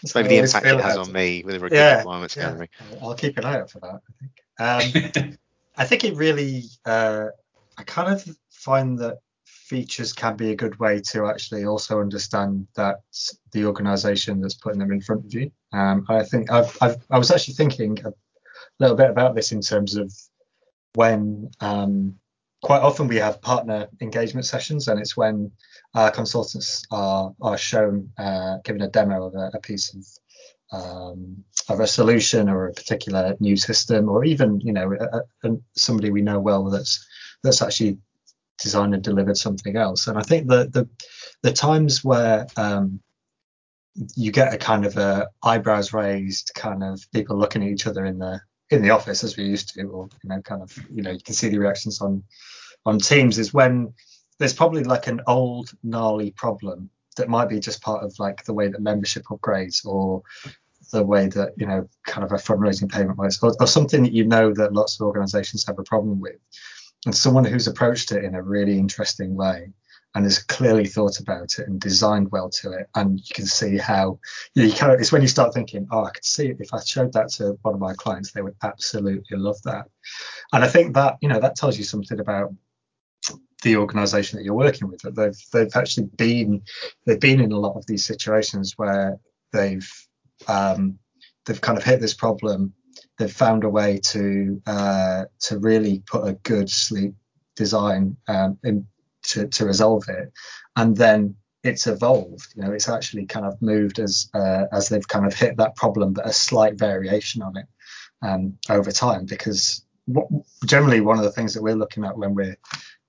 That's 0.01 0.15
maybe 0.15 0.29
the 0.29 0.37
impact 0.37 0.65
it 0.65 0.79
has 0.79 0.97
on 0.97 1.11
me 1.11 1.43
with 1.45 1.55
recruitment 1.55 1.73
yeah, 1.73 1.97
requirements 1.97 2.35
yeah. 2.37 2.65
I'll 3.01 3.15
keep 3.15 3.37
an 3.37 3.45
eye 3.45 3.59
out 3.59 3.69
for 3.69 3.79
that. 3.79 4.01
I 4.59 4.83
think. 4.89 5.17
Um, 5.17 5.37
I 5.77 5.85
think 5.85 6.03
it 6.03 6.15
really. 6.15 6.63
Uh, 6.85 7.27
I 7.77 7.83
kind 7.83 8.13
of 8.13 8.27
find 8.49 8.97
that 8.99 9.19
features 9.45 10.13
can 10.13 10.35
be 10.37 10.51
a 10.51 10.55
good 10.55 10.79
way 10.79 11.01
to 11.11 11.27
actually 11.27 11.65
also 11.65 11.99
understand 11.99 12.67
that 12.75 13.01
the 13.51 13.65
organisation 13.65 14.39
that's 14.39 14.55
putting 14.55 14.79
them 14.79 14.91
in 14.91 15.01
front 15.01 15.25
of 15.25 15.33
you. 15.33 15.51
Um, 15.73 16.05
I 16.07 16.23
think 16.23 16.49
I've, 16.49 16.75
I've, 16.81 16.97
i 17.11 17.17
was 17.17 17.29
actually 17.29 17.55
thinking 17.55 17.97
a 18.05 18.13
little 18.79 18.95
bit 18.95 19.09
about 19.09 19.35
this 19.35 19.51
in 19.51 19.61
terms 19.61 19.95
of 19.95 20.13
when 20.93 21.51
um, 21.59 22.15
quite 22.63 22.81
often 22.81 23.07
we 23.07 23.17
have 23.17 23.41
partner 23.41 23.87
engagement 24.01 24.45
sessions, 24.45 24.87
and 24.87 24.99
it's 24.99 25.15
when 25.15 25.51
our 25.97 26.11
consultants 26.11 26.85
are 26.91 27.33
are 27.41 27.57
shown 27.57 28.11
uh, 28.19 28.57
given 28.63 28.81
a 28.81 28.87
demo 28.87 29.25
of 29.25 29.35
a, 29.35 29.51
a 29.55 29.59
piece 29.59 29.93
of 29.95 30.05
um, 30.71 31.43
of 31.69 31.79
a 31.79 31.87
solution 31.87 32.49
or 32.49 32.67
a 32.67 32.73
particular 32.73 33.35
new 33.39 33.57
system, 33.57 34.07
or 34.07 34.23
even 34.23 34.61
you 34.61 34.73
know 34.73 34.93
a, 34.93 35.49
a, 35.49 35.57
somebody 35.75 36.11
we 36.11 36.21
know 36.21 36.39
well 36.39 36.65
that's 36.65 37.05
that's 37.43 37.61
actually 37.61 37.97
designed 38.59 38.93
and 38.93 39.03
delivered 39.03 39.37
something 39.37 39.75
else. 39.75 40.07
And 40.07 40.17
I 40.17 40.21
think 40.21 40.47
that 40.49 40.71
the 40.71 40.87
the 41.41 41.51
times 41.51 42.03
where 42.03 42.45
um, 42.57 42.99
you 44.15 44.31
get 44.31 44.53
a 44.53 44.57
kind 44.57 44.85
of 44.85 44.97
a 44.97 45.27
eyebrows 45.41 45.93
raised, 45.93 46.51
kind 46.55 46.83
of 46.83 47.11
people 47.11 47.37
looking 47.37 47.63
at 47.63 47.69
each 47.69 47.87
other 47.87 48.05
in 48.05 48.19
the 48.19 48.39
in 48.69 48.83
the 48.83 48.91
office 48.91 49.23
as 49.23 49.35
we 49.35 49.45
used 49.45 49.73
to, 49.73 49.83
or 49.85 50.09
you 50.23 50.29
know, 50.29 50.41
kind 50.41 50.61
of 50.61 50.77
you 50.93 51.01
know, 51.01 51.11
you 51.11 51.23
can 51.25 51.33
see 51.33 51.49
the 51.49 51.57
reactions 51.57 52.01
on 52.01 52.23
on 52.85 52.99
Teams 52.99 53.39
is 53.39 53.51
when 53.51 53.93
there's 54.39 54.53
probably 54.53 54.83
like 54.83 55.07
an 55.07 55.21
old 55.27 55.71
gnarly 55.83 56.31
problem 56.31 56.89
that 57.17 57.29
might 57.29 57.49
be 57.49 57.59
just 57.59 57.81
part 57.81 58.03
of 58.03 58.17
like 58.19 58.43
the 58.45 58.53
way 58.53 58.67
that 58.67 58.81
membership 58.81 59.23
upgrades 59.25 59.85
or 59.85 60.21
the 60.91 61.03
way 61.03 61.27
that 61.27 61.53
you 61.57 61.65
know 61.65 61.87
kind 62.05 62.23
of 62.23 62.31
a 62.31 62.35
fundraising 62.35 62.89
payment 62.89 63.17
works 63.17 63.41
or, 63.41 63.53
or 63.59 63.67
something 63.67 64.03
that 64.03 64.13
you 64.13 64.25
know 64.25 64.53
that 64.53 64.73
lots 64.73 64.99
of 64.99 65.05
organizations 65.05 65.65
have 65.65 65.79
a 65.79 65.83
problem 65.83 66.19
with. 66.19 66.37
And 67.05 67.15
someone 67.15 67.45
who's 67.45 67.67
approached 67.67 68.11
it 68.11 68.23
in 68.23 68.35
a 68.35 68.41
really 68.41 68.77
interesting 68.77 69.35
way 69.35 69.71
and 70.15 70.23
has 70.23 70.39
clearly 70.39 70.85
thought 70.85 71.19
about 71.19 71.59
it 71.59 71.67
and 71.67 71.79
designed 71.79 72.31
well 72.31 72.49
to 72.49 72.71
it 72.71 72.87
and 72.95 73.19
you 73.19 73.35
can 73.35 73.45
see 73.45 73.77
how 73.77 74.19
you, 74.55 74.63
know, 74.63 74.69
you 74.69 74.73
kind 74.73 74.91
of 74.91 74.99
it's 74.99 75.11
when 75.11 75.21
you 75.21 75.27
start 75.27 75.53
thinking 75.53 75.87
oh 75.91 76.05
i 76.05 76.11
could 76.11 76.25
see 76.25 76.47
it. 76.47 76.57
If 76.59 76.73
i 76.73 76.79
showed 76.83 77.13
that 77.13 77.29
to 77.33 77.57
one 77.61 77.73
of 77.73 77.79
my 77.79 77.93
clients 77.93 78.31
they 78.31 78.41
would 78.41 78.55
absolutely 78.63 79.37
love 79.37 79.61
that. 79.63 79.87
And 80.53 80.63
i 80.63 80.67
think 80.67 80.95
that 80.95 81.17
you 81.21 81.29
know 81.29 81.39
that 81.39 81.55
tells 81.55 81.77
you 81.77 81.83
something 81.83 82.19
about 82.19 82.53
the 83.63 83.75
organization 83.75 84.37
that 84.37 84.43
you're 84.43 84.53
working 84.53 84.87
with 84.87 85.01
that 85.01 85.15
they've 85.15 85.39
they've 85.51 85.75
actually 85.75 86.07
been 86.15 86.61
they've 87.05 87.19
been 87.19 87.41
in 87.41 87.51
a 87.51 87.59
lot 87.59 87.75
of 87.75 87.85
these 87.87 88.05
situations 88.05 88.73
where 88.77 89.19
they've 89.51 89.89
um, 90.47 90.99
they've 91.45 91.61
kind 91.61 91.77
of 91.77 91.83
hit 91.83 91.99
this 91.99 92.13
problem 92.13 92.73
they've 93.17 93.31
found 93.31 93.63
a 93.63 93.69
way 93.69 93.99
to 94.03 94.61
uh, 94.67 95.25
to 95.39 95.59
really 95.59 96.03
put 96.05 96.27
a 96.27 96.33
good 96.33 96.69
sleep 96.69 97.13
design 97.55 98.15
um, 98.27 98.57
in 98.63 98.87
to, 99.23 99.47
to 99.47 99.65
resolve 99.65 100.05
it. 100.07 100.31
And 100.75 100.95
then 100.95 101.35
it's 101.63 101.87
evolved 101.87 102.53
you 102.55 102.63
know 102.63 102.71
it's 102.71 102.87
actually 102.87 103.25
kind 103.25 103.45
of 103.45 103.61
moved 103.61 103.99
as 103.99 104.29
uh, 104.33 104.65
as 104.71 104.87
they've 104.89 105.07
kind 105.07 105.25
of 105.25 105.33
hit 105.33 105.57
that 105.57 105.75
problem 105.75 106.13
but 106.13 106.25
a 106.25 106.31
slight 106.31 106.77
variation 106.77 107.41
on 107.41 107.57
it 107.57 107.65
um, 108.21 108.57
over 108.69 108.91
time. 108.91 109.25
Because 109.25 109.83
generally 110.65 111.01
one 111.01 111.17
of 111.17 111.23
the 111.23 111.31
things 111.31 111.53
that 111.53 111.63
we're 111.63 111.75
looking 111.75 112.05
at 112.05 112.17
when 112.17 112.33
we're 112.35 112.57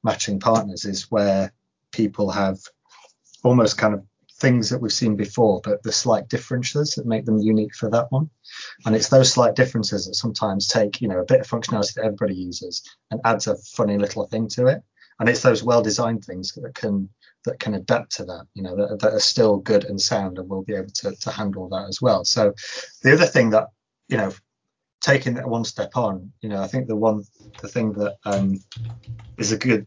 matching 0.03 0.41
partners 0.41 0.85
is 0.85 1.11
where 1.11 1.53
people 1.93 2.31
have 2.31 2.59
almost 3.45 3.79
kind 3.79 3.95
of 3.95 4.05
things 4.41 4.71
that 4.71 4.81
we've 4.81 4.93
seen 4.93 5.17
before, 5.17 5.61
but 5.65 5.83
the 5.83 5.93
slight 5.93 6.29
differences 6.29 6.95
that 6.95 7.07
make 7.07 7.25
them 7.25 7.41
unique 7.41 7.75
for 7.75 7.91
that 7.91 8.07
one. 8.11 8.31
And 8.87 8.95
it's 8.95 9.09
those 9.09 9.33
slight 9.33 9.57
differences 9.57 10.07
that 10.07 10.15
sometimes 10.15 10.69
take, 10.69 11.01
you 11.01 11.09
know, 11.09 11.19
a 11.19 11.25
bit 11.25 11.41
of 11.41 11.49
functionality 11.49 11.95
that 11.95 12.05
everybody 12.05 12.35
uses 12.35 12.83
and 13.11 13.21
adds 13.25 13.49
a 13.49 13.57
funny 13.57 13.99
little 13.99 14.27
thing 14.27 14.49
to 14.51 14.67
it. 14.67 14.83
And 15.19 15.29
it's 15.29 15.43
those 15.43 15.65
well-designed 15.65 16.25
things 16.25 16.53
that 16.53 16.75
can 16.75 17.09
that 17.45 17.59
can 17.61 17.75
adapt 17.75 18.17
to 18.17 18.25
that, 18.25 18.47
you 18.55 18.63
know, 18.63 18.77
that, 18.77 19.01
that 19.01 19.13
are 19.13 19.21
still 19.21 19.59
good 19.59 19.85
and 19.85 20.01
sound 20.01 20.39
and 20.39 20.49
will 20.49 20.63
be 20.63 20.75
able 20.75 20.91
to, 20.91 21.15
to 21.15 21.31
handle 21.31 21.69
that 21.69 21.87
as 21.89 22.03
well. 22.03 22.25
So 22.25 22.53
the 23.03 23.13
other 23.13 23.27
thing 23.27 23.51
that, 23.51 23.69
you 24.09 24.17
know, 24.17 24.33
taking 25.09 25.33
that 25.35 25.49
one 25.49 25.65
step 25.65 25.97
on, 25.97 26.31
you 26.43 26.51
know, 26.51 26.61
I 26.61 26.67
think 26.67 26.87
the 26.87 26.97
one 26.97 27.25
the 27.63 27.69
thing 27.69 27.93
that 27.95 28.17
um, 28.27 28.61
is 29.39 29.53
a 29.53 29.57
good 29.57 29.87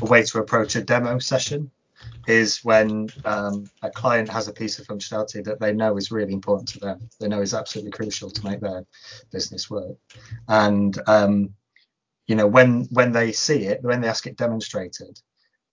way 0.00 0.24
to 0.24 0.38
approach 0.38 0.74
a 0.74 0.82
demo 0.82 1.20
session 1.20 1.70
is 2.26 2.64
when 2.64 3.08
um, 3.24 3.70
a 3.82 3.90
client 3.90 4.28
has 4.28 4.48
a 4.48 4.52
piece 4.52 4.78
of 4.78 4.86
functionality 4.86 5.42
that 5.44 5.60
they 5.60 5.72
know 5.72 5.96
is 5.96 6.10
really 6.10 6.32
important 6.32 6.68
to 6.70 6.80
them. 6.80 7.08
They 7.20 7.28
know 7.28 7.40
is 7.40 7.54
absolutely 7.54 7.92
crucial 7.92 8.28
to 8.30 8.44
make 8.44 8.60
their 8.60 8.84
business 9.30 9.70
work. 9.70 9.96
And 10.48 10.98
um, 11.06 11.54
you 12.26 12.34
know, 12.34 12.48
when 12.48 12.88
when 12.90 13.12
they 13.12 13.30
see 13.30 13.66
it, 13.66 13.82
when 13.82 14.00
they 14.00 14.08
ask 14.08 14.26
it 14.26 14.36
demonstrated, 14.36 15.20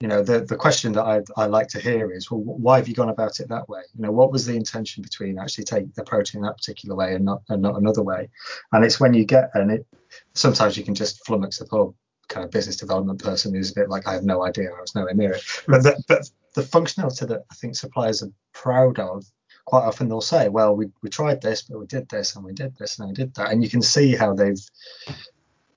you 0.01 0.09
know, 0.09 0.21
the 0.23 0.41
the 0.41 0.57
question 0.57 0.91
that 0.93 1.03
I 1.03 1.21
I 1.37 1.45
like 1.45 1.67
to 1.69 1.79
hear 1.79 2.11
is, 2.11 2.29
well, 2.29 2.41
why 2.41 2.77
have 2.77 2.87
you 2.87 2.95
gone 2.95 3.09
about 3.09 3.39
it 3.39 3.47
that 3.49 3.69
way? 3.69 3.81
You 3.95 4.03
know, 4.03 4.11
what 4.11 4.31
was 4.31 4.45
the 4.45 4.55
intention 4.55 5.01
between 5.01 5.39
actually 5.39 5.63
take 5.63 5.85
approaching 5.97 6.41
that 6.41 6.57
particular 6.57 6.95
way 6.95 7.15
and 7.15 7.23
not 7.23 7.43
and 7.49 7.61
not 7.61 7.77
another 7.77 8.03
way? 8.03 8.29
And 8.73 8.83
it's 8.83 8.99
when 8.99 9.13
you 9.13 9.25
get 9.25 9.51
and 9.53 9.71
it 9.71 9.85
sometimes 10.33 10.77
you 10.77 10.83
can 10.83 10.95
just 10.95 11.23
flummox 11.25 11.59
the 11.59 11.65
poor 11.65 11.93
kind 12.27 12.43
of 12.43 12.51
business 12.51 12.75
development 12.75 13.23
person 13.23 13.53
who's 13.53 13.71
a 13.71 13.75
bit 13.75 13.89
like 13.89 14.07
I 14.07 14.13
have 14.13 14.23
no 14.23 14.43
idea, 14.43 14.69
I 14.71 14.81
was 14.81 14.95
nowhere 14.95 15.13
near 15.13 15.33
it. 15.33 15.43
But 15.67 15.83
the, 15.83 16.03
but 16.07 16.29
the 16.55 16.61
functionality 16.61 17.27
that 17.27 17.45
I 17.51 17.55
think 17.55 17.75
suppliers 17.75 18.23
are 18.23 18.31
proud 18.53 18.99
of, 18.99 19.25
quite 19.65 19.85
often 19.85 20.09
they'll 20.09 20.21
say, 20.21 20.49
well, 20.49 20.75
we, 20.75 20.87
we 21.01 21.09
tried 21.09 21.41
this, 21.41 21.61
but 21.63 21.79
we 21.79 21.85
did 21.85 22.09
this 22.09 22.35
and 22.35 22.43
we 22.43 22.53
did 22.53 22.75
this 22.77 22.99
and 22.99 23.07
we 23.07 23.13
did 23.13 23.33
that. 23.35 23.51
And 23.51 23.63
you 23.63 23.69
can 23.69 23.81
see 23.81 24.15
how 24.15 24.33
they've 24.33 24.59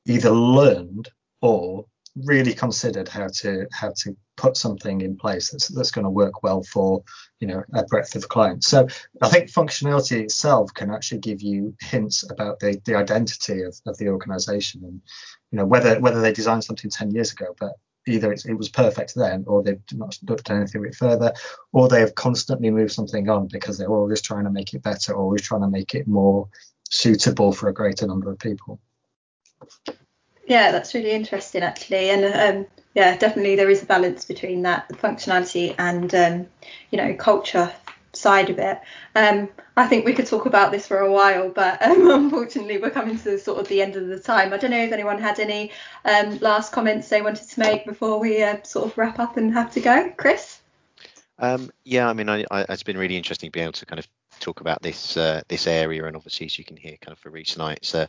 either 0.06 0.30
learned 0.30 1.10
or 1.40 1.86
really 2.24 2.54
considered 2.54 3.08
how 3.08 3.28
to 3.28 3.66
how 3.72 3.92
to 3.96 4.16
put 4.36 4.56
something 4.56 5.00
in 5.00 5.16
place 5.16 5.50
that's 5.50 5.68
that's 5.68 5.90
going 5.90 6.04
to 6.04 6.10
work 6.10 6.42
well 6.42 6.62
for 6.62 7.02
you 7.40 7.46
know 7.46 7.62
a 7.74 7.84
breadth 7.84 8.14
of 8.16 8.28
clients. 8.28 8.68
So 8.68 8.86
I 9.22 9.28
think 9.28 9.50
functionality 9.50 10.22
itself 10.22 10.72
can 10.74 10.90
actually 10.90 11.20
give 11.20 11.42
you 11.42 11.74
hints 11.80 12.28
about 12.30 12.60
the 12.60 12.80
the 12.84 12.94
identity 12.94 13.62
of, 13.62 13.76
of 13.86 13.96
the 13.98 14.08
organization 14.08 14.82
and 14.84 15.00
you 15.50 15.58
know 15.58 15.66
whether 15.66 16.00
whether 16.00 16.20
they 16.20 16.32
designed 16.32 16.64
something 16.64 16.90
10 16.90 17.10
years 17.10 17.32
ago 17.32 17.54
but 17.58 17.72
either 18.06 18.32
it 18.32 18.56
was 18.56 18.68
perfect 18.68 19.14
then 19.14 19.44
or 19.46 19.62
they've 19.62 19.82
not 19.92 20.18
done 20.24 20.58
anything 20.58 20.80
with 20.80 20.90
it 20.90 20.96
further 20.96 21.32
or 21.72 21.88
they 21.88 22.00
have 22.00 22.14
constantly 22.14 22.70
moved 22.70 22.92
something 22.92 23.28
on 23.28 23.46
because 23.48 23.76
they're 23.76 23.88
always 23.88 24.22
trying 24.22 24.44
to 24.44 24.50
make 24.50 24.72
it 24.72 24.82
better 24.82 25.14
always 25.14 25.42
trying 25.42 25.60
to 25.60 25.68
make 25.68 25.94
it 25.94 26.08
more 26.08 26.48
suitable 26.88 27.52
for 27.52 27.68
a 27.68 27.74
greater 27.74 28.06
number 28.06 28.30
of 28.30 28.38
people 28.38 28.80
yeah 30.48 30.72
that's 30.72 30.94
really 30.94 31.12
interesting 31.12 31.62
actually 31.62 32.10
and 32.10 32.24
um, 32.24 32.66
yeah 32.94 33.16
definitely 33.16 33.56
there 33.56 33.70
is 33.70 33.82
a 33.82 33.86
balance 33.86 34.24
between 34.24 34.62
that 34.62 34.88
functionality 34.90 35.74
and 35.78 36.14
um, 36.14 36.46
you 36.90 36.98
know 36.98 37.14
culture 37.14 37.72
side 38.12 38.50
of 38.50 38.58
it. 38.58 38.80
Um, 39.14 39.48
I 39.76 39.86
think 39.86 40.04
we 40.04 40.12
could 40.12 40.26
talk 40.26 40.46
about 40.46 40.72
this 40.72 40.86
for 40.86 40.98
a 40.98 41.10
while, 41.10 41.50
but 41.50 41.80
um, 41.86 42.10
unfortunately 42.10 42.78
we're 42.78 42.90
coming 42.90 43.18
to 43.20 43.38
sort 43.38 43.60
of 43.60 43.68
the 43.68 43.82
end 43.82 43.96
of 43.96 44.06
the 44.08 44.18
time. 44.18 44.52
I 44.52 44.56
don't 44.56 44.70
know 44.70 44.82
if 44.82 44.92
anyone 44.92 45.20
had 45.20 45.38
any 45.38 45.70
um, 46.04 46.38
last 46.38 46.72
comments 46.72 47.08
they 47.08 47.22
wanted 47.22 47.48
to 47.48 47.60
make 47.60 47.86
before 47.86 48.18
we 48.18 48.42
uh, 48.42 48.62
sort 48.62 48.86
of 48.86 48.98
wrap 48.98 49.18
up 49.18 49.36
and 49.36 49.52
have 49.52 49.72
to 49.72 49.80
go. 49.80 50.12
Chris? 50.16 50.60
Um, 51.38 51.70
yeah, 51.84 52.08
I 52.08 52.12
mean, 52.14 52.28
I, 52.28 52.44
I, 52.50 52.62
it's 52.68 52.82
been 52.82 52.98
really 52.98 53.16
interesting 53.16 53.50
being 53.50 53.64
able 53.64 53.72
to 53.74 53.86
kind 53.86 54.00
of 54.00 54.08
talk 54.40 54.60
about 54.60 54.82
this 54.82 55.16
uh, 55.16 55.42
this 55.46 55.68
area, 55.68 56.04
and 56.04 56.16
obviously, 56.16 56.46
as 56.46 56.58
you 56.58 56.64
can 56.64 56.76
hear, 56.76 56.96
kind 57.00 57.12
of 57.12 57.18
for 57.18 57.30
Rhys 57.30 57.52
tonight, 57.52 57.94
a 57.94 58.08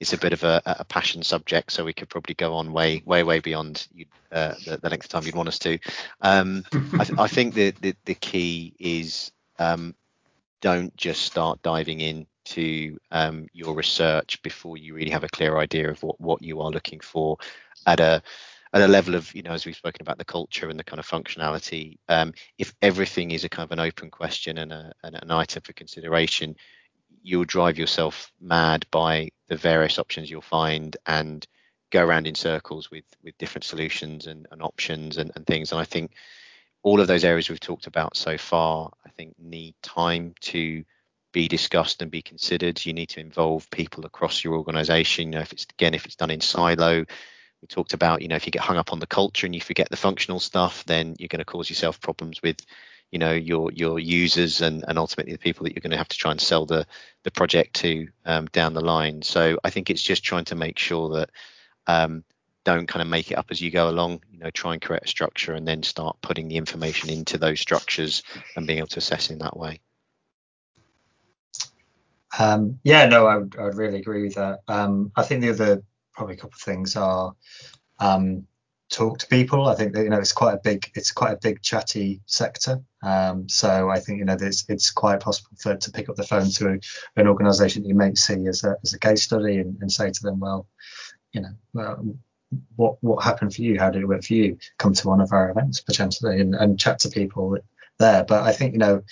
it's 0.00 0.12
a 0.12 0.18
bit 0.18 0.32
of 0.32 0.44
a, 0.44 0.62
a, 0.66 0.84
passion 0.84 1.22
subject, 1.22 1.72
so 1.72 1.84
we 1.84 1.92
could 1.92 2.08
probably 2.08 2.34
go 2.34 2.54
on 2.54 2.72
way, 2.72 3.02
way, 3.06 3.22
way 3.22 3.40
beyond 3.40 3.86
uh, 4.30 4.54
the, 4.64 4.76
the, 4.76 4.90
length 4.90 5.06
of 5.06 5.10
time 5.10 5.24
you'd 5.24 5.34
want 5.34 5.48
us 5.48 5.58
to. 5.60 5.78
Um, 6.20 6.64
I, 6.98 7.04
th- 7.04 7.18
I, 7.18 7.28
think 7.28 7.54
the, 7.54 7.70
the, 7.80 7.96
the 8.04 8.14
key 8.14 8.74
is 8.78 9.32
um, 9.58 9.94
don't 10.60 10.94
just 10.96 11.22
start 11.22 11.62
diving 11.62 12.00
into 12.00 12.98
um, 13.10 13.46
your 13.52 13.74
research 13.74 14.42
before 14.42 14.76
you 14.76 14.94
really 14.94 15.10
have 15.10 15.24
a 15.24 15.28
clear 15.28 15.56
idea 15.56 15.90
of 15.90 16.02
what, 16.02 16.20
what 16.20 16.42
you 16.42 16.60
are 16.60 16.70
looking 16.70 17.00
for 17.00 17.38
at 17.86 18.00
a 18.00 18.22
at 18.72 18.82
a 18.82 18.88
level 18.88 19.14
of 19.14 19.34
you 19.34 19.42
know 19.42 19.52
as 19.52 19.64
we've 19.64 19.76
spoken 19.76 20.02
about 20.02 20.18
the 20.18 20.24
culture 20.24 20.68
and 20.68 20.78
the 20.78 20.84
kind 20.84 20.98
of 20.98 21.06
functionality 21.06 21.98
um, 22.08 22.32
if 22.58 22.74
everything 22.82 23.30
is 23.30 23.44
a 23.44 23.48
kind 23.48 23.64
of 23.64 23.72
an 23.72 23.80
open 23.80 24.10
question 24.10 24.58
and, 24.58 24.72
a, 24.72 24.92
and 25.02 25.14
an 25.14 25.30
item 25.30 25.62
for 25.62 25.72
consideration 25.72 26.54
you'll 27.26 27.44
drive 27.44 27.78
yourself 27.78 28.32
mad 28.40 28.86
by 28.90 29.28
the 29.48 29.56
various 29.56 29.98
options 29.98 30.30
you'll 30.30 30.40
find 30.40 30.96
and 31.06 31.46
go 31.90 32.04
around 32.04 32.26
in 32.26 32.34
circles 32.34 32.90
with 32.90 33.04
with 33.22 33.36
different 33.38 33.64
solutions 33.64 34.26
and, 34.26 34.46
and 34.50 34.62
options 34.62 35.18
and, 35.18 35.30
and 35.34 35.46
things 35.46 35.72
and 35.72 35.80
i 35.80 35.84
think 35.84 36.12
all 36.86 37.00
of 37.00 37.08
those 37.08 37.24
areas 37.24 37.50
we've 37.50 37.58
talked 37.58 37.88
about 37.88 38.16
so 38.16 38.38
far, 38.38 38.92
I 39.04 39.10
think, 39.10 39.34
need 39.40 39.74
time 39.82 40.36
to 40.42 40.84
be 41.32 41.48
discussed 41.48 42.00
and 42.00 42.12
be 42.12 42.22
considered. 42.22 42.86
You 42.86 42.92
need 42.92 43.08
to 43.08 43.20
involve 43.20 43.68
people 43.72 44.06
across 44.06 44.44
your 44.44 44.54
organization. 44.54 45.32
You 45.32 45.38
know, 45.38 45.40
if 45.40 45.52
it's 45.52 45.64
again, 45.64 45.94
if 45.94 46.04
it's 46.04 46.14
done 46.14 46.30
in 46.30 46.40
silo, 46.40 47.00
we 47.00 47.66
talked 47.68 47.92
about, 47.92 48.22
you 48.22 48.28
know, 48.28 48.36
if 48.36 48.46
you 48.46 48.52
get 48.52 48.62
hung 48.62 48.76
up 48.76 48.92
on 48.92 49.00
the 49.00 49.06
culture 49.08 49.46
and 49.46 49.54
you 49.54 49.60
forget 49.60 49.88
the 49.90 49.96
functional 49.96 50.38
stuff, 50.38 50.84
then 50.84 51.16
you're 51.18 51.26
going 51.26 51.40
to 51.40 51.44
cause 51.44 51.68
yourself 51.68 52.00
problems 52.00 52.40
with, 52.40 52.64
you 53.10 53.18
know, 53.18 53.32
your 53.32 53.70
your 53.72 53.98
users 53.98 54.60
and 54.60 54.84
and 54.86 54.98
ultimately 54.98 55.32
the 55.32 55.38
people 55.38 55.64
that 55.64 55.74
you're 55.74 55.80
going 55.80 55.90
to 55.90 55.96
have 55.96 56.08
to 56.08 56.16
try 56.16 56.30
and 56.30 56.40
sell 56.40 56.66
the 56.66 56.86
the 57.22 57.30
project 57.30 57.74
to 57.76 58.08
um, 58.24 58.46
down 58.46 58.74
the 58.74 58.84
line. 58.84 59.22
So 59.22 59.58
I 59.64 59.70
think 59.70 59.90
it's 59.90 60.02
just 60.02 60.24
trying 60.24 60.44
to 60.46 60.54
make 60.54 60.78
sure 60.78 61.10
that 61.10 61.30
um, 61.86 62.24
don't 62.66 62.88
kind 62.88 63.00
of 63.00 63.06
make 63.06 63.30
it 63.30 63.38
up 63.38 63.46
as 63.50 63.60
you 63.60 63.70
go 63.70 63.88
along 63.88 64.20
you 64.30 64.40
know 64.40 64.50
try 64.50 64.72
and 64.72 64.82
create 64.82 65.04
a 65.04 65.08
structure 65.08 65.52
and 65.52 65.66
then 65.66 65.84
start 65.84 66.16
putting 66.20 66.48
the 66.48 66.56
information 66.56 67.08
into 67.08 67.38
those 67.38 67.60
structures 67.60 68.24
and 68.56 68.66
being 68.66 68.80
able 68.80 68.88
to 68.88 68.98
assess 68.98 69.30
in 69.30 69.38
that 69.38 69.56
way 69.56 69.80
um, 72.40 72.78
yeah 72.82 73.06
no 73.06 73.24
I 73.26 73.36
would, 73.36 73.56
I 73.56 73.62
would, 73.62 73.76
really 73.76 74.00
agree 74.00 74.24
with 74.24 74.34
that 74.34 74.60
um, 74.66 75.12
i 75.16 75.22
think 75.22 75.42
the 75.42 75.50
other 75.50 75.82
probably 76.12 76.34
couple 76.34 76.56
of 76.56 76.60
things 76.60 76.96
are 76.96 77.34
um, 78.00 78.48
talk 78.96 79.18
to 79.18 79.26
people 79.26 79.68
i 79.68 79.74
think 79.74 79.92
that 79.92 80.04
you 80.04 80.08
know 80.08 80.18
it's 80.18 80.32
quite 80.32 80.54
a 80.54 80.60
big 80.64 80.90
it's 80.94 81.12
quite 81.12 81.32
a 81.32 81.38
big 81.42 81.60
chatty 81.60 82.20
sector 82.24 82.80
um, 83.02 83.46
so 83.46 83.90
i 83.90 84.00
think 84.00 84.18
you 84.18 84.24
know 84.24 84.36
it's, 84.40 84.64
it's 84.70 84.90
quite 84.90 85.20
possible 85.20 85.50
for 85.58 85.76
to 85.76 85.90
pick 85.90 86.08
up 86.08 86.16
the 86.16 86.22
phone 86.22 86.48
to 86.48 86.80
an 87.16 87.28
organization 87.28 87.82
that 87.82 87.88
you 87.88 87.94
may 87.94 88.14
see 88.14 88.46
as 88.46 88.64
a, 88.64 88.74
as 88.82 88.94
a 88.94 88.98
case 88.98 89.22
study 89.22 89.58
and, 89.58 89.76
and 89.82 89.92
say 89.92 90.10
to 90.10 90.22
them 90.22 90.40
well 90.40 90.66
you 91.32 91.42
know 91.42 91.52
well, 91.74 92.02
what 92.76 92.96
what 93.02 93.24
happened 93.24 93.54
for 93.54 93.62
you? 93.62 93.78
How 93.78 93.90
did 93.90 94.02
it 94.02 94.06
work 94.06 94.22
for 94.22 94.34
you? 94.34 94.56
Come 94.78 94.94
to 94.94 95.08
one 95.08 95.20
of 95.20 95.32
our 95.32 95.50
events 95.50 95.80
potentially 95.80 96.40
and, 96.40 96.54
and 96.54 96.78
chat 96.78 97.00
to 97.00 97.08
people 97.08 97.58
there. 97.98 98.24
But 98.24 98.42
I 98.42 98.52
think 98.52 98.72
you 98.72 98.78
know, 98.78 99.02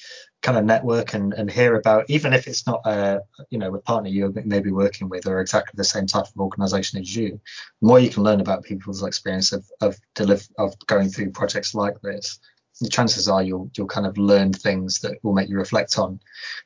kind 0.43 0.59
of 0.59 0.65
network 0.65 1.15
and, 1.15 1.33
and 1.33 1.51
hear 1.51 1.75
about 1.75 2.05
even 2.09 2.35
if 2.35 2.47
it's 2.47 2.67
not 2.67 2.83
a 2.85 3.23
you 3.51 3.59
know 3.59 3.75
a 3.75 3.81
partner 3.81 4.11
you 4.11 4.33
may 4.45 4.61
be 4.61 4.71
working 4.71 5.09
with 5.09 5.27
or 5.27 5.41
exactly 5.41 5.73
the 5.75 5.85
same 5.85 6.07
type 6.07 6.27
of 6.27 6.37
organization 6.39 7.01
as 7.01 7.17
you, 7.17 7.41
the 7.81 7.87
more 7.87 7.99
you 7.99 8.11
can 8.11 8.23
learn 8.23 8.41
about 8.41 8.63
people's 8.63 9.03
experience 9.03 9.53
of 9.53 9.65
of 9.81 9.97
deliver 10.15 10.45
of 10.59 10.75
going 10.87 11.09
through 11.09 11.31
projects 11.31 11.75
like 11.75 12.01
this. 12.03 12.39
The 12.81 12.89
chances 12.89 13.29
are 13.29 13.43
you'll 13.43 13.71
you'll 13.77 13.87
kind 13.87 14.07
of 14.07 14.19
learn 14.19 14.53
things 14.53 15.01
that 15.01 15.19
will 15.23 15.33
make 15.33 15.49
you 15.49 15.57
reflect 15.57 15.99
on 15.99 16.21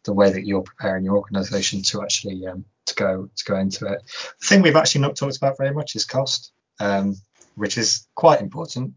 the 0.05 0.13
way 0.13 0.33
that 0.33 0.47
you're 0.47 0.63
preparing 0.63 1.05
your 1.05 1.17
organization 1.17 1.83
to 1.83 2.03
actually 2.03 2.47
um, 2.47 2.65
to 2.87 2.95
go 2.95 3.29
to 3.37 3.45
go 3.45 3.57
into 3.57 3.87
it. 3.87 4.03
The 4.41 4.47
thing 4.47 4.63
we've 4.63 4.75
actually 4.75 5.03
not 5.03 5.17
talked 5.17 5.37
about 5.37 5.59
very 5.59 5.73
much 5.73 5.95
is 5.95 6.05
cost 6.05 6.53
um, 6.81 7.15
which 7.55 7.77
is 7.77 8.07
quite 8.15 8.41
important 8.41 8.95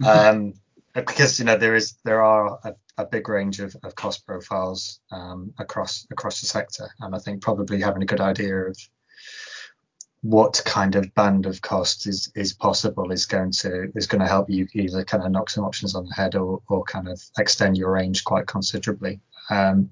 mm-hmm. 0.00 0.04
um, 0.04 0.54
because 0.94 1.38
you 1.38 1.44
know 1.44 1.56
there 1.56 1.74
is 1.74 1.96
there 2.04 2.22
are 2.22 2.58
a, 2.64 2.74
a 2.98 3.06
big 3.06 3.28
range 3.28 3.60
of, 3.60 3.76
of 3.82 3.94
cost 3.94 4.26
profiles 4.26 5.00
um, 5.10 5.52
across 5.58 6.06
across 6.10 6.40
the 6.40 6.46
sector, 6.46 6.88
and 7.00 7.14
I 7.14 7.18
think 7.18 7.42
probably 7.42 7.80
having 7.80 8.02
a 8.02 8.06
good 8.06 8.20
idea 8.20 8.56
of 8.56 8.76
what 10.22 10.60
kind 10.64 10.96
of 10.96 11.14
band 11.14 11.46
of 11.46 11.60
cost 11.62 12.06
is 12.06 12.32
is 12.34 12.52
possible 12.52 13.12
is 13.12 13.26
going 13.26 13.52
to 13.52 13.90
is 13.94 14.06
going 14.06 14.20
to 14.20 14.26
help 14.26 14.50
you 14.50 14.66
either 14.74 15.04
kind 15.04 15.22
of 15.22 15.30
knock 15.30 15.48
some 15.50 15.64
options 15.64 15.94
on 15.94 16.06
the 16.06 16.14
head 16.14 16.34
or 16.34 16.60
or 16.68 16.82
kind 16.84 17.08
of 17.08 17.22
extend 17.38 17.76
your 17.76 17.92
range 17.92 18.24
quite 18.24 18.46
considerably. 18.46 19.20
Um, 19.50 19.90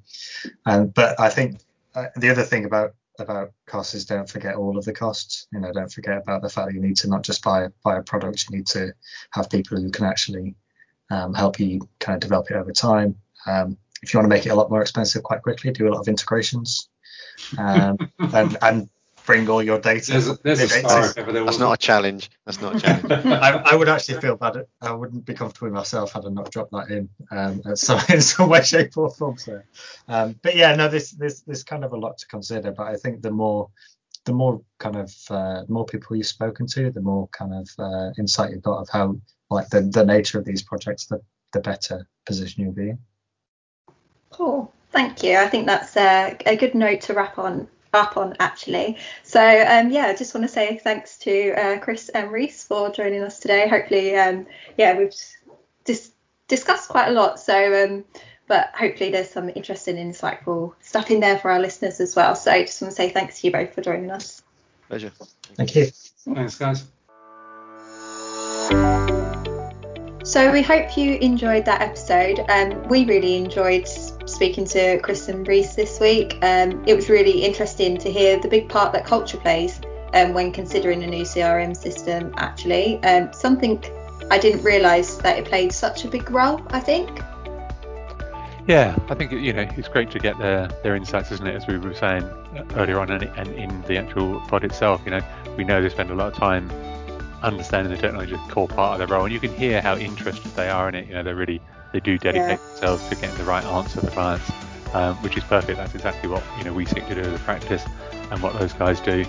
and 0.65 0.93
but 0.93 1.19
I 1.21 1.31
think 1.31 1.61
uh, 1.95 2.07
the 2.17 2.31
other 2.31 2.43
thing 2.43 2.65
about 2.65 2.95
about 3.19 3.53
costs 3.67 3.95
is 3.95 4.05
don't 4.05 4.29
forget 4.29 4.57
all 4.57 4.77
of 4.77 4.85
the 4.85 4.93
costs. 4.93 5.47
You 5.53 5.61
know, 5.61 5.73
don't 5.73 5.93
forget 5.93 6.19
about 6.19 6.43
the 6.43 6.51
fact 6.51 6.69
that 6.69 6.75
you 6.75 6.81
need 6.81 6.97
to 6.99 7.09
not 7.09 7.23
just 7.23 7.43
buy 7.43 7.69
buy 7.85 7.97
a 7.99 8.03
product, 8.03 8.47
you 8.51 8.57
need 8.57 8.67
to 8.69 8.93
have 9.31 9.49
people 9.49 9.81
who 9.81 9.91
can 9.91 10.05
actually 10.05 10.57
um, 11.11 11.35
help 11.35 11.61
you 11.61 11.89
kind 11.99 12.17
of 12.17 12.21
develop 12.21 12.51
it 12.51 12.57
over 12.57 12.73
time. 12.73 13.17
Um, 13.47 13.79
if 14.03 14.13
you 14.13 14.19
want 14.19 14.31
to 14.31 14.35
make 14.35 14.47
it 14.47 14.51
a 14.51 14.55
lot 14.55 14.71
more 14.71 14.83
expensive 14.83 15.23
quite 15.23 15.43
quickly, 15.43 15.71
do 15.73 15.89
a 15.89 15.91
lot 15.91 16.01
of 16.01 16.09
integrations 16.09 16.89
um, 17.59 17.97
and, 18.19 18.57
and 18.63 18.89
bring 19.27 19.49
all 19.49 19.63
your 19.63 19.79
data. 19.79 20.13
There's 20.13 20.29
a, 20.29 20.39
there's 20.43 20.59
data. 20.69 20.89
star 20.89 21.13
there 21.13 21.45
That's 21.45 21.59
not 21.59 21.73
a 21.73 21.77
challenge. 21.77 22.31
That's 22.47 22.61
not 22.63 22.77
a 22.77 22.81
challenge. 22.81 23.27
I, 23.27 23.63
I 23.73 23.75
would 23.75 23.89
actually 23.89 24.21
feel 24.21 24.37
bad. 24.37 24.65
I 24.81 24.93
wouldn't 24.93 25.27
be 25.27 25.35
comfortable 25.35 25.67
with 25.67 25.75
myself 25.75 26.13
had 26.13 26.25
I 26.25 26.29
not 26.29 26.51
dropped 26.51 26.73
that 26.73 26.91
in 26.91 27.09
um, 27.31 27.63
at 27.67 27.79
some, 27.79 28.01
in 28.09 28.23
some 28.23 28.49
way, 28.49 28.63
shape, 28.63 28.97
or 28.97 29.11
form. 29.11 29.37
So, 29.37 29.61
um, 30.09 30.39
but 30.43 30.57
yeah, 30.57 30.75
no, 30.77 30.89
this 30.89 31.11
this 31.11 31.41
this 31.41 31.65
kind 31.65 31.85
of 31.85 31.93
a 31.93 31.97
lot 31.97 32.19
to 32.19 32.27
consider. 32.29 32.73
But 32.73 32.87
I 32.87 32.97
think 32.97 33.23
the 33.23 33.33
more 33.33 33.69
the 34.25 34.33
more 34.33 34.63
kind 34.79 34.97
of 34.97 35.15
uh, 35.31 35.65
more 35.69 35.85
people 35.85 36.17
you've 36.17 36.27
spoken 36.27 36.67
to, 36.69 36.91
the 36.91 37.03
more 37.03 37.29
kind 37.29 37.53
of 37.55 37.69
uh, 37.79 38.11
insight 38.19 38.53
you've 38.53 38.63
got 38.63 38.79
of 38.79 38.89
how 38.89 39.17
like 39.51 39.69
the, 39.69 39.83
the 39.83 40.05
nature 40.05 40.39
of 40.39 40.45
these 40.45 40.63
projects, 40.63 41.07
the 41.07 41.21
the 41.53 41.61
better 41.61 42.07
position 42.25 42.65
you'll 42.65 42.73
be 42.73 42.91
in. 42.91 42.99
Cool. 44.31 44.73
Thank 44.91 45.23
you. 45.23 45.37
I 45.39 45.49
think 45.49 45.67
that's 45.67 45.97
a, 45.97 46.37
a 46.47 46.57
good 46.57 46.75
note 46.75 47.03
to 47.03 47.15
wrap 47.15 47.39
on 47.39 47.69
up 47.93 48.17
on 48.17 48.35
actually. 48.41 48.99
So 49.23 49.41
um, 49.41 49.91
yeah, 49.91 50.07
I 50.07 50.15
just 50.15 50.35
want 50.35 50.47
to 50.47 50.53
say 50.53 50.79
thanks 50.79 51.19
to 51.19 51.53
uh, 51.53 51.79
Chris 51.79 52.09
and 52.11 52.31
Rhys 52.31 52.65
for 52.65 52.91
joining 52.91 53.23
us 53.23 53.39
today. 53.39 53.69
Hopefully, 53.69 54.17
um, 54.17 54.47
yeah, 54.77 54.99
we've 54.99 55.15
dis- 55.85 56.13
discussed 56.49 56.89
quite 56.89 57.09
a 57.09 57.13
lot. 57.13 57.41
So 57.41 57.85
um, 57.85 58.05
but 58.49 58.71
hopefully 58.75 59.11
there's 59.11 59.31
some 59.31 59.51
interesting, 59.55 59.97
insightful 59.97 60.75
stuff 60.81 61.11
in 61.11 61.21
there 61.21 61.39
for 61.39 61.51
our 61.51 61.61
listeners 61.61 62.01
as 62.01 62.15
well. 62.15 62.35
So 62.35 62.51
I 62.51 62.65
just 62.65 62.81
want 62.81 62.93
to 62.93 62.97
say 62.97 63.11
thanks 63.11 63.41
to 63.41 63.47
you 63.47 63.53
both 63.53 63.75
for 63.75 63.83
joining 63.83 64.11
us. 64.11 64.43
Pleasure. 64.89 65.11
Thank 65.57 65.75
you. 65.75 65.87
Thanks, 65.87 66.57
guys. 66.57 66.85
So 70.27 70.51
we 70.51 70.61
hope 70.61 70.97
you 70.97 71.15
enjoyed 71.19 71.65
that 71.67 71.81
episode. 71.81 72.45
Um, 72.49 72.83
we 72.89 73.05
really 73.05 73.37
enjoyed 73.37 73.87
speaking 73.87 74.65
to 74.65 74.99
Chris 74.99 75.29
and 75.29 75.47
Rhys 75.47 75.77
this 75.77 76.01
week. 76.01 76.37
Um, 76.43 76.83
it 76.85 76.95
was 76.95 77.09
really 77.09 77.45
interesting 77.45 77.97
to 77.99 78.11
hear 78.11 78.37
the 78.37 78.49
big 78.49 78.69
part 78.69 78.93
that 78.95 79.05
culture 79.05 79.37
plays 79.39 79.81
um, 80.15 80.35
when 80.35 80.51
considering 80.51 81.05
a 81.05 81.07
new 81.07 81.23
CRM 81.23 81.77
system. 81.77 82.35
Actually, 82.39 83.01
um, 83.05 83.33
something 83.33 83.81
I 84.29 84.39
didn't 84.39 84.65
realise 84.65 85.15
that 85.19 85.39
it 85.39 85.45
played 85.45 85.71
such 85.71 86.05
a 86.05 86.09
big 86.09 86.29
role. 86.29 86.61
I 86.71 86.81
think. 86.81 87.21
Yeah, 88.67 88.99
I 89.09 89.15
think 89.15 89.31
you 89.31 89.53
know 89.53 89.69
it's 89.77 89.87
great 89.87 90.11
to 90.11 90.19
get 90.19 90.37
their 90.39 90.67
their 90.83 90.97
insights, 90.97 91.31
isn't 91.31 91.47
it? 91.47 91.55
As 91.55 91.69
we 91.69 91.79
were 91.79 91.95
saying 91.95 92.25
earlier 92.75 92.99
on, 92.99 93.13
and, 93.13 93.23
and 93.23 93.49
in 93.51 93.81
the 93.83 93.97
actual 93.97 94.41
pod 94.49 94.65
itself, 94.65 95.03
you 95.05 95.13
know, 95.13 95.21
we 95.57 95.63
know 95.63 95.81
they 95.81 95.89
spend 95.89 96.11
a 96.11 96.17
lot 96.17 96.33
of 96.33 96.35
time 96.35 96.69
understanding 97.43 97.93
the 97.93 98.01
technology 98.01 98.35
is 98.35 98.41
a 98.41 98.51
core 98.53 98.69
part 98.69 99.01
of 99.01 99.07
their 99.07 99.17
role, 99.17 99.25
and 99.25 99.33
you 99.33 99.41
can 99.41 99.53
hear 99.55 99.81
how 99.81 99.97
interested 99.97 100.55
they 100.55 100.69
are 100.69 100.89
in 100.89 100.95
it. 100.95 101.07
You 101.09 101.15
know, 101.15 101.23
they 101.23 101.33
really 101.33 101.61
they 101.93 102.01
do 102.01 102.19
dedicate 102.19 102.49
Yeah. 102.49 102.57
themselves 102.57 103.09
to 103.09 103.15
getting 103.17 103.37
the 103.37 103.45
right 103.45 103.65
answer 103.65 104.01
for 104.01 104.11
clients, 104.11 104.51
um, 104.95 105.17
which 105.23 105.37
is 105.37 105.45
perfect. 105.45 105.79
That's 105.79 105.95
exactly 105.95 106.29
what 106.29 106.43
you 106.59 106.65
know 106.65 106.73
we 106.73 106.85
seek 106.87 107.07
to 107.09 107.15
do 107.15 107.21
as 107.21 107.41
a 107.41 107.45
practice, 107.45 107.85
and 108.31 108.43
what 108.43 108.59
those 108.59 108.73
guys 108.73 109.01
do. 109.01 109.25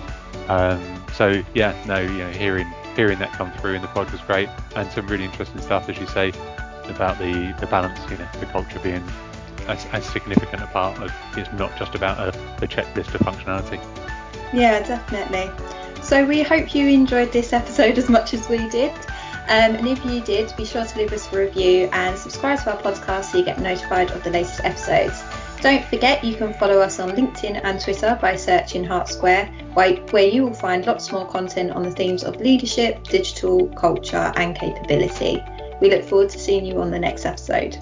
Um, 0.48 0.80
so 1.14 1.42
yeah, 1.54 1.74
no, 1.86 2.00
you 2.00 2.18
know, 2.18 2.30
hearing 2.30 2.66
hearing 2.96 3.18
that 3.18 3.30
come 3.32 3.52
through 3.52 3.74
in 3.74 3.82
the 3.82 3.88
pod 3.88 4.10
was 4.10 4.20
great, 4.22 4.48
and 4.74 4.90
some 4.90 5.06
really 5.06 5.24
interesting 5.24 5.60
stuff, 5.60 5.88
as 5.88 5.98
you 5.98 6.06
say, 6.06 6.32
about 6.88 7.18
the 7.18 7.54
the 7.60 7.66
balance, 7.66 7.98
you 8.10 8.16
know, 8.16 8.28
the 8.40 8.46
culture 8.46 8.78
being 8.80 9.04
as, 9.68 9.86
as 9.92 10.04
significant 10.06 10.62
a 10.62 10.66
part 10.68 10.98
of 10.98 11.12
it's 11.36 11.52
not 11.52 11.76
just 11.78 11.94
about 11.94 12.18
a, 12.18 12.28
a 12.62 12.66
checklist 12.66 13.14
of 13.14 13.20
functionality. 13.20 13.78
Yeah, 14.52 14.80
definitely. 14.80 15.50
So 16.08 16.24
we 16.24 16.42
hope 16.42 16.74
you 16.74 16.88
enjoyed 16.88 17.32
this 17.32 17.52
episode 17.52 17.98
as 17.98 18.08
much 18.08 18.32
as 18.32 18.48
we 18.48 18.66
did. 18.70 18.92
Um, 19.50 19.76
and 19.76 19.86
if 19.86 20.02
you 20.06 20.22
did, 20.22 20.50
be 20.56 20.64
sure 20.64 20.86
to 20.86 20.98
leave 20.98 21.12
us 21.12 21.30
a 21.30 21.38
review 21.38 21.90
and 21.92 22.18
subscribe 22.18 22.60
to 22.60 22.74
our 22.74 22.80
podcast 22.80 23.24
so 23.24 23.36
you 23.36 23.44
get 23.44 23.60
notified 23.60 24.10
of 24.12 24.24
the 24.24 24.30
latest 24.30 24.64
episodes. 24.64 25.22
Don't 25.60 25.84
forget 25.84 26.24
you 26.24 26.34
can 26.34 26.54
follow 26.54 26.80
us 26.80 26.98
on 26.98 27.10
LinkedIn 27.10 27.60
and 27.62 27.78
Twitter 27.78 28.18
by 28.22 28.36
searching 28.36 28.84
Hart 28.84 29.08
Square, 29.08 29.52
where 29.74 29.96
where 29.96 30.26
you 30.26 30.46
will 30.46 30.54
find 30.54 30.86
lots 30.86 31.12
more 31.12 31.26
content 31.26 31.72
on 31.72 31.82
the 31.82 31.90
themes 31.90 32.24
of 32.24 32.40
leadership, 32.40 33.04
digital, 33.04 33.68
culture, 33.74 34.32
and 34.36 34.56
capability. 34.56 35.44
We 35.82 35.90
look 35.90 36.04
forward 36.04 36.30
to 36.30 36.38
seeing 36.38 36.64
you 36.64 36.80
on 36.80 36.90
the 36.90 36.98
next 36.98 37.26
episode. 37.26 37.76